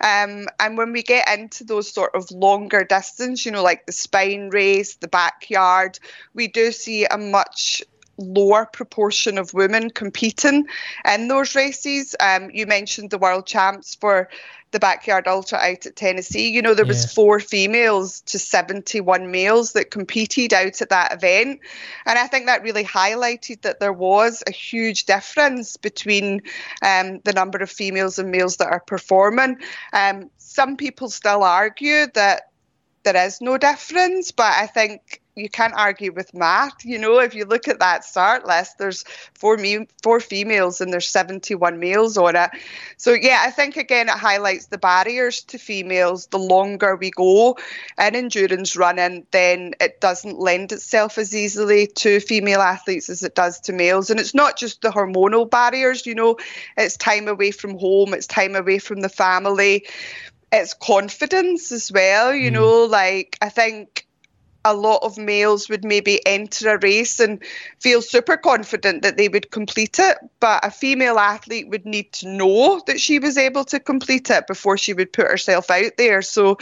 Um, 0.01 0.47
and 0.59 0.77
when 0.77 0.93
we 0.93 1.03
get 1.03 1.27
into 1.37 1.63
those 1.63 1.91
sort 1.91 2.15
of 2.15 2.31
longer 2.31 2.83
distance, 2.83 3.45
you 3.45 3.51
know, 3.51 3.63
like 3.63 3.85
the 3.85 3.91
spine 3.91 4.49
race, 4.49 4.95
the 4.95 5.07
backyard, 5.07 5.99
we 6.33 6.47
do 6.47 6.71
see 6.71 7.05
a 7.05 7.17
much 7.17 7.83
lower 8.21 8.65
proportion 8.65 9.37
of 9.37 9.53
women 9.53 9.89
competing 9.89 10.65
in 11.05 11.27
those 11.27 11.55
races. 11.55 12.15
Um, 12.19 12.49
you 12.51 12.65
mentioned 12.65 13.09
the 13.09 13.17
world 13.17 13.45
champs 13.47 13.95
for 13.95 14.29
the 14.71 14.79
backyard 14.79 15.27
ultra 15.27 15.57
out 15.57 15.85
at 15.85 15.95
Tennessee. 15.97 16.49
You 16.49 16.61
know, 16.61 16.73
there 16.73 16.85
was 16.85 17.03
Yeah. 17.03 17.09
four 17.09 17.39
females 17.41 18.21
to 18.21 18.39
71 18.39 19.29
males 19.29 19.73
that 19.73 19.91
competed 19.91 20.53
out 20.53 20.81
at 20.81 20.89
that 20.89 21.13
event. 21.13 21.59
And 22.05 22.17
I 22.17 22.27
think 22.27 22.45
that 22.45 22.63
really 22.63 22.85
highlighted 22.85 23.61
that 23.61 23.81
there 23.81 23.93
was 23.93 24.43
a 24.47 24.51
huge 24.51 25.05
difference 25.05 25.75
between 25.75 26.41
um, 26.81 27.19
the 27.25 27.33
number 27.33 27.57
of 27.57 27.69
females 27.69 28.17
and 28.17 28.31
males 28.31 28.57
that 28.57 28.69
are 28.69 28.79
performing. 28.79 29.57
Um, 29.91 30.29
some 30.37 30.77
people 30.77 31.09
still 31.09 31.43
argue 31.43 32.07
that 32.13 32.50
there 33.03 33.25
is 33.25 33.41
no 33.41 33.57
difference, 33.57 34.31
but 34.31 34.53
I 34.53 34.67
think 34.67 35.21
you 35.35 35.49
can't 35.49 35.73
argue 35.75 36.11
with 36.11 36.33
math. 36.33 36.83
You 36.83 36.97
know, 36.99 37.19
if 37.19 37.33
you 37.33 37.45
look 37.45 37.67
at 37.67 37.79
that 37.79 38.03
start 38.03 38.45
list, 38.45 38.77
there's 38.77 39.03
four 39.33 39.57
me- 39.57 39.87
four 40.03 40.19
females 40.19 40.81
and 40.81 40.91
there's 40.91 41.07
71 41.07 41.79
males 41.79 42.17
on 42.17 42.35
it. 42.35 42.51
So 42.97 43.13
yeah, 43.13 43.41
I 43.45 43.51
think 43.51 43.77
again 43.77 44.09
it 44.09 44.15
highlights 44.15 44.67
the 44.67 44.77
barriers 44.77 45.41
to 45.45 45.57
females. 45.57 46.27
The 46.27 46.39
longer 46.39 46.95
we 46.95 47.11
go 47.11 47.57
in 47.97 48.15
endurance 48.15 48.75
running, 48.75 49.25
then 49.31 49.73
it 49.79 50.01
doesn't 50.01 50.39
lend 50.39 50.71
itself 50.71 51.17
as 51.17 51.35
easily 51.35 51.87
to 51.87 52.19
female 52.19 52.61
athletes 52.61 53.09
as 53.09 53.23
it 53.23 53.35
does 53.35 53.59
to 53.61 53.73
males. 53.73 54.09
And 54.09 54.19
it's 54.19 54.35
not 54.35 54.57
just 54.57 54.81
the 54.81 54.89
hormonal 54.89 55.49
barriers. 55.49 56.05
You 56.05 56.15
know, 56.15 56.37
it's 56.77 56.97
time 56.97 57.27
away 57.27 57.51
from 57.51 57.77
home, 57.77 58.13
it's 58.13 58.27
time 58.27 58.55
away 58.55 58.79
from 58.79 58.99
the 58.99 59.09
family 59.09 59.85
it's 60.51 60.73
confidence 60.73 61.71
as 61.71 61.91
well. 61.91 62.33
You 62.33 62.51
know, 62.51 62.87
mm. 62.87 62.89
like 62.89 63.37
I 63.41 63.49
think 63.49 64.07
a 64.63 64.75
lot 64.75 64.99
of 65.01 65.17
males 65.17 65.69
would 65.69 65.83
maybe 65.83 66.25
enter 66.25 66.75
a 66.75 66.79
race 66.79 67.19
and 67.19 67.41
feel 67.79 68.01
super 68.01 68.37
confident 68.37 69.01
that 69.01 69.17
they 69.17 69.27
would 69.27 69.49
complete 69.51 69.97
it, 69.97 70.17
but 70.39 70.63
a 70.63 70.69
female 70.69 71.17
athlete 71.17 71.67
would 71.69 71.85
need 71.85 72.11
to 72.13 72.27
know 72.27 72.81
that 72.85 72.99
she 72.99 73.17
was 73.17 73.37
able 73.37 73.63
to 73.65 73.79
complete 73.79 74.29
it 74.29 74.45
before 74.47 74.77
she 74.77 74.93
would 74.93 75.11
put 75.11 75.27
herself 75.27 75.71
out 75.71 75.97
there. 75.97 76.21
So, 76.21 76.57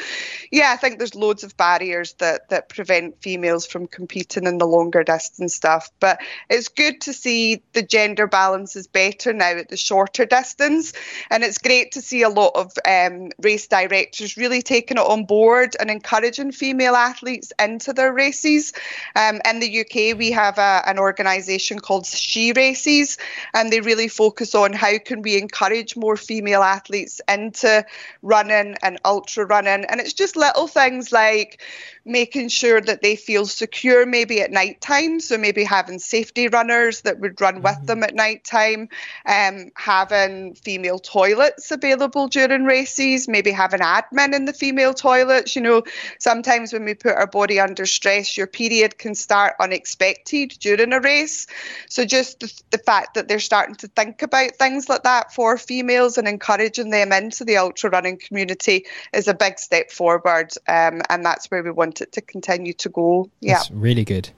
yeah, 0.52 0.72
I 0.72 0.78
think 0.78 0.98
there's 0.98 1.16
loads 1.16 1.44
of 1.44 1.58
barriers 1.58 2.14
that 2.14 2.50
that 2.50 2.70
prevent 2.70 3.22
females 3.22 3.66
from 3.66 3.88
competing 3.88 4.46
in 4.46 4.60
the 4.60 4.68
longer 4.68 5.04
distance 5.04 5.56
stuff. 5.56 5.90
But 6.00 6.20
it's 6.50 6.70
good 6.70 7.02
to 7.02 7.14
see 7.14 7.62
the 7.74 7.84
gender 7.84 8.28
balance 8.28 8.76
is 8.76 8.88
better 8.88 9.34
now 9.34 9.58
at 9.58 9.70
the 9.70 9.78
shorter 9.78 10.26
distance, 10.26 10.94
and 11.30 11.44
it's 11.44 11.58
great 11.58 11.92
to 11.94 12.02
see 12.02 12.22
a 12.22 12.30
lot 12.30 12.52
of 12.56 12.72
um, 12.88 13.30
race 13.42 13.68
directors 13.68 14.38
really 14.38 14.62
taking 14.62 14.98
it 14.98 15.02
on 15.02 15.26
board 15.26 15.76
and 15.80 15.92
encouraging 15.92 16.52
female 16.52 16.96
athletes 16.96 17.52
into 17.60 17.89
their 17.94 18.14
races. 18.14 18.74
Um, 19.16 19.42
in 19.50 19.60
the 19.60 19.82
UK, 19.82 20.18
we 20.18 20.32
have 20.32 20.58
a, 20.58 20.84
an 20.86 21.00
organisation 21.00 21.80
called 21.80 22.06
She 22.06 22.54
Races, 22.54 23.18
and 23.54 23.72
they 23.72 23.82
really 23.82 24.08
focus 24.08 24.56
on 24.56 24.74
how 24.74 24.98
can 25.00 25.22
we 25.22 25.38
encourage 25.38 25.96
more 25.96 26.18
female 26.18 26.64
athletes 26.64 27.22
into 27.28 27.86
running 28.22 28.76
and 28.82 29.00
ultra 29.06 29.46
running. 29.46 29.86
And 29.86 30.00
it's 30.00 30.14
just 30.14 30.36
little 30.36 30.68
things 30.68 31.12
like 31.12 31.62
making 32.06 32.50
sure 32.50 32.82
that 32.82 33.02
they 33.02 33.16
feel 33.16 33.46
secure 33.46 34.06
maybe 34.06 34.42
at 34.42 34.52
night 34.52 34.82
time. 34.82 35.20
So 35.20 35.38
maybe 35.38 35.64
having 35.64 36.00
safety 36.00 36.48
runners 36.48 37.02
that 37.02 37.20
would 37.20 37.40
run 37.40 37.62
with 37.62 37.86
them 37.86 38.04
at 38.04 38.16
night 38.16 38.44
time, 38.44 38.90
um, 39.26 39.72
having 39.76 40.56
female 40.56 41.00
toilets 41.00 41.72
available 41.72 42.28
during 42.28 42.64
races, 42.64 43.28
maybe 43.28 43.52
having 43.52 43.82
admin 43.82 44.34
in 44.34 44.46
the 44.46 44.54
female 44.54 44.94
toilets. 44.94 45.56
You 45.56 45.62
know, 45.62 45.84
sometimes 46.18 46.74
when 46.74 46.86
we 46.86 46.94
put 46.94 47.16
our 47.16 47.28
body 47.28 47.60
under 47.60 47.79
stress, 47.86 48.38
your 48.38 48.48
period 48.48 48.98
can 48.98 49.16
start 49.16 49.56
unexpected 49.60 50.58
during 50.60 50.94
a 50.94 51.00
race. 51.00 51.48
So 51.88 52.06
just 52.06 52.40
the, 52.40 52.62
the 52.72 52.78
fact 52.78 53.14
that 53.16 53.28
they're 53.28 53.40
starting 53.40 53.76
to 53.76 53.88
think 53.88 54.22
about 54.22 54.56
things 54.56 54.90
like 54.90 55.04
that 55.04 55.34
for 55.34 55.58
females 55.58 56.18
and 56.18 56.28
encouraging 56.28 56.90
them 56.90 57.12
into 57.12 57.44
the 57.44 57.58
ultra 57.58 57.90
running 57.90 58.18
community 58.18 58.86
is 59.14 59.28
a 59.28 59.34
big 59.34 59.60
step 59.60 59.92
forward. 59.92 60.52
Um, 60.68 61.02
and 61.10 61.26
that's 61.26 61.50
where 61.52 61.64
we 61.64 61.72
want 61.72 62.02
it 62.02 62.12
to 62.14 62.22
continue 62.22 62.74
to 62.74 62.90
go. 62.90 63.30
Yeah. 63.42 63.56
That's 63.56 63.72
really 63.72 64.06
good. 64.06 64.30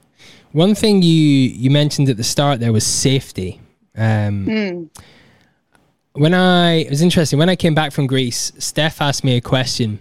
One 0.52 0.74
thing 0.74 1.02
you 1.02 1.08
you 1.10 1.70
mentioned 1.70 2.08
at 2.08 2.16
the 2.16 2.24
start 2.24 2.60
there 2.60 2.72
was 2.72 2.86
safety. 2.86 3.60
Um, 3.96 4.44
Hmm. 4.44 4.84
When 6.14 6.34
I 6.34 6.74
it 6.74 6.90
was 6.90 7.00
interesting 7.00 7.38
when 7.38 7.48
I 7.48 7.56
came 7.56 7.74
back 7.74 7.92
from 7.92 8.06
Greece, 8.06 8.52
Steph 8.58 9.00
asked 9.00 9.24
me 9.24 9.36
a 9.36 9.40
question. 9.40 9.98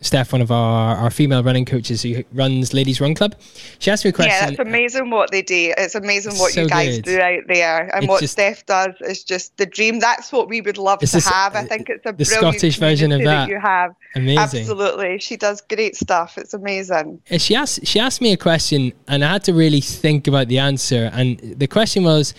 Steph, 0.00 0.32
one 0.32 0.40
of 0.40 0.52
our, 0.52 0.96
our 0.96 1.10
female 1.10 1.42
running 1.42 1.64
coaches 1.64 2.02
who 2.02 2.22
runs 2.32 2.72
Ladies 2.72 3.00
Run 3.00 3.14
Club, 3.16 3.34
she 3.80 3.90
asked 3.90 4.04
me 4.04 4.10
a 4.10 4.12
question. 4.12 4.32
Yeah, 4.32 4.46
that's 4.46 4.58
amazing 4.60 5.10
what 5.10 5.32
they 5.32 5.42
do. 5.42 5.74
It's 5.76 5.96
amazing 5.96 6.34
what 6.38 6.52
So 6.52 6.62
you 6.62 6.68
guys 6.68 6.96
good. 6.96 7.04
do 7.04 7.20
out 7.20 7.42
there. 7.48 7.90
And 7.94 8.04
It's 8.04 8.08
what 8.08 8.20
just- 8.20 8.32
Steph 8.34 8.64
does 8.66 8.94
is 9.00 9.24
just 9.24 9.56
the 9.56 9.66
dream. 9.66 9.98
That's 9.98 10.30
what 10.30 10.48
we 10.48 10.60
would 10.60 10.78
love 10.78 11.00
to 11.00 11.06
this- 11.06 11.26
have. 11.26 11.56
I 11.56 11.64
think 11.64 11.88
it's 11.90 12.06
a 12.06 12.12
the 12.12 12.24
brilliant 12.24 12.54
Scottish 12.58 12.76
version 12.76 13.10
of 13.10 13.18
community 13.20 13.52
that. 13.52 13.54
you 13.54 13.60
have. 13.60 13.94
Amazing. 14.14 14.38
Absolutely. 14.60 15.18
She 15.18 15.36
does 15.36 15.60
great 15.62 15.96
stuff. 15.96 16.38
It's 16.38 16.54
amazing. 16.54 17.20
Uh, 17.30 17.38
she 17.38 17.56
asked 17.56 17.84
she 17.84 17.98
asked 17.98 18.20
me 18.20 18.32
a 18.32 18.36
question 18.36 18.92
and 19.08 19.24
I 19.24 19.32
had 19.32 19.44
to 19.44 19.52
really 19.52 19.80
think 19.80 20.26
about 20.28 20.46
the 20.48 20.58
answer 20.58 21.10
and 21.12 21.38
the 21.40 21.66
question 21.66 22.04
was 22.04 22.34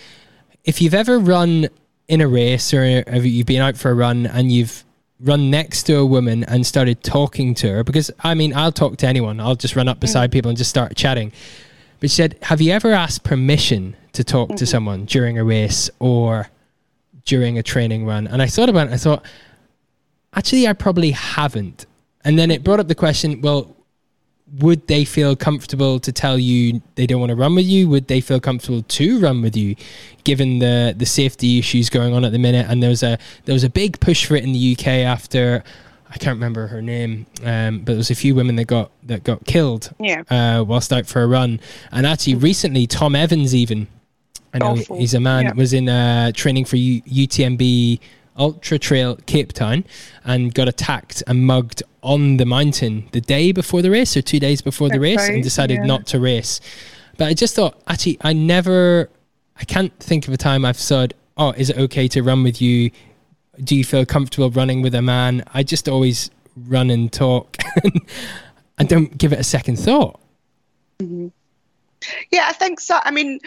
if 0.64 0.80
you've 0.80 0.94
ever 0.94 1.18
run 1.18 1.68
in 2.08 2.20
a 2.20 2.26
race 2.28 2.72
or 2.74 3.04
have 3.06 3.24
you've 3.24 3.46
been 3.46 3.62
out 3.62 3.76
for 3.76 3.90
a 3.90 3.94
run 3.94 4.26
and 4.26 4.50
you've 4.50 4.84
run 5.22 5.50
next 5.50 5.84
to 5.84 5.96
a 5.96 6.06
woman 6.06 6.44
and 6.44 6.66
started 6.66 7.02
talking 7.02 7.54
to 7.54 7.68
her 7.68 7.84
because 7.84 8.10
I 8.20 8.34
mean 8.34 8.54
I'll 8.54 8.72
talk 8.72 8.96
to 8.98 9.06
anyone. 9.06 9.40
I'll 9.40 9.56
just 9.56 9.76
run 9.76 9.88
up 9.88 9.98
mm. 9.98 10.00
beside 10.00 10.32
people 10.32 10.48
and 10.48 10.58
just 10.58 10.70
start 10.70 10.96
chatting. 10.96 11.32
But 12.00 12.10
she 12.10 12.16
said 12.16 12.38
have 12.42 12.60
you 12.60 12.72
ever 12.72 12.92
asked 12.92 13.24
permission 13.24 13.96
to 14.12 14.24
talk 14.24 14.48
to 14.48 14.54
mm-hmm. 14.54 14.64
someone 14.64 15.04
during 15.04 15.38
a 15.38 15.44
race 15.44 15.90
or 15.98 16.48
during 17.24 17.58
a 17.58 17.62
training 17.62 18.06
run? 18.06 18.26
And 18.26 18.40
I 18.40 18.46
thought 18.46 18.68
about 18.68 18.88
it 18.88 18.94
I 18.94 18.96
thought 18.96 19.24
actually 20.34 20.66
I 20.66 20.72
probably 20.72 21.10
haven't. 21.10 21.86
And 22.24 22.38
then 22.38 22.50
it 22.50 22.64
brought 22.64 22.80
up 22.80 22.88
the 22.88 22.94
question 22.94 23.40
well 23.40 23.76
would 24.58 24.86
they 24.88 25.04
feel 25.04 25.36
comfortable 25.36 26.00
to 26.00 26.10
tell 26.12 26.38
you 26.38 26.82
they 26.96 27.06
don't 27.06 27.20
want 27.20 27.30
to 27.30 27.36
run 27.36 27.54
with 27.54 27.66
you? 27.66 27.88
Would 27.88 28.08
they 28.08 28.20
feel 28.20 28.40
comfortable 28.40 28.82
to 28.82 29.20
run 29.20 29.42
with 29.42 29.56
you, 29.56 29.76
given 30.24 30.58
the 30.58 30.94
the 30.96 31.06
safety 31.06 31.58
issues 31.58 31.88
going 31.90 32.12
on 32.14 32.24
at 32.24 32.32
the 32.32 32.38
minute? 32.38 32.66
And 32.68 32.82
there 32.82 32.90
was 32.90 33.02
a 33.02 33.18
there 33.44 33.52
was 33.52 33.64
a 33.64 33.70
big 33.70 34.00
push 34.00 34.26
for 34.26 34.34
it 34.36 34.42
in 34.44 34.52
the 34.52 34.72
UK 34.76 34.86
after 35.04 35.62
I 36.12 36.18
can't 36.18 36.34
remember 36.34 36.66
her 36.66 36.82
name, 36.82 37.26
um, 37.44 37.78
but 37.78 37.86
there 37.92 37.96
was 37.96 38.10
a 38.10 38.16
few 38.16 38.34
women 38.34 38.56
that 38.56 38.64
got 38.64 38.90
that 39.04 39.22
got 39.22 39.44
killed 39.46 39.92
Yeah. 40.00 40.22
uh, 40.28 40.64
whilst 40.66 40.92
out 40.92 41.06
for 41.06 41.22
a 41.22 41.26
run. 41.28 41.60
And 41.92 42.04
actually, 42.06 42.34
recently, 42.34 42.88
Tom 42.88 43.14
Evans 43.14 43.54
even 43.54 43.86
I 44.52 44.58
know 44.58 44.72
Awful. 44.72 44.98
he's 44.98 45.14
a 45.14 45.20
man 45.20 45.44
Yeah. 45.44 45.52
was 45.54 45.72
in 45.72 45.88
uh, 45.88 46.32
training 46.32 46.64
for 46.64 46.74
U- 46.76 47.02
UTMB 47.02 48.00
Ultra 48.40 48.78
Trail 48.78 49.16
Cape 49.26 49.52
Town 49.52 49.84
and 50.24 50.52
got 50.52 50.66
attacked 50.66 51.22
and 51.26 51.46
mugged 51.46 51.82
on 52.02 52.38
the 52.38 52.46
mountain 52.46 53.06
the 53.12 53.20
day 53.20 53.52
before 53.52 53.82
the 53.82 53.90
race 53.90 54.16
or 54.16 54.22
two 54.22 54.40
days 54.40 54.62
before 54.62 54.88
the 54.88 54.98
race 54.98 55.18
right, 55.18 55.34
and 55.34 55.42
decided 55.42 55.80
yeah. 55.80 55.86
not 55.86 56.06
to 56.06 56.18
race. 56.18 56.60
But 57.18 57.28
I 57.28 57.34
just 57.34 57.54
thought, 57.54 57.80
actually, 57.86 58.18
I 58.22 58.32
never, 58.32 59.10
I 59.56 59.64
can't 59.64 59.92
think 60.00 60.26
of 60.26 60.32
a 60.32 60.38
time 60.38 60.64
I've 60.64 60.78
said, 60.78 61.12
oh, 61.36 61.50
is 61.52 61.68
it 61.68 61.76
okay 61.76 62.08
to 62.08 62.22
run 62.22 62.42
with 62.42 62.62
you? 62.62 62.90
Do 63.62 63.76
you 63.76 63.84
feel 63.84 64.06
comfortable 64.06 64.50
running 64.50 64.80
with 64.80 64.94
a 64.94 65.02
man? 65.02 65.44
I 65.52 65.62
just 65.62 65.86
always 65.86 66.30
run 66.56 66.88
and 66.88 67.12
talk 67.12 67.58
and 68.78 68.88
don't 68.88 69.16
give 69.18 69.34
it 69.34 69.38
a 69.38 69.44
second 69.44 69.78
thought. 69.78 70.18
Mm-hmm. 70.98 71.28
Yeah, 72.30 72.46
I 72.48 72.54
think 72.54 72.80
so. 72.80 72.98
I 73.02 73.10
mean, 73.10 73.38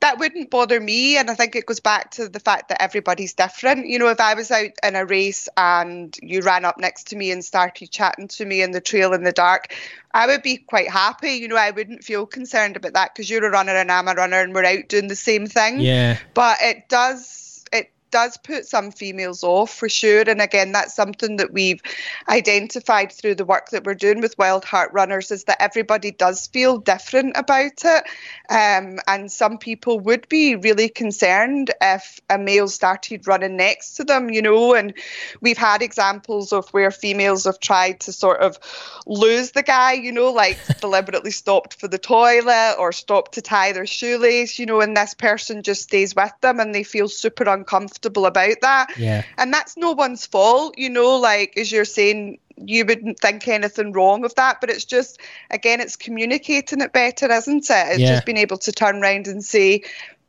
that 0.00 0.18
wouldn't 0.18 0.50
bother 0.50 0.80
me. 0.80 1.16
And 1.16 1.30
I 1.30 1.34
think 1.34 1.56
it 1.56 1.66
goes 1.66 1.80
back 1.80 2.12
to 2.12 2.28
the 2.28 2.40
fact 2.40 2.68
that 2.68 2.82
everybody's 2.82 3.34
different. 3.34 3.86
You 3.86 3.98
know, 3.98 4.08
if 4.08 4.20
I 4.20 4.34
was 4.34 4.50
out 4.50 4.70
in 4.82 4.94
a 4.94 5.06
race 5.06 5.48
and 5.56 6.16
you 6.22 6.42
ran 6.42 6.64
up 6.64 6.78
next 6.78 7.08
to 7.08 7.16
me 7.16 7.30
and 7.30 7.44
started 7.44 7.90
chatting 7.90 8.28
to 8.28 8.44
me 8.44 8.62
in 8.62 8.72
the 8.72 8.80
trail 8.80 9.12
in 9.14 9.24
the 9.24 9.32
dark, 9.32 9.74
I 10.12 10.26
would 10.26 10.42
be 10.42 10.58
quite 10.58 10.90
happy. 10.90 11.32
You 11.32 11.48
know, 11.48 11.56
I 11.56 11.70
wouldn't 11.70 12.04
feel 12.04 12.26
concerned 12.26 12.76
about 12.76 12.94
that 12.94 13.14
because 13.14 13.30
you're 13.30 13.46
a 13.46 13.50
runner 13.50 13.74
and 13.74 13.90
I'm 13.90 14.08
a 14.08 14.14
runner 14.14 14.40
and 14.40 14.54
we're 14.54 14.64
out 14.64 14.88
doing 14.88 15.08
the 15.08 15.16
same 15.16 15.46
thing. 15.46 15.80
Yeah. 15.80 16.18
But 16.34 16.58
it 16.60 16.88
does 16.88 17.45
does 18.10 18.36
put 18.38 18.66
some 18.66 18.90
females 18.90 19.44
off 19.44 19.74
for 19.74 19.88
sure. 19.88 20.22
And 20.26 20.40
again, 20.40 20.72
that's 20.72 20.94
something 20.94 21.36
that 21.36 21.52
we've 21.52 21.82
identified 22.28 23.12
through 23.12 23.34
the 23.34 23.44
work 23.44 23.70
that 23.70 23.84
we're 23.84 23.94
doing 23.94 24.20
with 24.20 24.38
Wild 24.38 24.64
Heart 24.64 24.92
Runners 24.92 25.30
is 25.30 25.44
that 25.44 25.60
everybody 25.60 26.10
does 26.10 26.46
feel 26.46 26.78
different 26.78 27.36
about 27.36 27.84
it. 27.84 28.04
Um, 28.48 28.98
and 29.06 29.30
some 29.30 29.58
people 29.58 30.00
would 30.00 30.28
be 30.28 30.56
really 30.56 30.88
concerned 30.88 31.72
if 31.80 32.20
a 32.30 32.38
male 32.38 32.68
started 32.68 33.26
running 33.26 33.56
next 33.56 33.94
to 33.96 34.04
them, 34.04 34.30
you 34.30 34.40
know. 34.40 34.74
And 34.74 34.94
we've 35.40 35.58
had 35.58 35.82
examples 35.82 36.52
of 36.52 36.68
where 36.70 36.90
females 36.90 37.44
have 37.44 37.60
tried 37.60 38.00
to 38.00 38.12
sort 38.12 38.40
of 38.40 38.58
lose 39.06 39.50
the 39.50 39.62
guy, 39.62 39.92
you 39.92 40.12
know, 40.12 40.30
like 40.30 40.58
deliberately 40.80 41.30
stopped 41.30 41.78
for 41.78 41.88
the 41.88 41.98
toilet 41.98 42.76
or 42.78 42.92
stopped 42.92 43.32
to 43.32 43.42
tie 43.42 43.72
their 43.72 43.86
shoelace, 43.86 44.58
you 44.58 44.66
know, 44.66 44.80
and 44.80 44.96
this 44.96 45.14
person 45.14 45.62
just 45.62 45.82
stays 45.82 46.16
with 46.16 46.32
them 46.40 46.60
and 46.60 46.74
they 46.74 46.82
feel 46.82 47.08
super 47.08 47.44
uncomfortable 47.44 48.05
about 48.06 48.60
that. 48.62 48.92
Yeah. 48.96 49.22
And 49.38 49.52
that's 49.52 49.76
no 49.76 49.92
one's 49.92 50.26
fault, 50.26 50.78
you 50.78 50.88
know, 50.88 51.16
like 51.16 51.56
as 51.56 51.72
you're 51.72 51.84
saying, 51.84 52.38
you 52.56 52.86
wouldn't 52.86 53.20
think 53.20 53.46
anything 53.48 53.92
wrong 53.92 54.24
of 54.24 54.34
that, 54.36 54.60
but 54.60 54.70
it's 54.70 54.84
just, 54.84 55.18
again, 55.50 55.80
it's 55.80 55.96
communicating 55.96 56.80
it 56.80 56.92
better, 56.92 57.30
isn't 57.30 57.68
it? 57.68 57.86
It's 57.88 57.98
Yeah. 57.98 58.14
just 58.14 58.24
being 58.24 58.38
able 58.38 58.56
to 58.58 58.72
turn 58.72 59.02
around 59.02 59.26
and 59.26 59.44
say, 59.44 59.82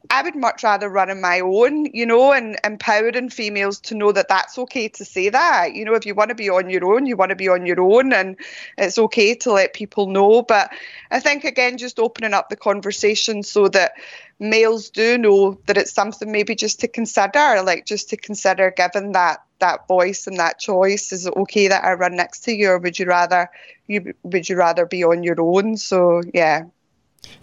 I 0.09 0.21
would 0.21 0.35
much 0.35 0.63
rather 0.63 0.89
run 0.89 1.09
on 1.09 1.21
my 1.21 1.39
own, 1.39 1.85
you 1.93 2.05
know, 2.05 2.31
and 2.31 2.57
empowering 2.63 3.29
females 3.29 3.79
to 3.81 3.95
know 3.95 4.11
that 4.11 4.27
that's 4.29 4.57
okay 4.57 4.87
to 4.89 5.05
say 5.05 5.29
that. 5.29 5.73
You 5.73 5.85
know, 5.85 5.93
if 5.93 6.05
you 6.05 6.15
want 6.15 6.29
to 6.29 6.35
be 6.35 6.49
on 6.49 6.69
your 6.69 6.93
own, 6.93 7.05
you 7.05 7.15
want 7.15 7.29
to 7.29 7.35
be 7.35 7.49
on 7.49 7.65
your 7.65 7.81
own, 7.81 8.13
and 8.13 8.37
it's 8.77 8.97
okay 8.97 9.35
to 9.35 9.51
let 9.51 9.73
people 9.73 10.07
know. 10.07 10.41
But 10.43 10.71
I 11.11 11.19
think, 11.19 11.43
again, 11.43 11.77
just 11.77 11.99
opening 11.99 12.33
up 12.33 12.49
the 12.49 12.55
conversation 12.55 13.43
so 13.43 13.67
that 13.69 13.93
males 14.39 14.89
do 14.89 15.17
know 15.17 15.59
that 15.67 15.77
it's 15.77 15.93
something 15.93 16.31
maybe 16.31 16.55
just 16.55 16.79
to 16.81 16.87
consider, 16.87 17.61
like 17.63 17.85
just 17.85 18.09
to 18.09 18.17
consider 18.17 18.71
given 18.71 19.11
that 19.13 19.43
that 19.59 19.87
voice 19.87 20.27
and 20.27 20.37
that 20.37 20.59
choice 20.59 21.11
is 21.11 21.25
it 21.25 21.33
okay 21.35 21.67
that 21.67 21.83
I 21.83 21.93
run 21.93 22.15
next 22.15 22.41
to 22.43 22.53
you 22.53 22.69
or 22.69 22.77
would 22.77 22.99
you 22.99 23.07
rather 23.07 23.49
you 23.87 24.13
would 24.23 24.47
you 24.47 24.55
rather 24.55 24.85
be 24.85 25.03
on 25.03 25.23
your 25.23 25.41
own 25.41 25.77
so 25.77 26.21
yeah 26.33 26.65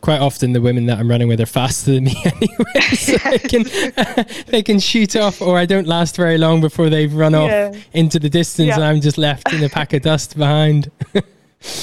quite 0.01 0.21
often 0.21 0.53
the 0.53 0.61
women 0.61 0.87
that 0.87 0.99
I'm 0.99 1.09
running 1.09 1.29
with 1.29 1.41
are 1.41 1.47
faster 1.47 1.93
than 1.93 2.05
me 2.05 2.17
anyway. 2.25 2.81
So 2.95 3.17
they 3.17 3.39
can 3.39 4.27
they 4.47 4.63
can 4.63 4.79
shoot 4.79 5.17
off 5.17 5.41
or 5.41 5.59
I 5.59 5.67
don't 5.67 5.87
last 5.87 6.17
very 6.17 6.39
long 6.39 6.61
before 6.61 6.91
they've 6.91 7.13
run 7.13 7.33
yeah. 7.33 7.71
off 7.71 7.77
into 7.93 8.19
the 8.19 8.29
distance 8.29 8.69
yeah. 8.69 8.75
and 8.75 8.85
I'm 8.85 9.01
just 9.01 9.19
left 9.19 9.53
in 9.53 9.63
a 9.63 9.69
pack 9.69 9.93
of 9.93 10.03
dust 10.03 10.37
behind. 10.37 10.91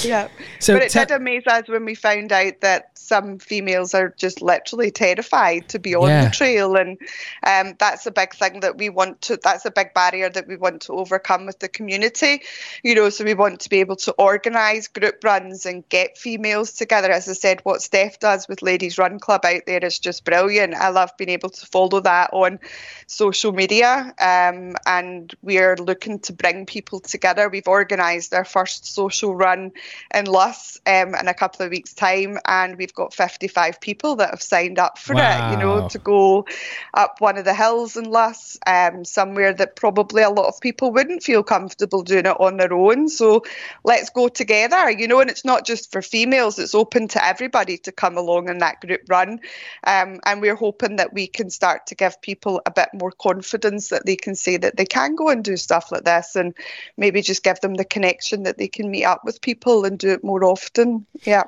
yeah. 0.02 0.28
So 0.60 0.74
but 0.74 0.82
it 0.82 0.92
did 0.92 1.10
amaze 1.10 1.46
us 1.46 1.68
when 1.68 1.84
we 1.84 1.94
found 1.94 2.32
out 2.32 2.60
that 2.60 2.96
some 2.96 3.38
females 3.38 3.94
are 3.94 4.14
just 4.16 4.40
literally 4.40 4.90
terrified 4.90 5.68
to 5.68 5.78
be 5.78 5.94
on 5.94 6.08
yeah. 6.08 6.24
the 6.24 6.30
trail, 6.30 6.76
and 6.76 6.98
um, 7.44 7.74
that's 7.78 8.06
a 8.06 8.10
big 8.10 8.32
thing 8.34 8.60
that 8.60 8.78
we 8.78 8.88
want 8.88 9.20
to. 9.22 9.38
That's 9.42 9.64
a 9.64 9.70
big 9.70 9.92
barrier 9.92 10.30
that 10.30 10.46
we 10.46 10.56
want 10.56 10.82
to 10.82 10.92
overcome 10.92 11.46
with 11.46 11.58
the 11.58 11.68
community. 11.68 12.42
You 12.84 12.94
know, 12.94 13.10
so 13.10 13.24
we 13.24 13.34
want 13.34 13.60
to 13.60 13.68
be 13.68 13.80
able 13.80 13.96
to 13.96 14.12
organise 14.12 14.86
group 14.88 15.22
runs 15.24 15.66
and 15.66 15.88
get 15.88 16.16
females 16.16 16.72
together. 16.72 17.10
As 17.10 17.28
I 17.28 17.32
said, 17.32 17.60
what 17.64 17.82
Steph 17.82 18.20
does 18.20 18.48
with 18.48 18.62
Ladies 18.62 18.98
Run 18.98 19.18
Club 19.18 19.44
out 19.44 19.62
there 19.66 19.84
is 19.84 19.98
just 19.98 20.24
brilliant. 20.24 20.74
I 20.74 20.90
love 20.90 21.10
being 21.18 21.30
able 21.30 21.50
to 21.50 21.66
follow 21.66 22.00
that 22.00 22.30
on 22.32 22.60
social 23.08 23.52
media, 23.52 24.14
um, 24.20 24.74
and 24.86 25.34
we're 25.42 25.76
looking 25.76 26.20
to 26.20 26.32
bring 26.32 26.66
people 26.66 27.00
together. 27.00 27.48
We've 27.48 27.66
organised 27.66 28.32
our 28.32 28.44
first 28.44 28.86
social 28.86 29.34
run 29.34 29.71
in 30.14 30.26
Luss 30.26 30.80
um, 30.86 31.14
in 31.14 31.28
a 31.28 31.34
couple 31.34 31.64
of 31.64 31.70
weeks' 31.70 31.92
time, 31.94 32.38
and 32.46 32.76
we've 32.76 32.94
got 32.94 33.14
55 33.14 33.80
people 33.80 34.16
that 34.16 34.30
have 34.30 34.42
signed 34.42 34.78
up 34.78 34.98
for 34.98 35.14
wow. 35.14 35.50
it. 35.50 35.52
You 35.52 35.58
know, 35.58 35.88
to 35.88 35.98
go 35.98 36.46
up 36.94 37.20
one 37.20 37.38
of 37.38 37.44
the 37.44 37.54
hills 37.54 37.96
in 37.96 38.04
Luss, 38.04 38.58
um, 38.66 39.04
somewhere 39.04 39.52
that 39.54 39.76
probably 39.76 40.22
a 40.22 40.30
lot 40.30 40.46
of 40.46 40.60
people 40.60 40.92
wouldn't 40.92 41.22
feel 41.22 41.42
comfortable 41.42 42.02
doing 42.02 42.26
it 42.26 42.36
on 42.40 42.56
their 42.56 42.72
own. 42.72 43.08
So 43.08 43.44
let's 43.84 44.10
go 44.10 44.28
together. 44.28 44.90
You 44.90 45.08
know, 45.08 45.20
and 45.20 45.30
it's 45.30 45.44
not 45.44 45.66
just 45.66 45.92
for 45.92 46.02
females; 46.02 46.58
it's 46.58 46.74
open 46.74 47.08
to 47.08 47.24
everybody 47.24 47.78
to 47.78 47.92
come 47.92 48.16
along 48.16 48.48
in 48.48 48.58
that 48.58 48.80
group 48.80 49.02
run. 49.08 49.40
Um, 49.84 50.20
and 50.26 50.40
we're 50.40 50.56
hoping 50.56 50.96
that 50.96 51.12
we 51.12 51.26
can 51.26 51.50
start 51.50 51.86
to 51.88 51.94
give 51.94 52.20
people 52.22 52.60
a 52.66 52.70
bit 52.70 52.88
more 52.94 53.12
confidence 53.12 53.88
that 53.90 54.06
they 54.06 54.16
can 54.16 54.34
say 54.34 54.56
that 54.56 54.76
they 54.76 54.86
can 54.86 55.14
go 55.14 55.28
and 55.28 55.44
do 55.44 55.56
stuff 55.56 55.92
like 55.92 56.04
this, 56.04 56.36
and 56.36 56.54
maybe 56.96 57.22
just 57.22 57.42
give 57.42 57.60
them 57.60 57.74
the 57.74 57.84
connection 57.84 58.42
that 58.44 58.58
they 58.58 58.68
can 58.68 58.90
meet 58.90 59.04
up 59.04 59.24
with 59.24 59.40
people 59.40 59.61
and 59.84 59.98
do 59.98 60.10
it 60.10 60.24
more 60.24 60.44
often. 60.44 61.06
Yeah. 61.24 61.44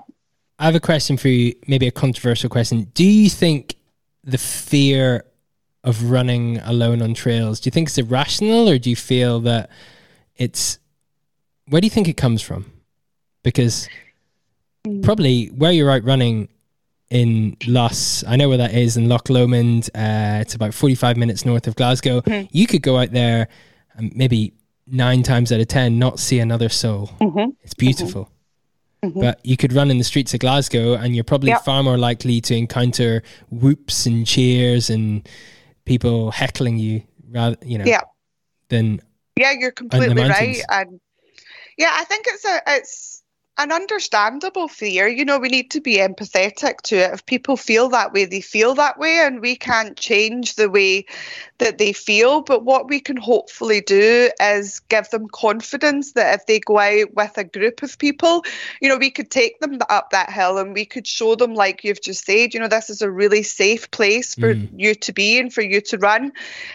I 0.58 0.66
have 0.66 0.74
a 0.74 0.80
question 0.80 1.16
for 1.16 1.28
you, 1.28 1.54
maybe 1.66 1.86
a 1.86 1.92
controversial 1.92 2.48
question. 2.48 2.84
Do 2.94 3.04
you 3.04 3.28
think 3.28 3.76
the 4.22 4.38
fear 4.38 5.24
of 5.84 6.10
running 6.10 6.58
alone 6.60 7.02
on 7.02 7.14
trails, 7.14 7.60
do 7.60 7.68
you 7.68 7.70
think 7.70 7.88
it's 7.88 7.98
irrational 7.98 8.68
or 8.68 8.78
do 8.78 8.90
you 8.90 8.96
feel 8.96 9.40
that 9.40 9.70
it's 10.36 10.78
where 11.68 11.80
do 11.80 11.86
you 11.86 11.90
think 11.90 12.08
it 12.08 12.16
comes 12.16 12.42
from? 12.42 12.70
Because 13.42 13.88
probably 15.02 15.46
where 15.46 15.72
you're 15.72 15.90
out 15.90 16.04
running 16.04 16.48
in 17.10 17.56
Luss, 17.66 18.24
I 18.26 18.36
know 18.36 18.48
where 18.48 18.58
that 18.58 18.74
is 18.74 18.96
in 18.96 19.08
Loch 19.08 19.28
Lomond. 19.28 19.88
Uh, 19.94 20.38
it's 20.40 20.54
about 20.54 20.74
45 20.74 21.16
minutes 21.16 21.44
north 21.44 21.66
of 21.66 21.76
Glasgow. 21.76 22.22
Mm-hmm. 22.22 22.46
You 22.50 22.66
could 22.66 22.82
go 22.82 22.98
out 22.98 23.12
there 23.12 23.48
and 23.96 24.14
maybe 24.16 24.52
nine 24.86 25.22
times 25.22 25.52
out 25.52 25.60
of 25.60 25.68
10 25.68 25.98
not 25.98 26.18
see 26.18 26.38
another 26.38 26.68
soul. 26.68 27.10
Mm-hmm. 27.20 27.50
It's 27.62 27.74
beautiful. 27.74 28.30
Mm-hmm. 29.02 29.20
But 29.20 29.40
you 29.44 29.56
could 29.56 29.72
run 29.72 29.90
in 29.90 29.98
the 29.98 30.04
streets 30.04 30.32
of 30.34 30.40
Glasgow 30.40 30.94
and 30.94 31.14
you're 31.14 31.24
probably 31.24 31.50
yep. 31.50 31.64
far 31.64 31.82
more 31.82 31.98
likely 31.98 32.40
to 32.42 32.56
encounter 32.56 33.22
whoops 33.50 34.06
and 34.06 34.26
cheers 34.26 34.88
and 34.88 35.28
people 35.84 36.30
heckling 36.30 36.78
you 36.78 37.02
rather, 37.30 37.56
you 37.62 37.78
know, 37.78 37.84
yeah. 37.84 38.00
than 38.68 39.00
Yeah, 39.36 39.52
you're 39.52 39.72
completely 39.72 40.14
right. 40.14 40.62
And 40.70 41.00
yeah, 41.76 41.90
I 41.92 42.04
think 42.04 42.26
it's 42.28 42.44
a 42.44 42.62
it's 42.66 43.13
an 43.56 43.70
understandable 43.70 44.68
fear. 44.68 45.06
You 45.06 45.24
know, 45.24 45.38
we 45.38 45.48
need 45.48 45.70
to 45.72 45.80
be 45.80 45.98
empathetic 45.98 46.78
to 46.84 46.96
it. 46.96 47.14
If 47.14 47.26
people 47.26 47.56
feel 47.56 47.88
that 47.90 48.12
way, 48.12 48.24
they 48.24 48.40
feel 48.40 48.74
that 48.74 48.98
way, 48.98 49.18
and 49.18 49.40
we 49.40 49.54
can't 49.56 49.96
change 49.96 50.56
the 50.56 50.68
way 50.68 51.06
that 51.58 51.78
they 51.78 51.92
feel. 51.92 52.42
But 52.42 52.64
what 52.64 52.88
we 52.88 53.00
can 53.00 53.16
hopefully 53.16 53.80
do 53.80 54.30
is 54.40 54.80
give 54.80 55.08
them 55.10 55.28
confidence 55.28 56.12
that 56.12 56.40
if 56.40 56.46
they 56.46 56.60
go 56.60 56.78
out 56.78 57.14
with 57.14 57.38
a 57.38 57.44
group 57.44 57.82
of 57.82 57.96
people, 57.98 58.44
you 58.80 58.88
know, 58.88 58.96
we 58.96 59.10
could 59.10 59.30
take 59.30 59.60
them 59.60 59.78
up 59.88 60.10
that 60.10 60.32
hill 60.32 60.58
and 60.58 60.74
we 60.74 60.84
could 60.84 61.06
show 61.06 61.36
them, 61.36 61.54
like 61.54 61.84
you've 61.84 62.02
just 62.02 62.26
said, 62.26 62.54
you 62.54 62.60
know, 62.60 62.68
this 62.68 62.90
is 62.90 63.02
a 63.02 63.10
really 63.10 63.42
safe 63.42 63.90
place 63.92 64.34
for 64.34 64.54
mm. 64.54 64.68
you 64.76 64.94
to 64.96 65.12
be 65.12 65.38
and 65.38 65.52
for 65.52 65.62
you 65.62 65.80
to 65.80 65.98
run. 65.98 66.32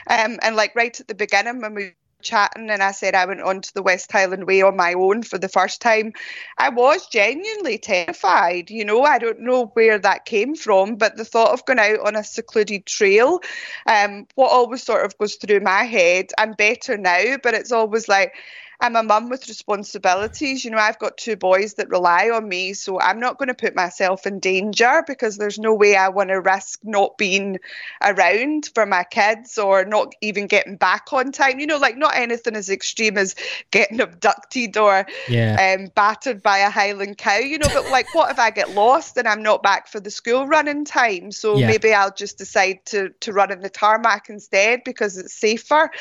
Um, 0.08 0.40
and 0.42 0.56
like 0.56 0.76
right 0.76 0.98
at 0.98 1.08
the 1.08 1.16
beginning, 1.16 1.62
when 1.62 1.74
we 1.74 1.92
chatting 2.22 2.70
and 2.70 2.82
I 2.84 2.92
said 2.92 3.16
I 3.16 3.26
went 3.26 3.42
on 3.42 3.62
to 3.62 3.74
the 3.74 3.82
West 3.82 4.12
Highland 4.12 4.46
Way 4.46 4.62
on 4.62 4.76
my 4.76 4.94
own 4.94 5.24
for 5.24 5.38
the 5.38 5.50
first 5.50 5.82
time, 5.82 6.14
I 6.58 6.70
was 6.70 7.08
genuinely 7.08 7.78
terrified. 7.78 8.70
You 8.70 8.86
know, 8.86 9.04
I 9.04 9.18
don't 9.18 9.42
know 9.42 9.68
where 9.74 9.98
that 10.00 10.26
came 10.26 10.56
from, 10.56 10.96
but 10.96 11.16
the 11.16 11.26
thought 11.26 11.52
of 11.52 11.66
going 11.66 11.80
out 11.80 12.00
on 12.00 12.16
a 12.16 12.24
secluded 12.24 12.86
trail, 12.86 13.40
um, 13.86 14.28
what 14.36 14.52
always 14.52 14.84
sort 14.84 15.06
of 15.06 15.18
goes 15.18 15.36
through 15.36 15.62
my 15.62 15.84
head, 15.84 16.32
I'm 16.38 16.54
better 16.54 16.98
now, 16.98 17.38
but 17.42 17.54
it's 17.54 17.72
always 17.72 18.08
like, 18.08 18.34
I'm 18.82 18.96
a 18.96 19.04
mum 19.04 19.28
with 19.28 19.50
responsibilities. 19.50 20.64
You 20.64 20.72
know, 20.72 20.78
I've 20.78 21.00
got 21.00 21.18
two 21.18 21.36
boys 21.36 21.74
that 21.74 21.90
rely 21.90 22.30
on 22.30 22.48
me, 22.48 22.74
so 22.74 23.00
I'm 23.00 23.20
not 23.20 23.38
going 23.38 23.50
to 23.50 23.54
put 23.54 23.76
myself 23.76 24.26
in 24.26 24.40
danger 24.40 25.04
because 25.06 25.38
there's 25.38 25.60
no 25.60 25.74
way 25.74 25.98
I 25.98 26.08
want 26.08 26.30
to 26.30 26.40
risk 26.40 26.80
not 26.84 27.18
being 27.18 27.60
around 28.02 28.70
for 28.74 28.86
my 28.86 29.04
kids 29.04 29.58
or 29.58 29.84
not 29.84 30.14
even 30.22 30.48
getting 30.48 30.78
back 30.78 31.12
on 31.12 31.34
time. 31.34 31.60
You 31.60 31.68
know, 31.68 31.78
like 31.78 31.98
not 31.98 32.16
anything 32.16 32.56
as 32.56 32.70
extreme 32.70 33.18
as 33.18 33.36
getting 33.72 34.00
abducted 34.02 34.78
or 34.78 35.06
yeah. 35.28 35.76
um, 35.78 35.92
battered 35.94 36.42
by 36.42 36.60
a 36.60 36.70
Highland 36.70 37.18
cow, 37.18 37.38
you 37.38 37.58
know, 37.58 37.70
but 37.74 37.90
like 37.92 38.16
what 38.16 38.32
if 38.32 38.40
I 38.40 38.50
get 38.50 38.72
lost 38.76 39.18
and 39.18 39.28
I'm 39.28 39.44
not 39.44 39.62
back 39.62 39.90
for 39.90 40.00
the 40.00 40.12
school 40.12 40.48
run 40.48 40.70
in 40.70 40.86
time? 40.86 41.34
So 41.34 41.58
yeah. 41.58 41.68
maybe 41.68 41.94
I'll 41.94 42.14
just 42.14 42.38
decide 42.38 42.86
to, 42.88 43.10
to 43.10 43.34
run 43.34 43.52
in 43.52 43.60
the 43.60 43.70
tarmac 43.70 44.30
instead 44.30 44.86
because 44.86 45.18
it's 45.18 45.34
safer. 45.34 45.92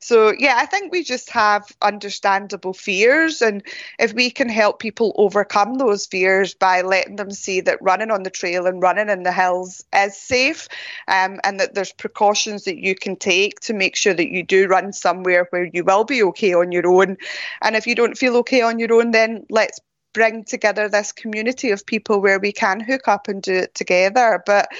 So 0.00 0.34
yeah, 0.38 0.56
I 0.58 0.66
think 0.66 0.92
we 0.92 1.02
just 1.02 1.30
have 1.30 1.64
understanding 1.80 2.25
understandable 2.26 2.72
fears. 2.72 3.40
And 3.40 3.62
if 3.98 4.12
we 4.12 4.30
can 4.30 4.48
help 4.48 4.78
people 4.78 5.14
overcome 5.16 5.74
those 5.74 6.06
fears 6.06 6.54
by 6.54 6.82
letting 6.82 7.16
them 7.16 7.30
see 7.30 7.60
that 7.62 7.78
running 7.80 8.10
on 8.10 8.22
the 8.24 8.30
trail 8.30 8.66
and 8.66 8.82
running 8.82 9.08
in 9.08 9.22
the 9.22 9.32
hills 9.32 9.84
is 9.94 10.16
safe 10.16 10.68
um, 11.08 11.40
and 11.44 11.60
that 11.60 11.74
there's 11.74 11.92
precautions 11.92 12.64
that 12.64 12.78
you 12.78 12.94
can 12.94 13.16
take 13.16 13.60
to 13.60 13.74
make 13.74 13.96
sure 13.96 14.14
that 14.14 14.30
you 14.30 14.42
do 14.42 14.66
run 14.66 14.92
somewhere 14.92 15.46
where 15.50 15.70
you 15.72 15.84
will 15.84 16.04
be 16.04 16.22
okay 16.22 16.54
on 16.54 16.72
your 16.72 16.86
own. 16.86 17.16
And 17.62 17.76
if 17.76 17.86
you 17.86 17.94
don't 17.94 18.18
feel 18.18 18.36
okay 18.38 18.62
on 18.62 18.78
your 18.78 18.92
own, 18.92 19.12
then 19.12 19.46
let's 19.50 19.80
bring 20.16 20.44
together 20.44 20.88
this 20.88 21.12
community 21.12 21.70
of 21.70 21.84
people 21.84 22.22
where 22.22 22.38
we 22.38 22.50
can 22.50 22.80
hook 22.80 23.06
up 23.06 23.28
and 23.28 23.42
do 23.42 23.52
it 23.52 23.74
together. 23.74 24.42
But 24.46 24.70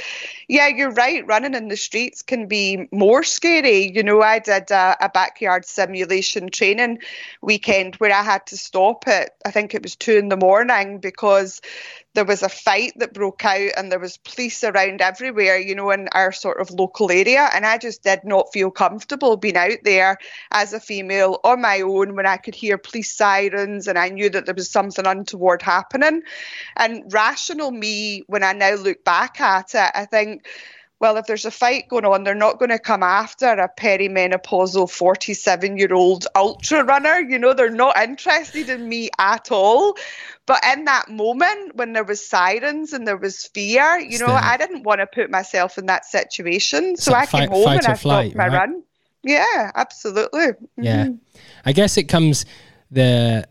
yeah, 0.49 0.67
you're 0.67 0.95
right. 0.95 1.27
Running 1.27 1.53
in 1.53 1.69
the 1.69 1.77
streets 1.77 2.23
can 2.23 2.47
be 2.47 2.89
more 2.91 3.23
scary. 3.23 3.93
You 3.95 4.03
know, 4.03 4.23
I 4.23 4.39
did 4.39 4.71
a, 4.71 4.97
a 4.99 5.11
backyard 5.11 5.67
simulation 5.67 6.49
training 6.49 7.01
weekend 7.43 7.97
where 7.97 8.15
I 8.15 8.23
had 8.23 8.47
to 8.47 8.57
stop 8.57 9.07
at, 9.07 9.33
I 9.45 9.51
think 9.51 9.75
it 9.75 9.83
was 9.83 9.95
two 9.95 10.17
in 10.17 10.31
the 10.31 10.39
morning 10.39 11.01
because 11.01 11.61
there 12.17 12.25
was 12.25 12.43
a 12.43 12.49
fight 12.49 12.95
that 12.97 13.13
broke 13.13 13.45
out 13.45 13.71
and 13.77 13.93
there 13.93 13.99
was 13.99 14.17
police 14.17 14.65
around 14.65 15.03
everywhere, 15.03 15.59
you 15.59 15.75
know, 15.75 15.91
in 15.91 16.09
our 16.13 16.33
sort 16.33 16.59
of 16.59 16.71
local 16.71 17.13
area. 17.13 17.49
And 17.53 17.67
I 17.67 17.77
just 17.77 18.03
did 18.03 18.25
not 18.25 18.53
feel 18.55 18.71
comfortable 18.71 19.37
being 19.37 19.59
out 19.59 19.81
there 19.85 20.17
as 20.51 20.73
a 20.73 20.81
female 20.81 21.39
on 21.45 21.61
my 21.61 21.83
own 21.83 22.17
when 22.17 22.27
I 22.27 22.39
could 22.39 22.55
hear 22.55 22.79
police 22.79 23.15
sirens 23.15 23.87
and 23.87 23.99
I 23.99 24.09
knew 24.09 24.31
that 24.31 24.47
there 24.47 24.55
was 24.55 24.71
something 24.71 25.07
untoward 25.07 25.61
happening. 25.61 26.23
And 26.75 27.05
rational 27.13 27.71
me, 27.71 28.25
when 28.29 28.43
I 28.43 28.55
now 28.55 28.77
look 28.77 29.05
back 29.05 29.39
at 29.39 29.75
it, 29.75 29.91
I 29.95 30.07
think 30.07 30.47
well, 30.99 31.19
if 31.19 31.27
there's 31.27 31.45
a 31.45 31.51
fight 31.51 31.89
going 31.89 32.07
on, 32.07 32.25
they're 32.25 32.35
not 32.35 32.59
going 32.59 32.71
to 32.71 32.79
come 32.79 33.03
after 33.03 33.47
a 33.47 33.69
perimenopausal 33.79 34.91
47 34.91 35.77
year 35.77 35.93
old 35.93 36.27
ultra 36.35 36.85
runner. 36.85 37.21
You 37.21 37.39
know, 37.39 37.53
they're 37.53 37.71
not 37.71 37.99
interested 37.99 38.71
in 38.71 38.89
me 38.89 39.11
at 39.19 39.53
all. 39.53 39.97
But 40.47 40.63
in 40.73 40.85
that 40.85 41.11
moment, 41.11 41.77
when 41.77 41.93
there 41.93 42.05
was 42.05 42.27
sirens 42.27 42.93
and 42.93 43.07
there 43.07 43.17
was 43.17 43.47
fear, 43.47 43.99
you 43.99 44.19
know, 44.19 44.29
I 44.29 44.57
didn't 44.57 44.85
want 44.85 45.01
to 45.01 45.07
put 45.07 45.31
myself 45.31 45.77
in 45.77 45.87
that 45.87 46.07
situation. 46.07 46.97
So, 46.97 47.13
I 47.13 47.27
came 47.27 47.51
home 47.51 47.69
and 47.69 47.87
I 47.87 47.95
flight, 47.95 48.31
stopped 48.31 48.37
my 48.37 48.49
right? 48.49 48.59
run. 48.61 48.83
Yeah, 49.23 49.73
absolutely. 49.75 50.47
Mm-hmm. 50.47 50.83
Yeah. 50.83 51.09
I 51.65 51.73
guess 51.73 51.97
it 51.97 52.05
comes 52.05 52.47
the 52.91 53.47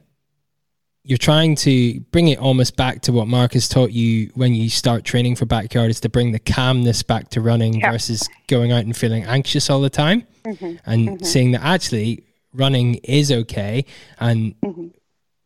you're 1.05 1.19
trying 1.19 1.55
to 1.55 1.99
bring 2.11 2.29
it 2.29 2.39
almost 2.39 2.75
back 2.75 3.01
to 3.01 3.11
what 3.11 3.27
Mark 3.27 3.53
has 3.53 3.69
taught 3.69 3.91
you 3.91 4.31
when 4.33 4.55
you 4.55 4.69
start 4.69 5.05
training 5.05 5.35
for 5.35 5.45
backyard 5.45 5.91
is 5.91 5.99
to 5.99 6.09
bring 6.09 6.31
the 6.31 6.39
calmness 6.39 7.03
back 7.03 7.29
to 7.29 7.41
running 7.41 7.79
Yeah. 7.79 7.91
versus 7.91 8.27
going 8.47 8.71
out 8.71 8.85
and 8.85 8.97
feeling 8.97 9.23
anxious 9.23 9.69
all 9.69 9.81
the 9.81 9.89
time 9.89 10.25
mm-hmm. 10.43 10.77
and 10.85 11.09
mm-hmm. 11.09 11.23
seeing 11.23 11.51
that 11.51 11.61
actually 11.61 12.25
running 12.53 12.95
is 13.03 13.31
okay 13.31 13.85
and 14.19 14.59
mm-hmm. 14.61 14.87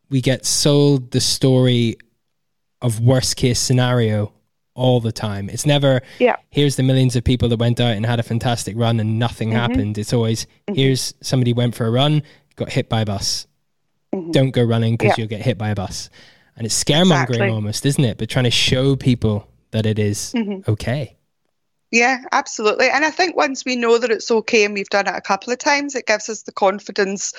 we 0.08 0.22
get 0.22 0.46
sold 0.46 1.10
the 1.10 1.20
story 1.20 1.96
of 2.80 3.00
worst 3.00 3.36
case 3.36 3.60
scenario 3.60 4.32
all 4.74 4.98
the 4.98 5.12
time. 5.12 5.50
It's 5.50 5.66
never 5.66 6.00
Yeah. 6.18 6.36
here's 6.48 6.76
the 6.76 6.82
millions 6.82 7.16
of 7.16 7.24
people 7.24 7.50
that 7.50 7.58
went 7.58 7.80
out 7.80 7.96
and 7.96 8.06
had 8.06 8.18
a 8.18 8.22
fantastic 8.22 8.78
run 8.78 8.98
and 8.98 9.18
nothing 9.18 9.52
happened. 9.52 9.98
It's 9.98 10.14
always 10.14 10.46
here's 10.72 11.12
somebody 11.20 11.52
went 11.52 11.74
for 11.74 11.84
a 11.84 11.90
run, 11.90 12.22
got 12.56 12.70
hit 12.70 12.88
by 12.88 13.02
a 13.02 13.04
bus. 13.04 13.46
Mm-hmm. 14.14 14.32
Don't 14.32 14.50
go 14.50 14.64
running 14.64 14.96
because 14.96 15.16
Yeah. 15.16 15.22
you'll 15.22 15.28
get 15.28 15.42
hit 15.42 15.58
by 15.58 15.70
a 15.70 15.74
bus. 15.74 16.10
And 16.56 16.66
it's 16.66 16.82
scaremongering 16.82 17.28
Exactly. 17.28 17.48
almost, 17.48 17.86
isn't 17.86 18.04
it? 18.04 18.18
But 18.18 18.28
trying 18.28 18.44
to 18.44 18.50
show 18.50 18.96
people 18.96 19.46
that 19.70 19.86
it 19.86 19.98
is 19.98 20.32
mm-hmm. 20.34 20.70
okay. 20.70 21.16
Yeah, 21.90 22.22
absolutely. 22.30 22.88
And 22.88 23.04
I 23.04 23.10
think 23.10 23.36
once 23.36 23.64
we 23.64 23.74
know 23.74 23.98
that 23.98 24.10
it's 24.10 24.30
okay 24.30 24.64
and 24.64 24.74
we've 24.74 24.88
done 24.88 25.08
it 25.08 25.14
a 25.14 25.20
couple 25.20 25.52
of 25.52 25.58
times, 25.58 25.96
it 25.96 26.06
gives 26.06 26.28
us 26.28 26.42
the 26.42 26.52
confidence 26.52 27.32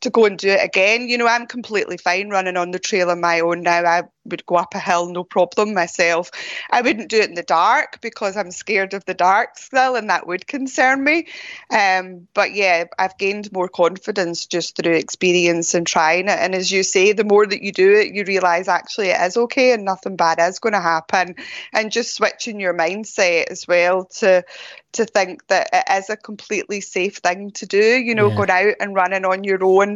to 0.00 0.10
go 0.10 0.24
and 0.24 0.38
do 0.38 0.48
it 0.48 0.64
again. 0.64 1.08
You 1.08 1.18
know, 1.18 1.26
I'm 1.26 1.46
completely 1.46 1.96
fine 1.96 2.30
running 2.30 2.56
on 2.56 2.70
the 2.70 2.78
trail 2.78 3.10
on 3.10 3.20
my 3.20 3.40
own 3.40 3.62
now. 3.62 3.84
I 3.84 4.02
would 4.26 4.44
go 4.46 4.56
up 4.56 4.74
a 4.74 4.78
hill, 4.78 5.10
no 5.10 5.24
problem 5.24 5.74
myself. 5.74 6.30
I 6.70 6.82
wouldn't 6.82 7.08
do 7.08 7.18
it 7.18 7.28
in 7.28 7.34
the 7.34 7.42
dark 7.42 8.00
because 8.00 8.36
I'm 8.36 8.50
scared 8.50 8.94
of 8.94 9.04
the 9.06 9.14
dark 9.14 9.58
still, 9.58 9.96
and 9.96 10.08
that 10.10 10.26
would 10.26 10.46
concern 10.46 11.02
me. 11.04 11.26
Um, 11.70 12.26
but 12.34 12.52
yeah, 12.52 12.84
I've 12.98 13.16
gained 13.18 13.52
more 13.52 13.68
confidence 13.68 14.46
just 14.46 14.76
through 14.76 14.94
experience 14.94 15.74
and 15.74 15.86
trying 15.86 16.28
it. 16.28 16.38
And 16.38 16.54
as 16.54 16.70
you 16.70 16.82
say, 16.82 17.12
the 17.12 17.24
more 17.24 17.46
that 17.46 17.62
you 17.62 17.72
do 17.72 17.92
it, 17.92 18.14
you 18.14 18.24
realise 18.24 18.68
actually 18.68 19.08
it 19.08 19.20
is 19.20 19.36
okay 19.36 19.72
and 19.72 19.84
nothing 19.84 20.16
bad 20.16 20.38
is 20.38 20.58
going 20.58 20.74
to 20.74 20.80
happen. 20.80 21.34
And 21.72 21.90
just 21.92 22.14
switching 22.14 22.60
your 22.60 22.74
mindset 22.74 23.46
as 23.50 23.66
well 23.66 24.04
to 24.18 24.44
to 24.92 25.04
think 25.04 25.46
that 25.46 25.68
it 25.72 25.84
is 25.98 26.10
a 26.10 26.16
completely 26.16 26.80
safe 26.80 27.18
thing 27.18 27.52
to 27.52 27.66
do. 27.66 27.78
You 27.98 28.14
know, 28.14 28.28
Yeah. 28.28 28.34
going 28.34 28.50
out 28.50 28.74
and 28.80 28.94
running 28.94 29.24
on 29.24 29.44
your 29.44 29.62
own 29.64 29.89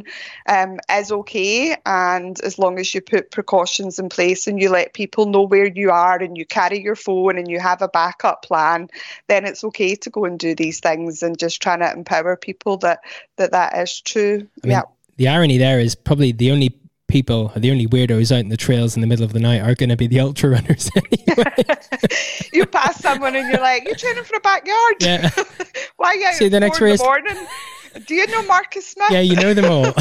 um, 0.49 0.78
is 0.90 1.12
okay, 1.12 1.76
and 1.86 2.40
as 2.40 2.59
long 2.59 2.78
as 2.78 2.95
you 2.95 3.01
put 3.01 3.30
precautions 3.30 3.99
in 3.99 4.09
place 4.09 4.47
and 4.47 4.61
you 4.61 4.70
let 4.70 4.95
people 4.95 5.26
know 5.26 5.42
where 5.42 5.66
you 5.66 5.90
are 5.90 6.18
and 6.20 6.36
you 6.36 6.47
carry 6.47 6.80
your 6.82 6.97
phone 6.97 7.38
and 7.38 7.51
you 7.51 7.61
have 7.61 7.82
a 7.82 7.88
backup 7.88 8.42
plan, 8.42 8.88
then 9.28 9.45
it's 9.45 9.62
okay 9.64 9.95
to 9.95 10.11
go 10.11 10.24
and 10.24 10.38
do 10.38 10.55
these 10.55 10.80
things 10.80 11.22
and 11.22 11.38
just 11.38 11.62
trying 11.62 11.80
to 11.80 11.92
empower 11.92 12.36
people 12.36 12.76
that 12.78 13.01
that 13.36 13.53
that 13.53 13.76
is 13.76 14.01
true. 14.01 14.47
I 14.62 14.66
mean, 14.66 14.72
yeah. 14.72 14.82
the 15.16 15.28
irony 15.28 15.59
there 15.59 15.78
is 15.78 15.95
probably 15.95 16.32
the 16.32 16.51
only 16.51 16.78
people, 17.09 17.53
the 17.55 17.70
only 17.70 17.86
weirdos 17.86 18.32
out 18.32 18.40
in 18.40 18.49
the 18.49 18.57
trails 18.57 18.97
in 18.97 19.01
the 19.01 19.07
middle 19.07 19.24
of 19.24 19.32
the 19.32 19.38
night 19.38 19.61
are 19.61 19.74
going 19.74 19.88
to 19.88 19.97
be 19.97 20.07
the 20.07 20.20
ultra 20.20 20.51
runners 20.51 20.90
anyway. 20.97 21.64
you 22.53 22.66
pass 22.66 23.01
someone 23.01 23.36
and 23.36 23.49
you're 23.49 23.61
like, 23.61 23.84
"You're 23.84 23.95
training 23.95 24.24
for 24.24 24.36
a 24.36 24.40
backyard? 24.40 24.97
yeah, 25.01 25.30
Why 25.97 26.09
are 26.09 26.16
you 26.16 26.26
out 26.26 26.34
See 26.34 26.49
the 26.49 26.61
next 26.61 26.78
in 26.78 26.84
race." 26.84 26.99
the 26.99 27.05
morning? 27.05 27.47
Do 28.07 28.14
you 28.14 28.26
know 28.26 28.42
Marcus 28.42 28.86
Smith? 28.88 29.11
yeah, 29.11 29.20
you 29.20 29.36
know 29.36 29.55
them 29.55 29.70
all. 29.70 29.86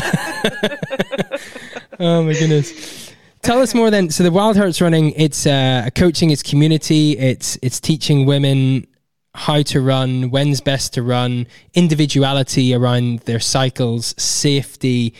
oh 1.99 2.23
my 2.23 2.33
goodness. 2.33 3.13
Tell 3.41 3.61
us 3.61 3.75
more 3.75 3.91
then. 3.91 4.09
So 4.09 4.23
the 4.23 4.31
Wild 4.31 4.55
Hearts 4.55 4.79
running, 4.81 5.11
it's 5.11 5.45
uh, 5.45 5.89
coaching, 5.95 6.29
it's 6.29 6.41
community, 6.41 7.17
it's 7.17 7.57
it's 7.61 7.79
teaching 7.79 8.25
women 8.25 8.87
how 9.35 9.63
to 9.63 9.81
run, 9.81 10.29
when's 10.29 10.61
best 10.61 10.93
to 10.93 11.03
run, 11.03 11.47
individuality 11.73 12.73
around 12.73 13.19
their 13.19 13.39
cycles, 13.39 14.13
safety. 14.17 15.13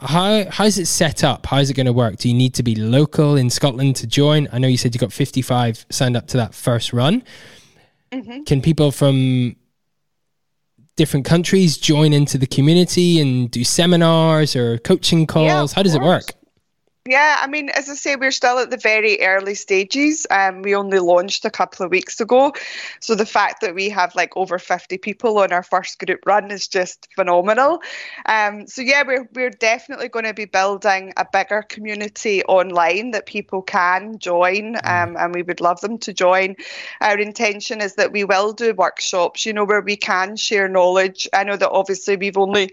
How 0.00 0.44
how's 0.50 0.78
it 0.78 0.86
set 0.86 1.22
up? 1.22 1.46
How's 1.46 1.70
it 1.70 1.74
going 1.74 1.86
to 1.86 1.92
work? 1.92 2.16
Do 2.16 2.28
you 2.28 2.34
need 2.34 2.54
to 2.54 2.62
be 2.62 2.74
local 2.74 3.36
in 3.36 3.48
Scotland 3.48 3.96
to 3.96 4.06
join? 4.06 4.48
I 4.52 4.58
know 4.58 4.68
you 4.68 4.76
said 4.76 4.94
you 4.94 4.98
got 4.98 5.12
55 5.12 5.86
signed 5.90 6.16
up 6.16 6.26
to 6.28 6.36
that 6.38 6.54
first 6.54 6.92
run. 6.92 7.22
Can 8.44 8.60
people 8.60 8.90
from 8.90 9.56
different 10.96 11.26
countries 11.26 11.76
join 11.76 12.12
into 12.12 12.38
the 12.38 12.46
community 12.46 13.20
and 13.20 13.50
do 13.50 13.64
seminars 13.64 14.54
or 14.56 14.78
coaching 14.78 15.26
calls? 15.26 15.72
of 15.72 15.72
How 15.72 15.82
does 15.82 15.94
it 15.94 16.02
work? 16.02 16.34
Yeah, 17.04 17.38
I 17.40 17.48
mean, 17.48 17.68
as 17.70 17.90
I 17.90 17.94
say, 17.94 18.14
we're 18.14 18.30
still 18.30 18.60
at 18.60 18.70
the 18.70 18.76
very 18.76 19.20
early 19.22 19.56
stages. 19.56 20.24
Um, 20.30 20.62
we 20.62 20.76
only 20.76 21.00
launched 21.00 21.44
a 21.44 21.50
couple 21.50 21.84
of 21.84 21.90
weeks 21.90 22.20
ago. 22.20 22.52
So 23.00 23.16
the 23.16 23.26
fact 23.26 23.60
that 23.62 23.74
we 23.74 23.88
have 23.88 24.14
like 24.14 24.36
over 24.36 24.56
50 24.56 24.98
people 24.98 25.38
on 25.38 25.52
our 25.52 25.64
first 25.64 25.98
group 25.98 26.20
run 26.26 26.52
is 26.52 26.68
just 26.68 27.08
phenomenal. 27.16 27.80
Um, 28.26 28.68
so 28.68 28.82
yeah, 28.82 29.02
we're, 29.04 29.28
we're 29.34 29.50
definitely 29.50 30.10
going 30.10 30.26
to 30.26 30.32
be 30.34 30.44
building 30.44 31.12
a 31.16 31.26
bigger 31.32 31.62
community 31.62 32.44
online 32.44 33.10
that 33.10 33.26
people 33.26 33.62
can 33.62 34.20
join 34.20 34.76
um, 34.84 35.16
and 35.18 35.34
we 35.34 35.42
would 35.42 35.60
love 35.60 35.80
them 35.80 35.98
to 35.98 36.12
join. 36.12 36.54
Our 37.00 37.18
intention 37.18 37.80
is 37.80 37.96
that 37.96 38.12
we 38.12 38.22
will 38.22 38.52
do 38.52 38.74
workshops, 38.74 39.44
you 39.44 39.52
know, 39.52 39.64
where 39.64 39.80
we 39.80 39.96
can 39.96 40.36
share 40.36 40.68
knowledge. 40.68 41.28
I 41.32 41.42
know 41.42 41.56
that 41.56 41.70
obviously 41.70 42.16
we've 42.16 42.38
only 42.38 42.70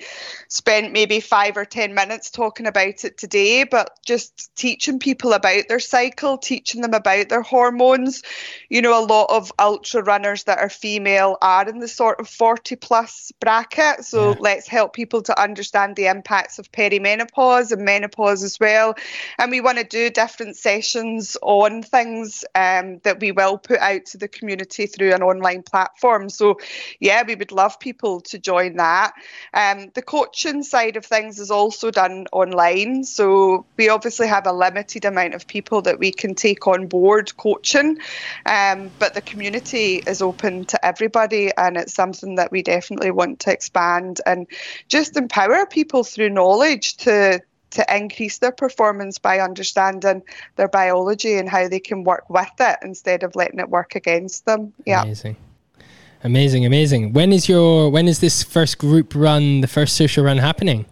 spent 0.49 0.93
maybe 0.93 1.19
five 1.19 1.57
or 1.57 1.65
10 1.65 1.93
minutes 1.93 2.29
talking 2.29 2.67
about 2.67 3.03
it 3.03 3.17
today, 3.17 3.63
but 3.63 3.97
just 4.05 4.18
teaching 4.55 4.99
people 4.99 5.33
about 5.33 5.67
their 5.67 5.79
cycle, 5.79 6.37
teaching 6.37 6.81
them 6.81 6.93
about 6.93 7.29
their 7.29 7.41
hormones. 7.41 8.21
You 8.69 8.81
know, 8.81 8.99
a 8.99 9.05
lot 9.05 9.27
of 9.29 9.51
ultra 9.59 10.03
runners 10.03 10.43
that 10.45 10.59
are 10.59 10.69
female 10.69 11.37
are 11.41 11.67
in 11.67 11.79
the 11.79 11.87
sort 11.87 12.19
of 12.19 12.27
40 12.27 12.75
plus 12.75 13.31
bracket. 13.39 14.05
So 14.05 14.29
Yeah. 14.29 14.35
let's 14.39 14.67
help 14.67 14.93
people 14.93 15.21
to 15.23 15.41
understand 15.41 15.95
the 15.95 16.07
impacts 16.07 16.59
of 16.59 16.71
perimenopause 16.71 17.71
and 17.71 17.83
menopause 17.83 18.43
as 18.43 18.59
well. 18.59 18.95
And 19.37 19.51
we 19.51 19.61
want 19.61 19.77
to 19.77 19.83
do 19.83 20.09
different 20.09 20.57
sessions 20.57 21.37
on 21.41 21.81
things 21.83 22.43
um, 22.55 22.99
that 23.03 23.19
we 23.19 23.31
will 23.31 23.57
put 23.57 23.79
out 23.79 24.05
to 24.07 24.17
the 24.17 24.27
community 24.27 24.85
through 24.85 25.13
an 25.13 25.23
online 25.23 25.63
platform. 25.63 26.29
So, 26.29 26.59
yeah, 26.99 27.23
we 27.25 27.35
would 27.35 27.51
love 27.51 27.79
people 27.79 28.21
to 28.21 28.37
join 28.39 28.77
that. 28.77 29.13
Um, 29.53 29.91
the 29.93 30.01
coaching 30.01 30.63
side 30.63 30.97
of 30.97 31.05
things 31.05 31.39
is 31.39 31.51
also 31.51 31.91
done 31.91 32.25
online. 32.31 33.03
So, 33.03 33.65
we 33.77 33.89
obviously 33.89 34.08
have 34.17 34.45
a 34.45 34.53
limited 34.53 35.05
amount 35.05 35.33
of 35.33 35.47
people 35.47 35.81
that 35.83 35.99
we 35.99 36.11
can 36.11 36.35
take 36.35 36.67
on 36.67 36.87
board 36.87 37.35
coaching, 37.37 37.97
um, 38.45 38.91
but 38.99 39.13
the 39.13 39.21
community 39.21 40.01
is 40.07 40.21
open 40.21 40.65
to 40.65 40.85
everybody, 40.85 41.51
and 41.57 41.77
it's 41.77 41.93
something 41.93 42.35
that 42.35 42.51
we 42.51 42.61
definitely 42.61 43.11
want 43.11 43.39
to 43.41 43.51
expand 43.51 44.21
and 44.25 44.47
just 44.87 45.17
empower 45.17 45.65
people 45.65 46.03
through 46.03 46.29
knowledge 46.29 46.97
to 46.97 47.41
to 47.71 47.85
increase 47.95 48.39
their 48.39 48.51
performance 48.51 49.19
by 49.19 49.39
understanding 49.39 50.23
their 50.55 50.67
biology 50.67 51.35
and 51.35 51.47
how 51.47 51.67
they 51.67 51.79
can 51.79 52.03
work 52.03 52.27
with 52.29 52.49
it 52.59 52.79
instead 52.81 53.21
of 53.21 53.35
letting 53.35 53.59
it 53.59 53.69
work 53.69 53.95
against 53.95 54.45
them. 54.45 54.73
Yeah. 54.85 55.03
Amazing. 55.03 55.35
Amazing, 56.23 56.65
amazing. 56.65 57.13
When 57.13 57.31
is 57.31 57.47
your 57.47 57.89
when 57.89 58.07
is 58.07 58.19
this 58.19 58.43
first 58.43 58.77
group 58.77 59.13
run, 59.15 59.61
the 59.61 59.67
first 59.67 59.95
social 59.95 60.25
run 60.25 60.37
happening? 60.37 60.85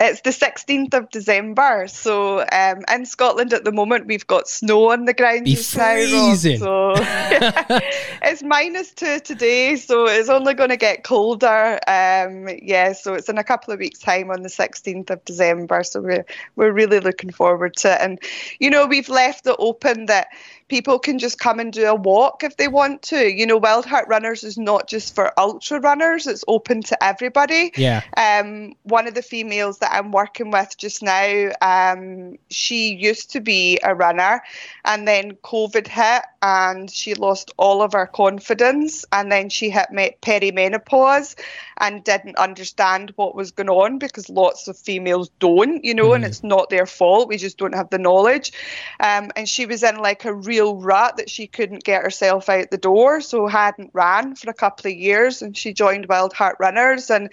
It's 0.00 0.22
the 0.22 0.30
16th 0.30 0.92
of 0.94 1.10
December. 1.10 1.86
So 1.86 2.40
um, 2.40 2.84
in 2.92 3.06
Scotland 3.06 3.52
at 3.52 3.64
the 3.64 3.70
moment, 3.70 4.06
we've 4.06 4.26
got 4.26 4.48
snow 4.48 4.90
on 4.90 5.04
the 5.04 5.14
ground 5.14 5.44
Be 5.44 5.54
just 5.54 5.76
now. 5.76 5.94
Rob, 5.94 6.28
freezing. 6.30 6.58
So 6.58 6.94
it's 6.98 8.42
minus 8.42 8.92
two 8.92 9.20
today. 9.20 9.76
So 9.76 10.06
it's 10.06 10.28
only 10.28 10.54
going 10.54 10.70
to 10.70 10.76
get 10.76 11.04
colder. 11.04 11.78
Um, 11.86 12.48
yeah, 12.60 12.92
so 12.92 13.14
it's 13.14 13.28
in 13.28 13.38
a 13.38 13.44
couple 13.44 13.72
of 13.72 13.78
weeks' 13.78 14.00
time 14.00 14.30
on 14.30 14.42
the 14.42 14.48
16th 14.48 15.10
of 15.10 15.24
December. 15.24 15.84
So 15.84 16.00
we're, 16.00 16.26
we're 16.56 16.72
really 16.72 16.98
looking 16.98 17.30
forward 17.30 17.76
to 17.76 17.92
it. 17.92 18.00
And, 18.00 18.18
you 18.58 18.70
know, 18.70 18.86
we've 18.86 19.08
left 19.08 19.46
it 19.46 19.54
open 19.60 20.06
that 20.06 20.26
people 20.68 20.98
can 20.98 21.18
just 21.18 21.38
come 21.38 21.60
and 21.60 21.72
do 21.72 21.84
a 21.86 21.94
walk 21.94 22.42
if 22.42 22.56
they 22.56 22.68
want 22.68 23.02
to. 23.02 23.30
You 23.30 23.46
know, 23.46 23.58
Wild 23.58 23.84
Heart 23.84 24.08
Runners 24.08 24.44
is 24.44 24.56
not 24.56 24.88
just 24.88 25.14
for 25.14 25.32
ultra 25.38 25.80
runners, 25.80 26.26
it's 26.26 26.44
open 26.48 26.82
to 26.82 27.04
everybody. 27.04 27.72
Yeah. 27.76 28.02
Um, 28.16 28.74
one 28.82 29.06
of 29.06 29.14
the 29.14 29.22
females 29.22 29.78
that 29.78 29.92
I'm 29.92 30.10
working 30.10 30.50
with 30.50 30.76
just 30.76 31.02
now, 31.02 31.50
um, 31.60 32.38
she 32.50 32.94
used 32.94 33.30
to 33.32 33.40
be 33.40 33.78
a 33.82 33.94
runner 33.94 34.42
and 34.84 35.06
then 35.06 35.32
COVID 35.32 35.86
hit 35.86 36.22
and 36.42 36.90
she 36.90 37.14
lost 37.14 37.52
all 37.56 37.82
of 37.82 37.92
her 37.92 38.06
confidence 38.06 39.04
and 39.12 39.30
then 39.30 39.48
she 39.48 39.70
hit 39.70 39.90
me- 39.90 40.16
perimenopause 40.22 41.34
and 41.78 42.04
didn't 42.04 42.36
understand 42.36 43.12
what 43.16 43.34
was 43.34 43.50
going 43.50 43.68
on 43.68 43.98
because 43.98 44.28
lots 44.28 44.68
of 44.68 44.78
females 44.78 45.30
don't, 45.40 45.84
you 45.84 45.94
know, 45.94 46.12
and 46.12 46.24
it's 46.24 46.44
not 46.44 46.70
their 46.70 46.86
fault. 46.86 47.28
We 47.28 47.36
just 47.36 47.58
don't 47.58 47.74
have 47.74 47.90
the 47.90 47.98
knowledge. 47.98 48.52
Um, 49.00 49.30
and 49.36 49.48
she 49.48 49.66
was 49.66 49.82
in 49.82 49.96
like 49.96 50.24
a 50.24 50.32
real 50.54 50.76
rut 50.76 51.16
that 51.16 51.28
she 51.28 51.46
couldn't 51.46 51.82
get 51.82 52.02
herself 52.02 52.48
out 52.48 52.70
the 52.70 52.78
door, 52.78 53.20
so 53.20 53.46
hadn't 53.48 53.90
ran 53.92 54.36
for 54.36 54.50
a 54.50 54.54
couple 54.54 54.90
of 54.90 54.96
years. 54.96 55.42
And 55.42 55.56
she 55.56 55.72
joined 55.72 56.06
Wild 56.06 56.32
Heart 56.32 56.56
Runners, 56.60 57.10
and 57.10 57.32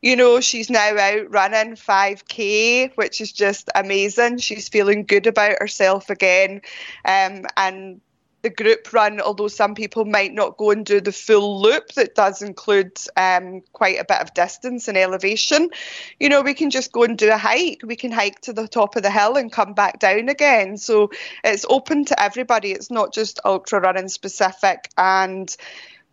you 0.00 0.16
know 0.16 0.40
she's 0.40 0.70
now 0.70 0.96
out 0.96 1.30
running 1.30 1.74
5k, 1.74 2.92
which 2.94 3.20
is 3.20 3.30
just 3.30 3.68
amazing. 3.74 4.38
She's 4.38 4.68
feeling 4.68 5.04
good 5.04 5.26
about 5.26 5.58
herself 5.60 6.08
again, 6.08 6.62
um, 7.04 7.44
and 7.56 8.00
the 8.42 8.50
group 8.50 8.92
run, 8.92 9.20
although 9.20 9.48
some 9.48 9.74
people 9.74 10.04
might 10.04 10.32
not 10.32 10.56
go 10.56 10.72
and 10.72 10.84
do 10.84 11.00
the 11.00 11.12
full 11.12 11.60
loop 11.60 11.92
that 11.92 12.14
does 12.14 12.42
include 12.42 12.98
um, 13.16 13.62
quite 13.72 13.98
a 14.00 14.04
bit 14.04 14.20
of 14.20 14.34
distance 14.34 14.88
and 14.88 14.98
elevation, 14.98 15.70
you 16.18 16.28
know, 16.28 16.42
we 16.42 16.54
can 16.54 16.70
just 16.70 16.92
go 16.92 17.04
and 17.04 17.16
do 17.16 17.30
a 17.30 17.36
hike. 17.36 17.80
We 17.84 17.96
can 17.96 18.10
hike 18.10 18.40
to 18.42 18.52
the 18.52 18.66
top 18.66 18.96
of 18.96 19.02
the 19.02 19.10
hill 19.10 19.36
and 19.36 19.50
come 19.50 19.74
back 19.74 20.00
down 20.00 20.28
again. 20.28 20.76
So 20.76 21.10
it's 21.44 21.64
open 21.68 22.04
to 22.06 22.20
everybody. 22.20 22.72
It's 22.72 22.90
not 22.90 23.12
just 23.14 23.40
ultra 23.44 23.80
running 23.80 24.08
specific. 24.08 24.90
And 24.98 25.54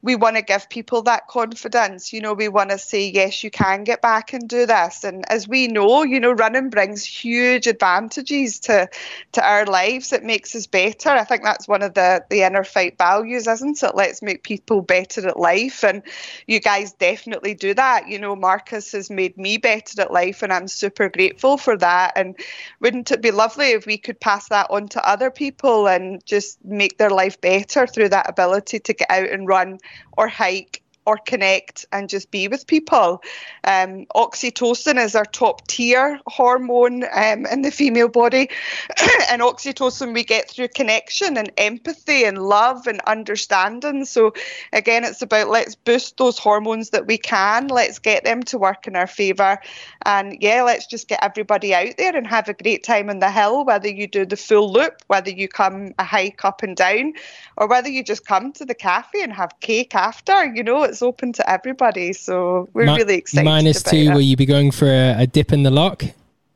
we 0.02 0.16
want 0.16 0.38
to 0.38 0.42
give 0.42 0.70
people 0.70 1.02
that 1.04 1.28
confidence. 1.28 2.14
You 2.14 2.22
know, 2.22 2.34
we 2.34 2.48
want 2.48 2.70
to 2.70 2.78
say, 2.78 3.10
yes, 3.10 3.44
you 3.44 3.52
can 3.52 3.84
get 3.84 4.02
back 4.02 4.32
and 4.32 4.48
do 4.48 4.66
this. 4.66 5.04
And 5.04 5.30
as 5.30 5.48
we 5.48 5.68
know, 5.68 6.04
you 6.04 6.20
know, 6.20 6.32
running 6.32 6.70
brings 6.70 7.04
huge 7.04 7.68
advantages 7.68 8.60
to 8.62 8.88
to 9.34 9.46
our 9.46 9.66
lives. 9.66 10.14
It 10.14 10.24
makes 10.24 10.56
us 10.56 10.68
better. 10.68 11.10
I 11.10 11.26
think 11.26 11.44
that's 11.44 11.68
one 11.68 11.82
of 11.82 11.96
the 11.96 12.24
the 12.30 12.44
inner 12.44 12.64
fight 12.64 12.98
values, 12.98 13.48
isn't 13.48 13.84
it? 13.84 13.96
Let's 13.96 14.22
make 14.22 14.44
people 14.44 14.82
better 14.82 15.28
at 15.28 15.40
life. 15.40 15.84
And 15.84 16.02
you 16.48 16.60
guys 16.62 16.94
definitely 16.94 17.54
do 17.54 17.74
that. 17.74 18.08
You 18.08 18.20
know, 18.20 18.36
Marcus 18.36 18.94
has 18.94 19.10
made 19.10 19.38
me 19.38 19.58
better 19.58 20.02
at 20.02 20.14
life, 20.14 20.42
and 20.42 20.54
I'm 20.54 20.68
super 20.70 21.10
grateful 21.10 21.58
for 21.58 21.76
that. 21.78 22.14
And 22.16 22.38
wouldn't 22.80 23.12
it 23.12 23.22
be 23.22 23.32
lovely 23.32 23.72
if 23.72 23.86
we 23.86 23.98
could 23.98 24.20
pass 24.20 24.48
that 24.48 24.68
on 24.70 24.88
to 24.90 25.08
other 25.08 25.30
people 25.30 25.88
and 25.88 26.26
just 26.26 26.64
make 26.64 26.98
their 26.98 27.10
life 27.10 27.40
better 27.42 27.86
through 27.86 28.10
that 28.10 28.30
ability 28.30 28.80
to 28.80 28.94
get 28.94 29.10
out 29.12 29.30
and 29.30 29.48
run 29.48 29.80
or 30.18 30.28
hike 30.28 30.82
or 31.06 31.18
connect 31.18 31.86
and 31.92 32.10
just 32.10 32.32
be 32.32 32.48
with 32.48 32.68
people. 32.68 33.22
Um, 33.64 34.06
oxytocin 34.16 35.04
is 35.04 35.16
our 35.16 35.26
top 35.26 35.66
tier 35.68 36.20
hormone 36.28 37.04
um, 37.14 37.46
in 37.46 37.62
the 37.62 37.72
female 37.72 38.10
body. 38.10 38.50
and 39.30 39.42
oxytocin 39.42 40.14
we 40.14 40.24
get 40.24 40.50
through 40.50 40.68
connection 40.70 41.38
and 41.38 41.52
empathy 41.58 42.26
and 42.26 42.38
love 42.38 42.88
and 42.88 43.02
understanding. 43.02 44.06
So, 44.06 44.34
again, 44.74 45.04
it's 45.04 45.22
about 45.22 45.50
let's 45.50 45.76
boost 45.76 46.18
those 46.18 46.38
hormones 46.38 46.92
that 46.92 47.08
we 47.08 47.18
can, 47.18 47.68
let's 47.68 48.00
get 48.00 48.24
them 48.24 48.44
to 48.44 48.58
work 48.58 48.88
in 48.88 48.96
our 48.96 49.08
favour. 49.08 49.60
And 50.06 50.38
yeah, 50.42 50.64
let's 50.64 50.88
just 50.88 51.08
get 51.08 51.24
everybody 51.24 51.74
out 51.74 51.98
there 51.98 52.16
and 52.16 52.28
have 52.28 52.48
a 52.50 52.54
great 52.54 52.84
time 52.84 53.10
on 53.10 53.20
the 53.20 53.32
hill, 53.32 53.66
whether 53.66 53.90
you 53.90 54.08
do 54.08 54.26
the 54.26 54.38
full 54.38 54.72
loop, 54.72 55.02
whether 55.08 55.30
you 55.30 55.48
come 55.48 55.94
a 55.98 56.04
hike 56.04 56.46
up 56.46 56.64
and 56.64 56.76
down, 56.76 57.14
or 57.58 57.68
whether 57.68 57.90
you 57.90 58.04
just 58.04 58.26
come 58.26 58.52
to 58.54 58.66
the 58.66 58.76
cafe 58.76 59.24
and 59.24 59.34
have 59.34 59.60
cake 59.60 59.96
after. 59.96 60.46
You 60.46 60.64
know, 60.64 60.89
it's 60.90 61.02
open 61.02 61.32
to 61.34 61.50
everybody. 61.50 62.14
So 62.14 62.70
we're 62.74 62.94
really 62.96 63.16
excited. 63.16 63.46
Minus 63.46 63.84
two, 63.84 63.98
it. 63.98 64.14
will 64.14 64.22
you 64.22 64.36
be 64.36 64.46
going 64.46 64.72
for 64.72 64.88
a, 64.88 65.16
a, 65.20 65.28
dip 65.28 65.54
in 65.54 65.64
the 65.64 65.72
loch? 65.72 66.04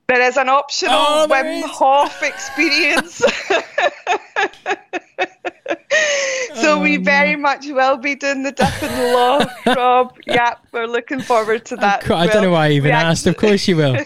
There 0.07 0.21
is 0.21 0.36
an 0.36 0.49
optional 0.49 0.93
oh, 0.93 1.27
Wim 1.29 1.63
Hof 1.63 2.21
experience. 2.21 3.23
so 6.56 6.78
oh, 6.78 6.82
we 6.82 6.98
very 6.98 7.36
much 7.36 7.66
will 7.68 7.98
be 7.98 8.16
doing 8.16 8.44
the 8.44 8.52
dip 8.52 8.84
in 8.84 8.91
the 8.91 9.14
loch, 9.14 9.66
Rob. 9.78 10.18
Yep, 10.28 10.68
we're 10.72 10.88
looking 10.88 11.22
forward 11.22 11.66
to 11.66 11.76
that. 11.78 12.10
I 12.10 12.28
don't 12.28 12.44
know 12.44 12.52
why 12.52 12.68
I 12.68 12.72
even 12.72 12.91
asked. 12.91 13.28
Of 13.28 13.38
course 13.38 13.68
you 13.68 13.78
will. 13.78 13.98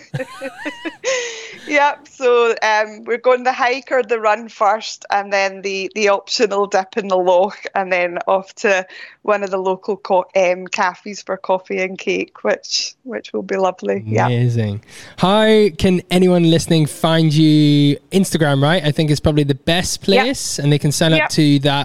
Yep. 1.67 2.07
So 2.07 2.55
um, 2.63 3.03
we're 3.03 3.17
going 3.17 3.43
the 3.43 3.53
hike 3.53 3.91
or 3.91 4.01
the 4.01 4.19
run 4.19 4.49
first, 4.49 5.05
and 5.11 5.31
then 5.31 5.61
the 5.61 5.91
the 5.95 6.09
optional 6.09 6.65
dip 6.65 6.97
in 6.97 7.09
the 7.09 7.17
loch, 7.17 7.65
and 7.75 7.91
then 7.91 8.19
off 8.27 8.53
to 8.55 8.87
one 9.23 9.43
of 9.43 9.51
the 9.51 9.57
local 9.57 9.97
co- 9.97 10.25
um, 10.35 10.67
cafes 10.67 11.21
for 11.21 11.37
coffee 11.37 11.81
and 11.81 11.97
cake, 11.97 12.43
which 12.43 12.95
which 13.03 13.33
will 13.33 13.43
be 13.43 13.57
lovely. 13.57 14.03
Amazing. 14.17 14.83
How 15.17 15.69
can 15.77 16.01
anyone 16.09 16.49
listening 16.49 16.85
find 16.85 17.33
you? 17.33 17.97
Instagram, 18.11 18.61
right? 18.61 18.83
I 18.83 18.91
think 18.91 19.11
is 19.11 19.19
probably 19.19 19.43
the 19.43 19.55
best 19.55 20.01
place, 20.01 20.57
yep. 20.57 20.63
and 20.63 20.71
they 20.71 20.79
can 20.79 20.91
sign 20.91 21.13
up 21.13 21.29
to 21.31 21.59
that. 21.59 21.76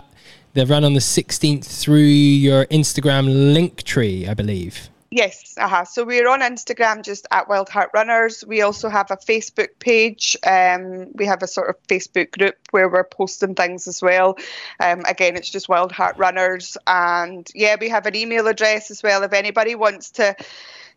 The 0.54 0.66
run 0.66 0.84
on 0.84 0.92
the 0.92 1.00
16th 1.00 1.64
through 1.64 2.02
your 2.02 2.66
Instagram 2.66 3.54
link 3.54 3.84
tree, 3.84 4.28
I 4.28 4.34
believe. 4.34 4.90
Yes, 5.10 5.54
uh-huh. 5.58 5.84
so 5.84 6.04
we're 6.04 6.28
on 6.28 6.40
Instagram 6.40 7.02
just 7.02 7.26
at 7.30 7.48
Wild 7.48 7.68
Heart 7.68 7.90
Runners. 7.92 8.44
We 8.46 8.62
also 8.62 8.88
have 8.88 9.10
a 9.10 9.16
Facebook 9.16 9.68
page. 9.78 10.36
Um, 10.46 11.08
we 11.14 11.24
have 11.26 11.42
a 11.42 11.46
sort 11.46 11.68
of 11.68 11.76
Facebook 11.86 12.30
group 12.30 12.56
where 12.70 12.88
we're 12.88 13.04
posting 13.04 13.54
things 13.54 13.86
as 13.86 14.02
well. 14.02 14.38
Um, 14.80 15.00
again, 15.06 15.36
it's 15.36 15.50
just 15.50 15.68
Wild 15.68 15.92
Heart 15.92 16.16
Runners. 16.18 16.76
And 16.86 17.50
yeah, 17.54 17.76
we 17.80 17.90
have 17.90 18.06
an 18.06 18.16
email 18.16 18.46
address 18.46 18.90
as 18.90 19.02
well 19.02 19.22
if 19.22 19.34
anybody 19.34 19.74
wants 19.74 20.10
to 20.12 20.34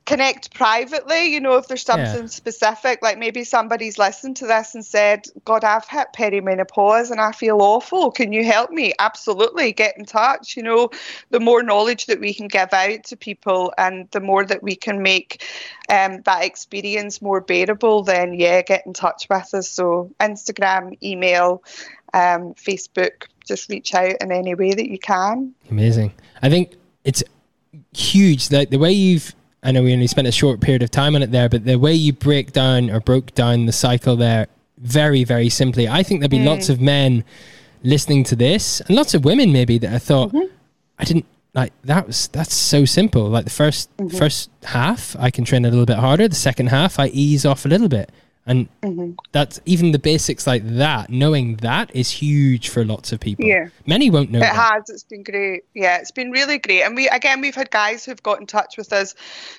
connect 0.05 0.53
privately, 0.53 1.33
you 1.33 1.39
know, 1.39 1.55
if 1.55 1.67
there's 1.67 1.83
something 1.83 2.21
yeah. 2.23 2.27
specific, 2.27 2.99
like 3.01 3.17
maybe 3.17 3.43
somebody's 3.43 3.97
listened 3.97 4.37
to 4.37 4.45
this 4.45 4.75
and 4.75 4.85
said, 4.85 5.25
God, 5.45 5.63
I've 5.63 5.87
hit 5.87 6.07
perimenopause 6.15 7.09
and 7.09 7.19
I 7.19 7.31
feel 7.31 7.61
awful. 7.61 8.11
Can 8.11 8.31
you 8.31 8.43
help 8.43 8.69
me? 8.69 8.93
Absolutely. 8.99 9.73
Get 9.73 9.97
in 9.97 10.05
touch. 10.05 10.55
You 10.55 10.63
know, 10.63 10.89
the 11.31 11.39
more 11.39 11.63
knowledge 11.63 12.05
that 12.05 12.19
we 12.19 12.33
can 12.33 12.47
give 12.47 12.71
out 12.71 13.03
to 13.05 13.17
people 13.17 13.73
and 13.77 14.07
the 14.11 14.19
more 14.19 14.45
that 14.45 14.61
we 14.61 14.75
can 14.75 15.01
make 15.01 15.43
um, 15.89 16.21
that 16.25 16.43
experience 16.43 17.21
more 17.21 17.41
bearable, 17.41 18.03
then 18.03 18.33
yeah, 18.33 18.61
get 18.61 18.85
in 18.85 18.93
touch 18.93 19.25
with 19.27 19.53
us. 19.55 19.67
So 19.69 20.11
Instagram, 20.19 21.01
email, 21.01 21.63
um, 22.13 22.53
Facebook, 22.53 23.25
just 23.47 23.69
reach 23.69 23.95
out 23.95 24.15
in 24.21 24.31
any 24.31 24.53
way 24.53 24.73
that 24.73 24.89
you 24.89 24.99
can. 24.99 25.53
Amazing. 25.71 26.13
I 26.43 26.49
think 26.49 26.75
it's 27.03 27.23
huge 27.91 28.49
that 28.49 28.69
the 28.69 28.77
way 28.77 28.91
you've 28.91 29.33
I 29.65 29.71
know 29.71 29.81
we 29.81 29.93
only 29.93 30.07
spent 30.07 30.27
a 30.27 30.31
short 30.31 30.61
period 30.61 30.83
of 30.83 30.91
time 30.91 31.15
on 31.15 31.23
it 31.23 31.31
there, 31.31 31.49
but 31.49 31.65
the 31.65 31.79
way 31.79 31.93
you 31.93 32.13
break 32.13 32.53
down 32.53 32.91
or 32.91 32.99
broke 32.99 33.33
down 33.33 33.65
the 33.65 33.71
cycle 33.71 34.15
there 34.15 34.47
very, 34.77 35.23
very 35.23 35.49
simply, 35.49 35.87
I 35.87 36.03
think 36.03 36.19
there'd 36.21 36.29
be 36.29 36.37
mm. 36.37 36.45
lots 36.45 36.69
of 36.69 36.79
men 36.79 37.23
listening 37.83 38.23
to 38.25 38.35
this 38.35 38.81
and 38.81 38.95
lots 38.95 39.13
of 39.13 39.25
women 39.25 39.51
maybe 39.51 39.77
that 39.77 39.93
I 39.93 39.99
thought 39.99 40.29
mm-hmm. 40.29 40.51
I 40.97 41.03
didn't 41.03 41.25
like 41.53 41.71
that 41.83 42.07
was 42.07 42.27
that's 42.27 42.53
so 42.53 42.85
simple. 42.85 43.27
Like 43.29 43.45
the 43.45 43.51
1st 43.51 43.87
mm-hmm. 43.97 44.17
first 44.17 44.49
half 44.63 45.15
I 45.17 45.31
can 45.31 45.45
train 45.45 45.65
a 45.65 45.69
little 45.69 45.85
bit 45.85 45.97
harder. 45.97 46.27
The 46.27 46.35
second 46.35 46.67
half 46.67 46.99
I 46.99 47.07
ease 47.07 47.45
off 47.45 47.65
a 47.65 47.69
little 47.69 47.89
bit. 47.89 48.11
And 48.47 48.67
mm-hmm. 48.81 49.13
that's 49.31 49.59
even 49.65 49.91
the 49.91 49.99
basics 49.99 50.45
like 50.45 50.63
that. 50.65 51.09
Knowing 51.09 51.57
that 51.57 51.93
is 51.95 52.11
huge 52.11 52.69
for 52.69 52.85
lots 52.85 53.11
of 53.11 53.19
people. 53.19 53.45
Yeah, 53.45 53.69
many 53.87 54.09
won't 54.09 54.31
know. 54.31 54.39
It 54.39 54.41
that. 54.41 54.55
has. 54.55 54.89
It's 54.89 55.03
been 55.03 55.23
great. 55.23 55.63
Yeah, 55.73 55.97
it's 55.97 56.11
been 56.11 56.31
really 56.31 56.59
great. 56.59 56.83
And 56.83 56.95
we 56.95 57.07
again, 57.09 57.41
we've 57.41 57.55
had 57.55 57.71
guys 57.71 58.05
who've 58.05 58.21
got 58.21 58.39
in 58.39 58.47
touch 58.47 58.77
with 58.77 58.93
us 58.93 59.15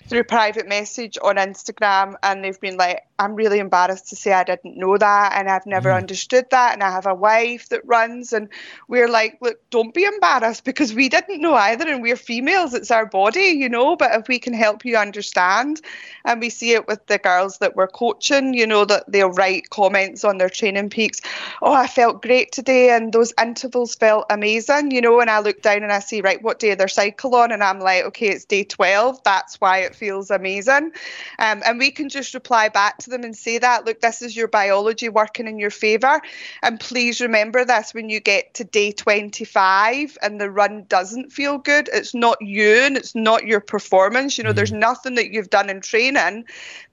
through 0.07 0.25
private 0.25 0.69
message 0.69 1.19
on 1.23 1.37
Instagram, 1.37 2.15
and 2.23 2.45
they've 2.45 2.61
been 2.61 2.77
like, 2.77 3.06
"I'm 3.19 3.35
really 3.35 3.59
embarrassed 3.59 4.09
to 4.09 4.17
say 4.17 4.33
I 4.33 4.45
didn't 4.45 4.77
know 4.77 4.97
that, 4.97 5.33
and 5.37 5.51
I've 5.51 5.67
never 5.67 5.91
mm. 5.91 5.97
understood 5.97 6.47
that, 6.51 6.73
and 6.73 6.83
I 6.83 6.91
have 6.91 7.07
a 7.07 7.15
wife 7.15 7.69
that 7.69 7.87
runs." 7.87 8.33
And 8.33 8.49
we're 8.89 9.09
like, 9.09 9.39
"Look, 9.41 9.59
don't 9.71 9.93
be 9.93 10.05
embarrassed 10.05 10.65
because 10.65 10.95
we 10.95 11.09
didn't 11.09 11.41
know 11.41 11.55
either, 11.55 11.87
and 11.87 12.03
we're 12.03 12.17
females. 12.17 12.73
It's 12.73 12.91
our 12.91 13.07
body, 13.07 13.57
you 13.59 13.69
know. 13.69 13.97
But 13.97 14.15
if 14.15 14.29
we 14.29 14.39
can 14.39 14.55
help 14.55 14.85
you 14.85 14.97
understand, 14.97 15.81
and 16.25 16.41
we 16.41 16.51
see 16.51 16.73
it 16.73 16.89
with 16.89 17.05
the 17.07 17.19
girls 17.19 17.59
that 17.59 17.77
we're 17.77 17.89
coaching, 17.89 18.55
you 18.55 18.67
know." 18.67 18.87
that 18.87 19.05
they'll 19.09 19.31
write 19.31 19.71
comments 19.71 20.25
on 20.25 20.39
their 20.39 20.49
training 20.49 20.91
peaks. 20.91 21.21
Oh, 21.63 21.73
I 21.73 21.87
felt 21.87 22.23
great 22.23 22.53
today, 22.53 22.91
and 22.91 23.13
those 23.13 23.33
intervals 23.41 23.95
felt 23.95 24.27
amazing, 24.31 24.91
you 24.91 25.01
know. 25.01 25.21
And 25.21 25.31
I 25.31 25.41
look 25.41 25.63
down 25.63 25.83
and 25.83 25.93
I 25.93 26.01
see, 26.01 26.21
right, 26.21 26.43
what 26.43 26.59
day 26.59 26.75
they're 26.75 26.89
cycle 26.89 27.35
on, 27.35 27.53
and 27.53 27.63
I'm 27.63 27.81
like, 27.81 28.05
okay, 28.05 28.29
it's 28.29 28.45
day 28.45 28.65
12. 28.65 29.23
That's 29.25 29.61
why 29.61 29.79
it 29.79 29.95
feels 29.95 30.31
amazing. 30.31 30.93
Um, 31.39 31.63
and 31.65 31.79
we 31.79 31.91
can 31.91 32.09
just 32.09 32.35
reply 32.35 32.69
back 32.69 32.99
to 33.07 33.11
them 33.11 33.25
and 33.25 33.35
say 33.35 33.59
that, 33.59 33.87
look, 33.87 34.01
this 34.01 34.21
is 34.21 34.37
your 34.37 34.49
biology 34.49 35.09
working 35.09 35.49
in 35.49 35.59
your 35.59 35.71
favour. 35.71 36.21
And 36.63 36.79
please 36.79 37.21
remember 37.21 37.65
this 37.65 37.95
when 37.95 38.11
you 38.11 38.21
get 38.21 38.55
to 38.55 38.65
day 38.65 38.93
25 38.93 40.19
and 40.23 40.41
the 40.41 40.51
run 40.51 40.85
doesn't 40.89 41.33
feel 41.33 41.59
good, 41.59 41.89
it's 41.93 42.15
not 42.15 42.37
you 42.43 42.83
and 42.83 42.97
it's 42.97 43.15
not 43.15 43.47
your 43.47 43.61
performance. 43.61 44.37
You 44.37 44.45
know, 44.45 44.53
there's 44.53 44.73
mm. 44.73 44.79
nothing 44.79 45.15
that 45.15 45.31
you've 45.31 45.51
done 45.51 45.71
in 45.71 45.81
training 45.81 46.45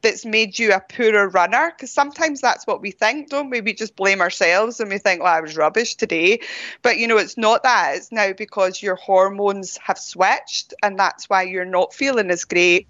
that's 0.03 0.25
made 0.25 0.59
you 0.59 0.73
a 0.73 0.79
poorer 0.79 1.29
runner 1.29 1.73
because 1.75 1.91
sometimes 1.91 2.41
that's 2.41 2.67
what 2.67 2.81
we 2.81 2.91
think, 2.91 3.29
don't 3.29 3.49
we? 3.49 3.61
We 3.61 3.73
just 3.73 3.95
blame 3.95 4.21
ourselves 4.21 4.79
and 4.79 4.89
we 4.89 4.99
think, 4.99 5.23
well, 5.23 5.33
I 5.33 5.39
was 5.39 5.57
rubbish 5.57 5.95
today. 5.95 6.41
But, 6.83 6.97
you 6.97 7.07
know, 7.07 7.17
it's 7.17 7.37
not 7.37 7.63
that. 7.63 7.95
It's 7.95 8.11
now 8.11 8.33
because 8.33 8.83
your 8.83 8.95
hormones 8.95 9.77
have 9.77 9.97
switched 9.97 10.73
and 10.83 10.99
that's 10.99 11.29
why 11.29 11.43
you're 11.43 11.65
not 11.65 11.93
feeling 11.93 12.29
as 12.29 12.45
great. 12.45 12.87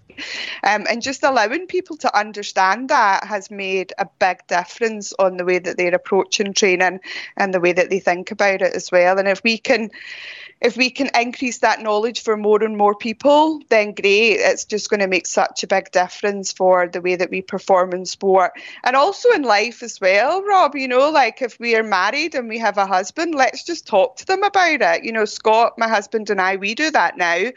Um, 0.64 0.86
and 0.89 1.01
just 1.01 1.24
allowing 1.24 1.68
people 1.68 1.97
to 1.97 2.18
understand 2.18 2.89
that 2.89 3.24
has 3.24 3.49
made 3.49 3.93
a 3.97 4.07
big 4.20 4.45
difference 4.47 5.14
on 5.18 5.38
the 5.38 5.45
way 5.45 5.59
that 5.59 5.78
they're 5.78 5.95
approaching 5.95 6.53
training 6.53 6.99
and 7.38 7.53
the 7.53 7.59
way 7.59 7.74
that 7.74 7.89
they 7.89 7.99
think 7.99 8.32
about 8.32 8.61
it 8.61 8.74
as 8.74 8.91
well. 8.91 9.18
And 9.18 9.28
if 9.28 9.43
we 9.43 9.57
can 9.57 9.89
if 10.64 10.78
we 10.78 10.89
can 10.89 11.09
increase 11.14 11.57
that 11.57 11.82
knowledge 11.82 12.24
for 12.24 12.38
more 12.38 12.64
and 12.64 12.78
more 12.78 12.95
people, 12.95 13.59
then 13.68 13.91
great. 13.93 14.38
It's 14.39 14.64
just 14.64 14.89
going 14.89 15.01
to 15.01 15.07
make 15.07 15.28
such 15.28 15.61
a 15.61 15.68
big 15.68 15.91
difference 15.91 16.53
for 16.53 16.88
the 16.88 17.01
way 17.01 17.18
that 17.18 17.30
we 17.30 17.41
perform 17.41 17.93
in 17.93 18.05
sport 18.05 18.53
and 18.86 18.95
also 18.95 19.30
in 19.32 19.41
life 19.41 19.84
as 19.84 19.99
well, 19.99 20.41
Rob. 20.41 20.78
You 20.78 20.88
know, 20.88 21.09
like 21.09 21.41
if 21.41 21.59
we 21.59 21.76
are 21.76 21.84
married 21.84 22.34
and 22.34 22.47
we 22.47 22.59
have 22.59 22.78
a 22.78 22.86
husband, 22.86 23.36
let's 23.36 23.66
just 23.66 23.86
talk 23.86 24.16
to 24.18 24.26
them 24.26 24.41
about 24.41 24.82
it. 24.82 25.03
You 25.03 25.11
know, 25.11 25.26
Scott, 25.26 25.74
my 25.78 25.89
husband, 25.89 26.30
and 26.30 26.39
I, 26.39 26.55
we 26.55 26.76
do 26.76 26.89
that 26.91 27.18
now. 27.18 27.51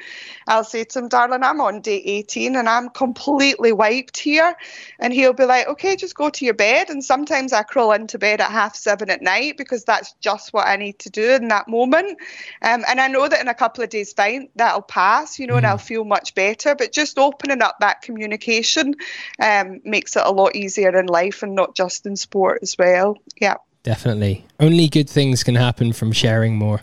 I'll 0.48 0.64
say 0.64 0.82
to 0.82 0.98
him, 0.98 1.08
darling, 1.08 1.44
I'm 1.44 1.60
on 1.60 1.82
day 1.82 2.02
18 2.04 2.56
and 2.56 2.68
I'm 2.68 2.88
completely 2.88 3.70
wiped 3.70 4.18
here. 4.18 4.56
And 4.98 5.12
he'll 5.12 5.32
be 5.32 5.44
like, 5.44 5.68
okay, 5.68 5.94
just 5.94 6.16
go 6.16 6.28
to 6.30 6.44
your 6.44 6.54
bed. 6.54 6.90
And 6.90 7.04
sometimes 7.04 7.52
I 7.52 7.62
crawl 7.62 7.92
into 7.92 8.18
bed 8.18 8.40
at 8.40 8.50
half 8.50 8.74
seven 8.74 9.10
at 9.10 9.22
night 9.22 9.56
because 9.58 9.84
that's 9.84 10.12
just 10.14 10.52
what 10.52 10.66
I 10.66 10.74
need 10.74 10.98
to 11.00 11.10
do 11.10 11.34
in 11.34 11.46
that 11.48 11.68
moment. 11.68 12.18
Um, 12.62 12.84
and 12.88 12.95
I 13.00 13.08
know 13.08 13.28
that 13.28 13.40
in 13.40 13.48
a 13.48 13.54
couple 13.54 13.82
of 13.82 13.90
days' 13.90 14.12
time 14.12 14.48
that'll 14.56 14.82
pass, 14.82 15.38
you 15.38 15.46
know, 15.46 15.54
mm. 15.54 15.58
and 15.58 15.66
I'll 15.66 15.78
feel 15.78 16.04
much 16.04 16.34
better. 16.34 16.74
But 16.74 16.92
just 16.92 17.18
opening 17.18 17.62
up 17.62 17.76
that 17.80 18.02
communication 18.02 18.94
um, 19.40 19.80
makes 19.84 20.16
it 20.16 20.22
a 20.24 20.30
lot 20.30 20.56
easier 20.56 20.96
in 20.98 21.06
life 21.06 21.42
and 21.42 21.54
not 21.54 21.74
just 21.74 22.06
in 22.06 22.16
sport 22.16 22.60
as 22.62 22.76
well. 22.78 23.16
Yeah. 23.40 23.56
Definitely. 23.82 24.44
Only 24.58 24.88
good 24.88 25.08
things 25.08 25.44
can 25.44 25.54
happen 25.54 25.92
from 25.92 26.10
sharing 26.10 26.56
more. 26.56 26.80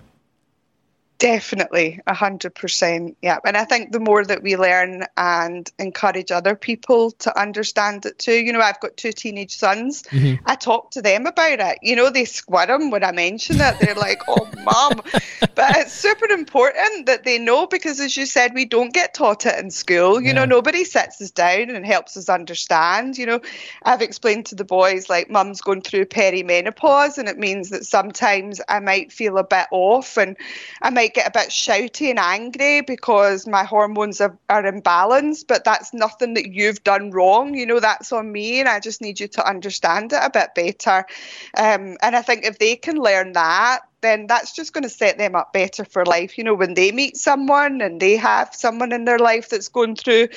Definitely, 1.23 2.01
a 2.05 2.13
hundred 2.13 2.53
percent. 2.53 3.15
Yeah, 3.21 3.37
and 3.45 3.55
I 3.55 3.63
think 3.63 3.93
the 3.93 4.01
more 4.01 4.25
that 4.25 4.43
we 4.43 4.57
learn 4.57 5.05
and 5.15 5.71
encourage 5.79 6.31
other 6.31 6.53
people 6.53 7.11
to 7.11 7.39
understand 7.39 8.05
it 8.05 8.19
too. 8.19 8.33
You 8.33 8.51
know, 8.51 8.59
I've 8.59 8.81
got 8.81 8.97
two 8.97 9.13
teenage 9.13 9.55
sons. 9.55 10.03
Mm-hmm. 10.11 10.43
I 10.47 10.55
talk 10.55 10.91
to 10.91 11.01
them 11.01 11.25
about 11.25 11.61
it. 11.61 11.79
You 11.81 11.95
know, 11.95 12.09
they 12.09 12.25
squirm 12.25 12.91
when 12.91 13.05
I 13.05 13.13
mention 13.13 13.55
it. 13.61 13.75
They're 13.79 13.95
like, 13.95 14.19
"Oh, 14.27 14.49
mom," 14.65 15.01
but 15.55 15.77
it's 15.77 15.93
super 15.93 16.25
important 16.25 17.05
that 17.05 17.23
they 17.23 17.39
know 17.39 17.67
because, 17.67 18.01
as 18.01 18.17
you 18.17 18.25
said, 18.25 18.53
we 18.53 18.65
don't 18.65 18.93
get 18.93 19.13
taught 19.13 19.45
it 19.45 19.57
in 19.57 19.71
school. 19.71 20.19
You 20.19 20.27
yeah. 20.27 20.33
know, 20.33 20.45
nobody 20.45 20.83
sits 20.83 21.21
us 21.21 21.31
down 21.31 21.69
and 21.69 21.85
helps 21.85 22.17
us 22.17 22.27
understand. 22.27 23.17
You 23.17 23.27
know, 23.27 23.39
I've 23.83 24.01
explained 24.01 24.47
to 24.47 24.55
the 24.55 24.65
boys 24.65 25.09
like, 25.09 25.29
"Mum's 25.29 25.61
going 25.61 25.83
through 25.83 26.07
perimenopause, 26.07 27.17
and 27.17 27.29
it 27.29 27.39
means 27.39 27.69
that 27.69 27.85
sometimes 27.85 28.59
I 28.67 28.81
might 28.81 29.13
feel 29.13 29.37
a 29.37 29.45
bit 29.45 29.67
off, 29.71 30.17
and 30.17 30.35
I 30.81 30.89
might." 30.89 31.12
Get 31.13 31.27
a 31.27 31.31
bit 31.31 31.49
shouty 31.49 32.09
and 32.09 32.19
angry 32.19 32.81
because 32.81 33.47
my 33.47 33.63
hormones 33.63 34.19
are, 34.21 34.37
are 34.49 34.63
imbalanced, 34.63 35.45
but 35.47 35.63
that's 35.63 35.93
nothing 35.93 36.33
that 36.35 36.51
you've 36.51 36.83
done 36.83 37.11
wrong. 37.11 37.55
You 37.55 37.65
know, 37.65 37.79
that's 37.79 38.11
on 38.11 38.31
me, 38.31 38.59
and 38.59 38.69
I 38.69 38.79
just 38.79 39.01
need 39.01 39.19
you 39.19 39.27
to 39.29 39.47
understand 39.47 40.13
it 40.13 40.19
a 40.21 40.29
bit 40.29 40.55
better. 40.55 41.05
Um, 41.57 41.97
and 42.01 42.15
I 42.15 42.21
think 42.21 42.45
if 42.45 42.59
they 42.59 42.75
can 42.75 42.97
learn 42.97 43.33
that, 43.33 43.81
then 44.01 44.27
that's 44.27 44.53
just 44.53 44.73
going 44.73 44.83
to 44.83 44.89
set 44.89 45.17
them 45.17 45.35
up 45.35 45.53
better 45.53 45.85
for 45.85 46.05
life. 46.05 46.37
You 46.37 46.43
know, 46.43 46.53
when 46.53 46.75
they 46.75 46.91
meet 46.91 47.17
someone 47.17 47.81
and 47.81 47.99
they 47.99 48.17
have 48.17 48.53
someone 48.53 48.91
in 48.91 49.05
their 49.05 49.17
life 49.17 49.49
that's 49.49 49.69
going 49.69 49.95
through 49.95 50.27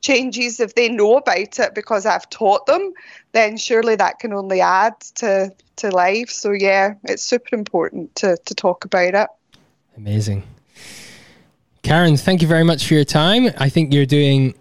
changes, 0.00 0.60
if 0.60 0.74
they 0.74 0.88
know 0.88 1.16
about 1.16 1.58
it 1.58 1.74
because 1.74 2.06
I've 2.06 2.30
taught 2.30 2.66
them, 2.66 2.94
then 3.32 3.58
surely 3.58 3.96
that 3.96 4.20
can 4.20 4.32
only 4.32 4.60
add 4.60 4.98
to 5.16 5.52
to 5.76 5.90
life. 5.90 6.30
So 6.30 6.52
yeah, 6.52 6.94
it's 7.04 7.22
super 7.22 7.54
important 7.54 8.14
to 8.16 8.38
to 8.46 8.54
talk 8.54 8.84
about 8.84 9.14
it. 9.14 9.28
Amazing. 9.96 10.42
Karen, 11.82 12.16
thank 12.16 12.42
you 12.42 12.48
very 12.48 12.64
much 12.64 12.86
for 12.86 12.94
your 12.94 13.04
time. 13.04 13.48
I 13.58 13.68
think 13.68 13.92
you're 13.92 14.06
doing 14.06 14.54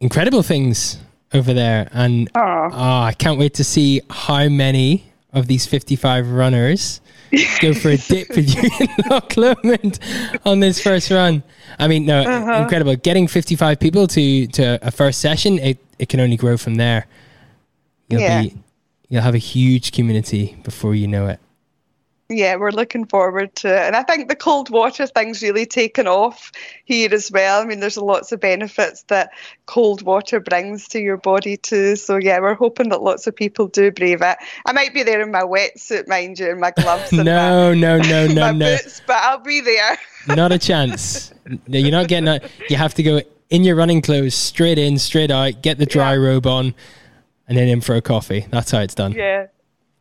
incredible 0.00 0.42
things 0.42 0.98
over 1.34 1.52
there. 1.52 1.88
And 1.92 2.30
oh, 2.34 2.70
I 2.72 3.14
can't 3.18 3.38
wait 3.38 3.54
to 3.54 3.64
see 3.64 4.00
how 4.08 4.48
many 4.48 5.04
of 5.32 5.46
these 5.46 5.66
55 5.66 6.30
runners 6.30 7.00
go 7.60 7.74
for 7.74 7.90
a 7.90 7.96
dip 8.08 8.30
with 8.30 8.54
you 8.54 8.70
in 8.80 8.88
Loch 9.10 9.36
Lomond 9.36 9.98
on 10.44 10.60
this 10.60 10.80
first 10.80 11.10
run. 11.10 11.42
I 11.78 11.88
mean, 11.88 12.06
no, 12.06 12.20
uh-huh. 12.22 12.62
incredible. 12.62 12.96
Getting 12.96 13.28
55 13.28 13.78
people 13.78 14.06
to, 14.06 14.46
to 14.48 14.78
a 14.86 14.90
first 14.90 15.20
session, 15.20 15.58
it, 15.58 15.78
it 15.98 16.08
can 16.08 16.20
only 16.20 16.36
grow 16.36 16.56
from 16.56 16.76
there. 16.76 17.06
You'll 18.08 18.22
yeah. 18.22 18.42
be 18.42 18.56
you'll 19.08 19.22
have 19.22 19.34
a 19.34 19.38
huge 19.38 19.92
community 19.92 20.56
before 20.62 20.94
you 20.94 21.06
know 21.06 21.26
it 21.26 21.40
yeah, 22.30 22.54
we're 22.56 22.70
looking 22.70 23.06
forward 23.06 23.54
to 23.56 23.68
it. 23.68 23.86
And 23.86 23.96
I 23.96 24.04
think 24.04 24.28
the 24.28 24.36
cold 24.36 24.70
water 24.70 25.06
thing's 25.06 25.42
really 25.42 25.66
taken 25.66 26.06
off 26.06 26.52
here 26.84 27.12
as 27.12 27.30
well. 27.30 27.60
I 27.60 27.64
mean, 27.64 27.80
there's 27.80 27.96
lots 27.96 28.30
of 28.30 28.40
benefits 28.40 29.02
that 29.04 29.30
cold 29.66 30.02
water 30.02 30.38
brings 30.38 30.86
to 30.88 31.00
your 31.00 31.16
body 31.16 31.56
too. 31.56 31.96
So 31.96 32.16
yeah, 32.16 32.38
we're 32.38 32.54
hoping 32.54 32.90
that 32.90 33.02
lots 33.02 33.26
of 33.26 33.34
people 33.34 33.66
do 33.66 33.90
brave 33.90 34.22
it. 34.22 34.38
I 34.64 34.72
might 34.72 34.94
be 34.94 35.02
there 35.02 35.20
in 35.20 35.32
my 35.32 35.42
wetsuit, 35.42 36.06
mind 36.06 36.38
you, 36.38 36.50
and 36.50 36.60
my 36.60 36.70
gloves. 36.70 37.12
And 37.12 37.24
no, 37.24 37.70
my, 37.70 37.80
no, 37.80 37.98
no, 37.98 38.26
no, 38.28 38.52
no, 38.52 38.76
boots, 38.76 39.02
but 39.06 39.16
I'll 39.16 39.38
be 39.38 39.60
there. 39.60 39.98
not 40.28 40.52
a 40.52 40.58
chance. 40.58 41.32
You're 41.66 41.90
not 41.90 42.08
getting. 42.08 42.28
A, 42.28 42.40
you 42.68 42.76
have 42.76 42.94
to 42.94 43.02
go 43.02 43.22
in 43.48 43.64
your 43.64 43.74
running 43.74 44.02
clothes, 44.02 44.34
straight 44.34 44.78
in, 44.78 44.98
straight 44.98 45.32
out. 45.32 45.62
Get 45.62 45.78
the 45.78 45.86
dry 45.86 46.12
yeah. 46.12 46.20
robe 46.20 46.46
on, 46.46 46.74
and 47.48 47.58
then 47.58 47.66
in 47.66 47.80
for 47.80 47.96
a 47.96 48.02
coffee. 48.02 48.46
That's 48.50 48.70
how 48.70 48.80
it's 48.80 48.94
done. 48.94 49.12
Yeah. 49.12 49.46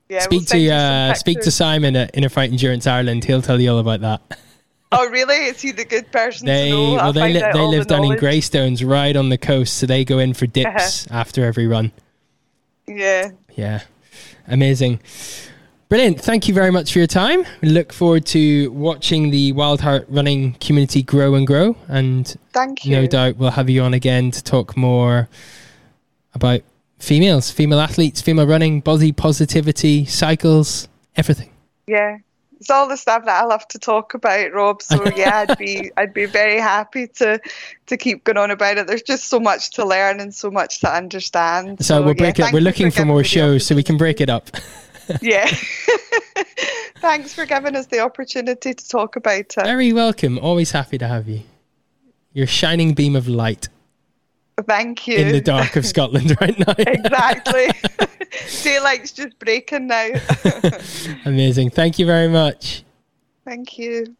Yeah, 0.10 0.22
speak 0.22 0.50
we'll 0.50 0.60
to 0.60 0.70
uh, 0.72 1.14
speak 1.14 1.42
to 1.42 1.52
Simon 1.52 1.96
at 1.96 2.18
Inner 2.18 2.30
Fight 2.30 2.52
Endurance 2.52 2.88
Ireland. 2.88 3.24
He'll 3.24 3.44
tell 3.44 3.62
you 3.62 3.72
all 3.72 3.80
about 3.80 4.02
that. 4.02 4.40
Oh, 4.92 5.08
really? 5.10 5.36
Is 5.36 5.62
he 5.62 5.72
the 5.72 5.86
good 5.86 6.12
person 6.12 6.48
they, 6.48 6.72
Well, 6.72 7.14
they, 7.14 7.32
li- 7.32 7.40
they 7.54 7.62
live 7.62 7.84
the 7.88 7.94
down 7.94 8.02
knowledge. 8.02 8.16
in 8.16 8.20
Greystones, 8.20 8.84
right 8.84 9.16
on 9.16 9.30
the 9.30 9.38
coast, 9.38 9.78
so 9.78 9.86
they 9.86 10.04
go 10.04 10.18
in 10.18 10.34
for 10.34 10.48
dips 10.48 11.06
uh-huh. 11.06 11.20
after 11.20 11.46
every 11.46 11.68
run. 11.68 11.92
Yeah. 12.88 13.30
Yeah. 13.56 13.84
Amazing. 14.48 15.00
Brilliant. 15.90 16.22
Thank 16.22 16.48
you 16.48 16.56
very 16.56 16.72
much 16.72 16.92
for 16.92 17.00
your 17.00 17.08
time. 17.08 17.46
We 17.62 17.70
look 17.70 17.94
forward 17.94 18.26
to 18.28 18.72
watching 18.72 19.30
the 19.30 19.52
Wild 19.52 19.82
Heart 19.82 20.08
running 20.10 20.54
community 20.54 21.04
grow 21.04 21.36
and 21.36 21.46
grow. 21.46 21.76
And 21.88 22.36
Thank 22.52 22.84
you. 22.84 22.96
no 22.96 23.06
doubt 23.06 23.38
we'll 23.38 23.52
have 23.52 23.70
you 23.70 23.84
on 23.84 23.94
again 23.94 24.32
to 24.32 24.44
talk 24.44 24.76
more 24.76 25.30
about 26.34 26.62
females, 27.00 27.50
female 27.50 27.80
athletes, 27.80 28.22
female 28.22 28.46
running, 28.46 28.82
body 28.82 29.12
positivity, 29.12 30.06
cycles, 30.06 30.88
everything. 31.16 31.50
Yeah. 31.88 32.20
It's 32.60 32.70
all 32.70 32.90
the 32.90 32.98
stuff 32.98 33.24
that 33.24 33.42
I 33.42 33.46
love 33.46 33.66
to 33.70 33.80
talk 33.80 34.14
about, 34.14 34.52
Rob. 34.52 34.82
So 34.82 35.02
yeah, 35.16 35.46
I'd 35.48 35.58
be 35.58 35.92
I'd 35.96 36.14
be 36.14 36.26
very 36.26 36.60
happy 36.60 37.08
to 37.08 37.40
to 37.88 37.98
keep 37.98 38.26
going 38.26 38.38
on 38.38 38.52
about 38.52 38.78
it. 38.78 38.86
There's 38.86 39.02
just 39.02 39.28
so 39.28 39.40
much 39.40 39.72
to 39.72 39.86
learn 39.86 40.20
and 40.20 40.36
so 40.36 40.52
much 40.52 40.82
to 40.82 40.94
understand. 40.94 41.80
So, 41.80 42.00
so 42.00 42.04
we'll 42.04 42.16
break 42.16 42.38
yeah, 42.38 42.48
it. 42.48 42.54
We're 42.54 42.62
looking 42.62 42.92
for, 42.92 43.02
for 43.02 43.06
more 43.06 43.24
shows, 43.24 43.66
so 43.66 43.76
we 43.76 43.84
can 43.84 43.96
break 43.96 44.20
it 44.20 44.30
up. 44.30 44.50
yeah. 45.22 45.50
Thanks 46.98 47.34
for 47.34 47.46
giving 47.46 47.78
us 47.78 47.86
the 47.86 48.00
opportunity 48.00 48.74
to 48.74 48.90
talk 48.90 49.16
about 49.16 49.40
it. 49.40 49.56
Very 49.56 49.94
welcome. 49.94 50.38
Always 50.38 50.72
happy 50.72 50.98
to 50.98 51.08
have 51.08 51.30
you. 51.30 51.44
Your 52.34 52.46
shining 52.46 52.94
beam 52.94 53.16
of 53.16 53.30
light. 53.30 53.70
Thank 54.68 55.08
you. 55.08 55.18
In 55.18 55.32
the 55.32 55.42
dark 55.42 55.76
of 55.76 55.86
Scotland 55.86 56.36
right 56.42 56.58
now. 56.60 56.74
exactly. 56.78 57.70
Daylight's 58.64 59.12
just 59.12 59.38
breaking 59.40 59.88
now. 59.88 60.10
Amazing. 61.26 61.72
Thank 61.72 62.00
you 62.00 62.06
very 62.06 62.28
much. 62.28 62.84
Thank 63.46 63.78
you. 63.78 64.16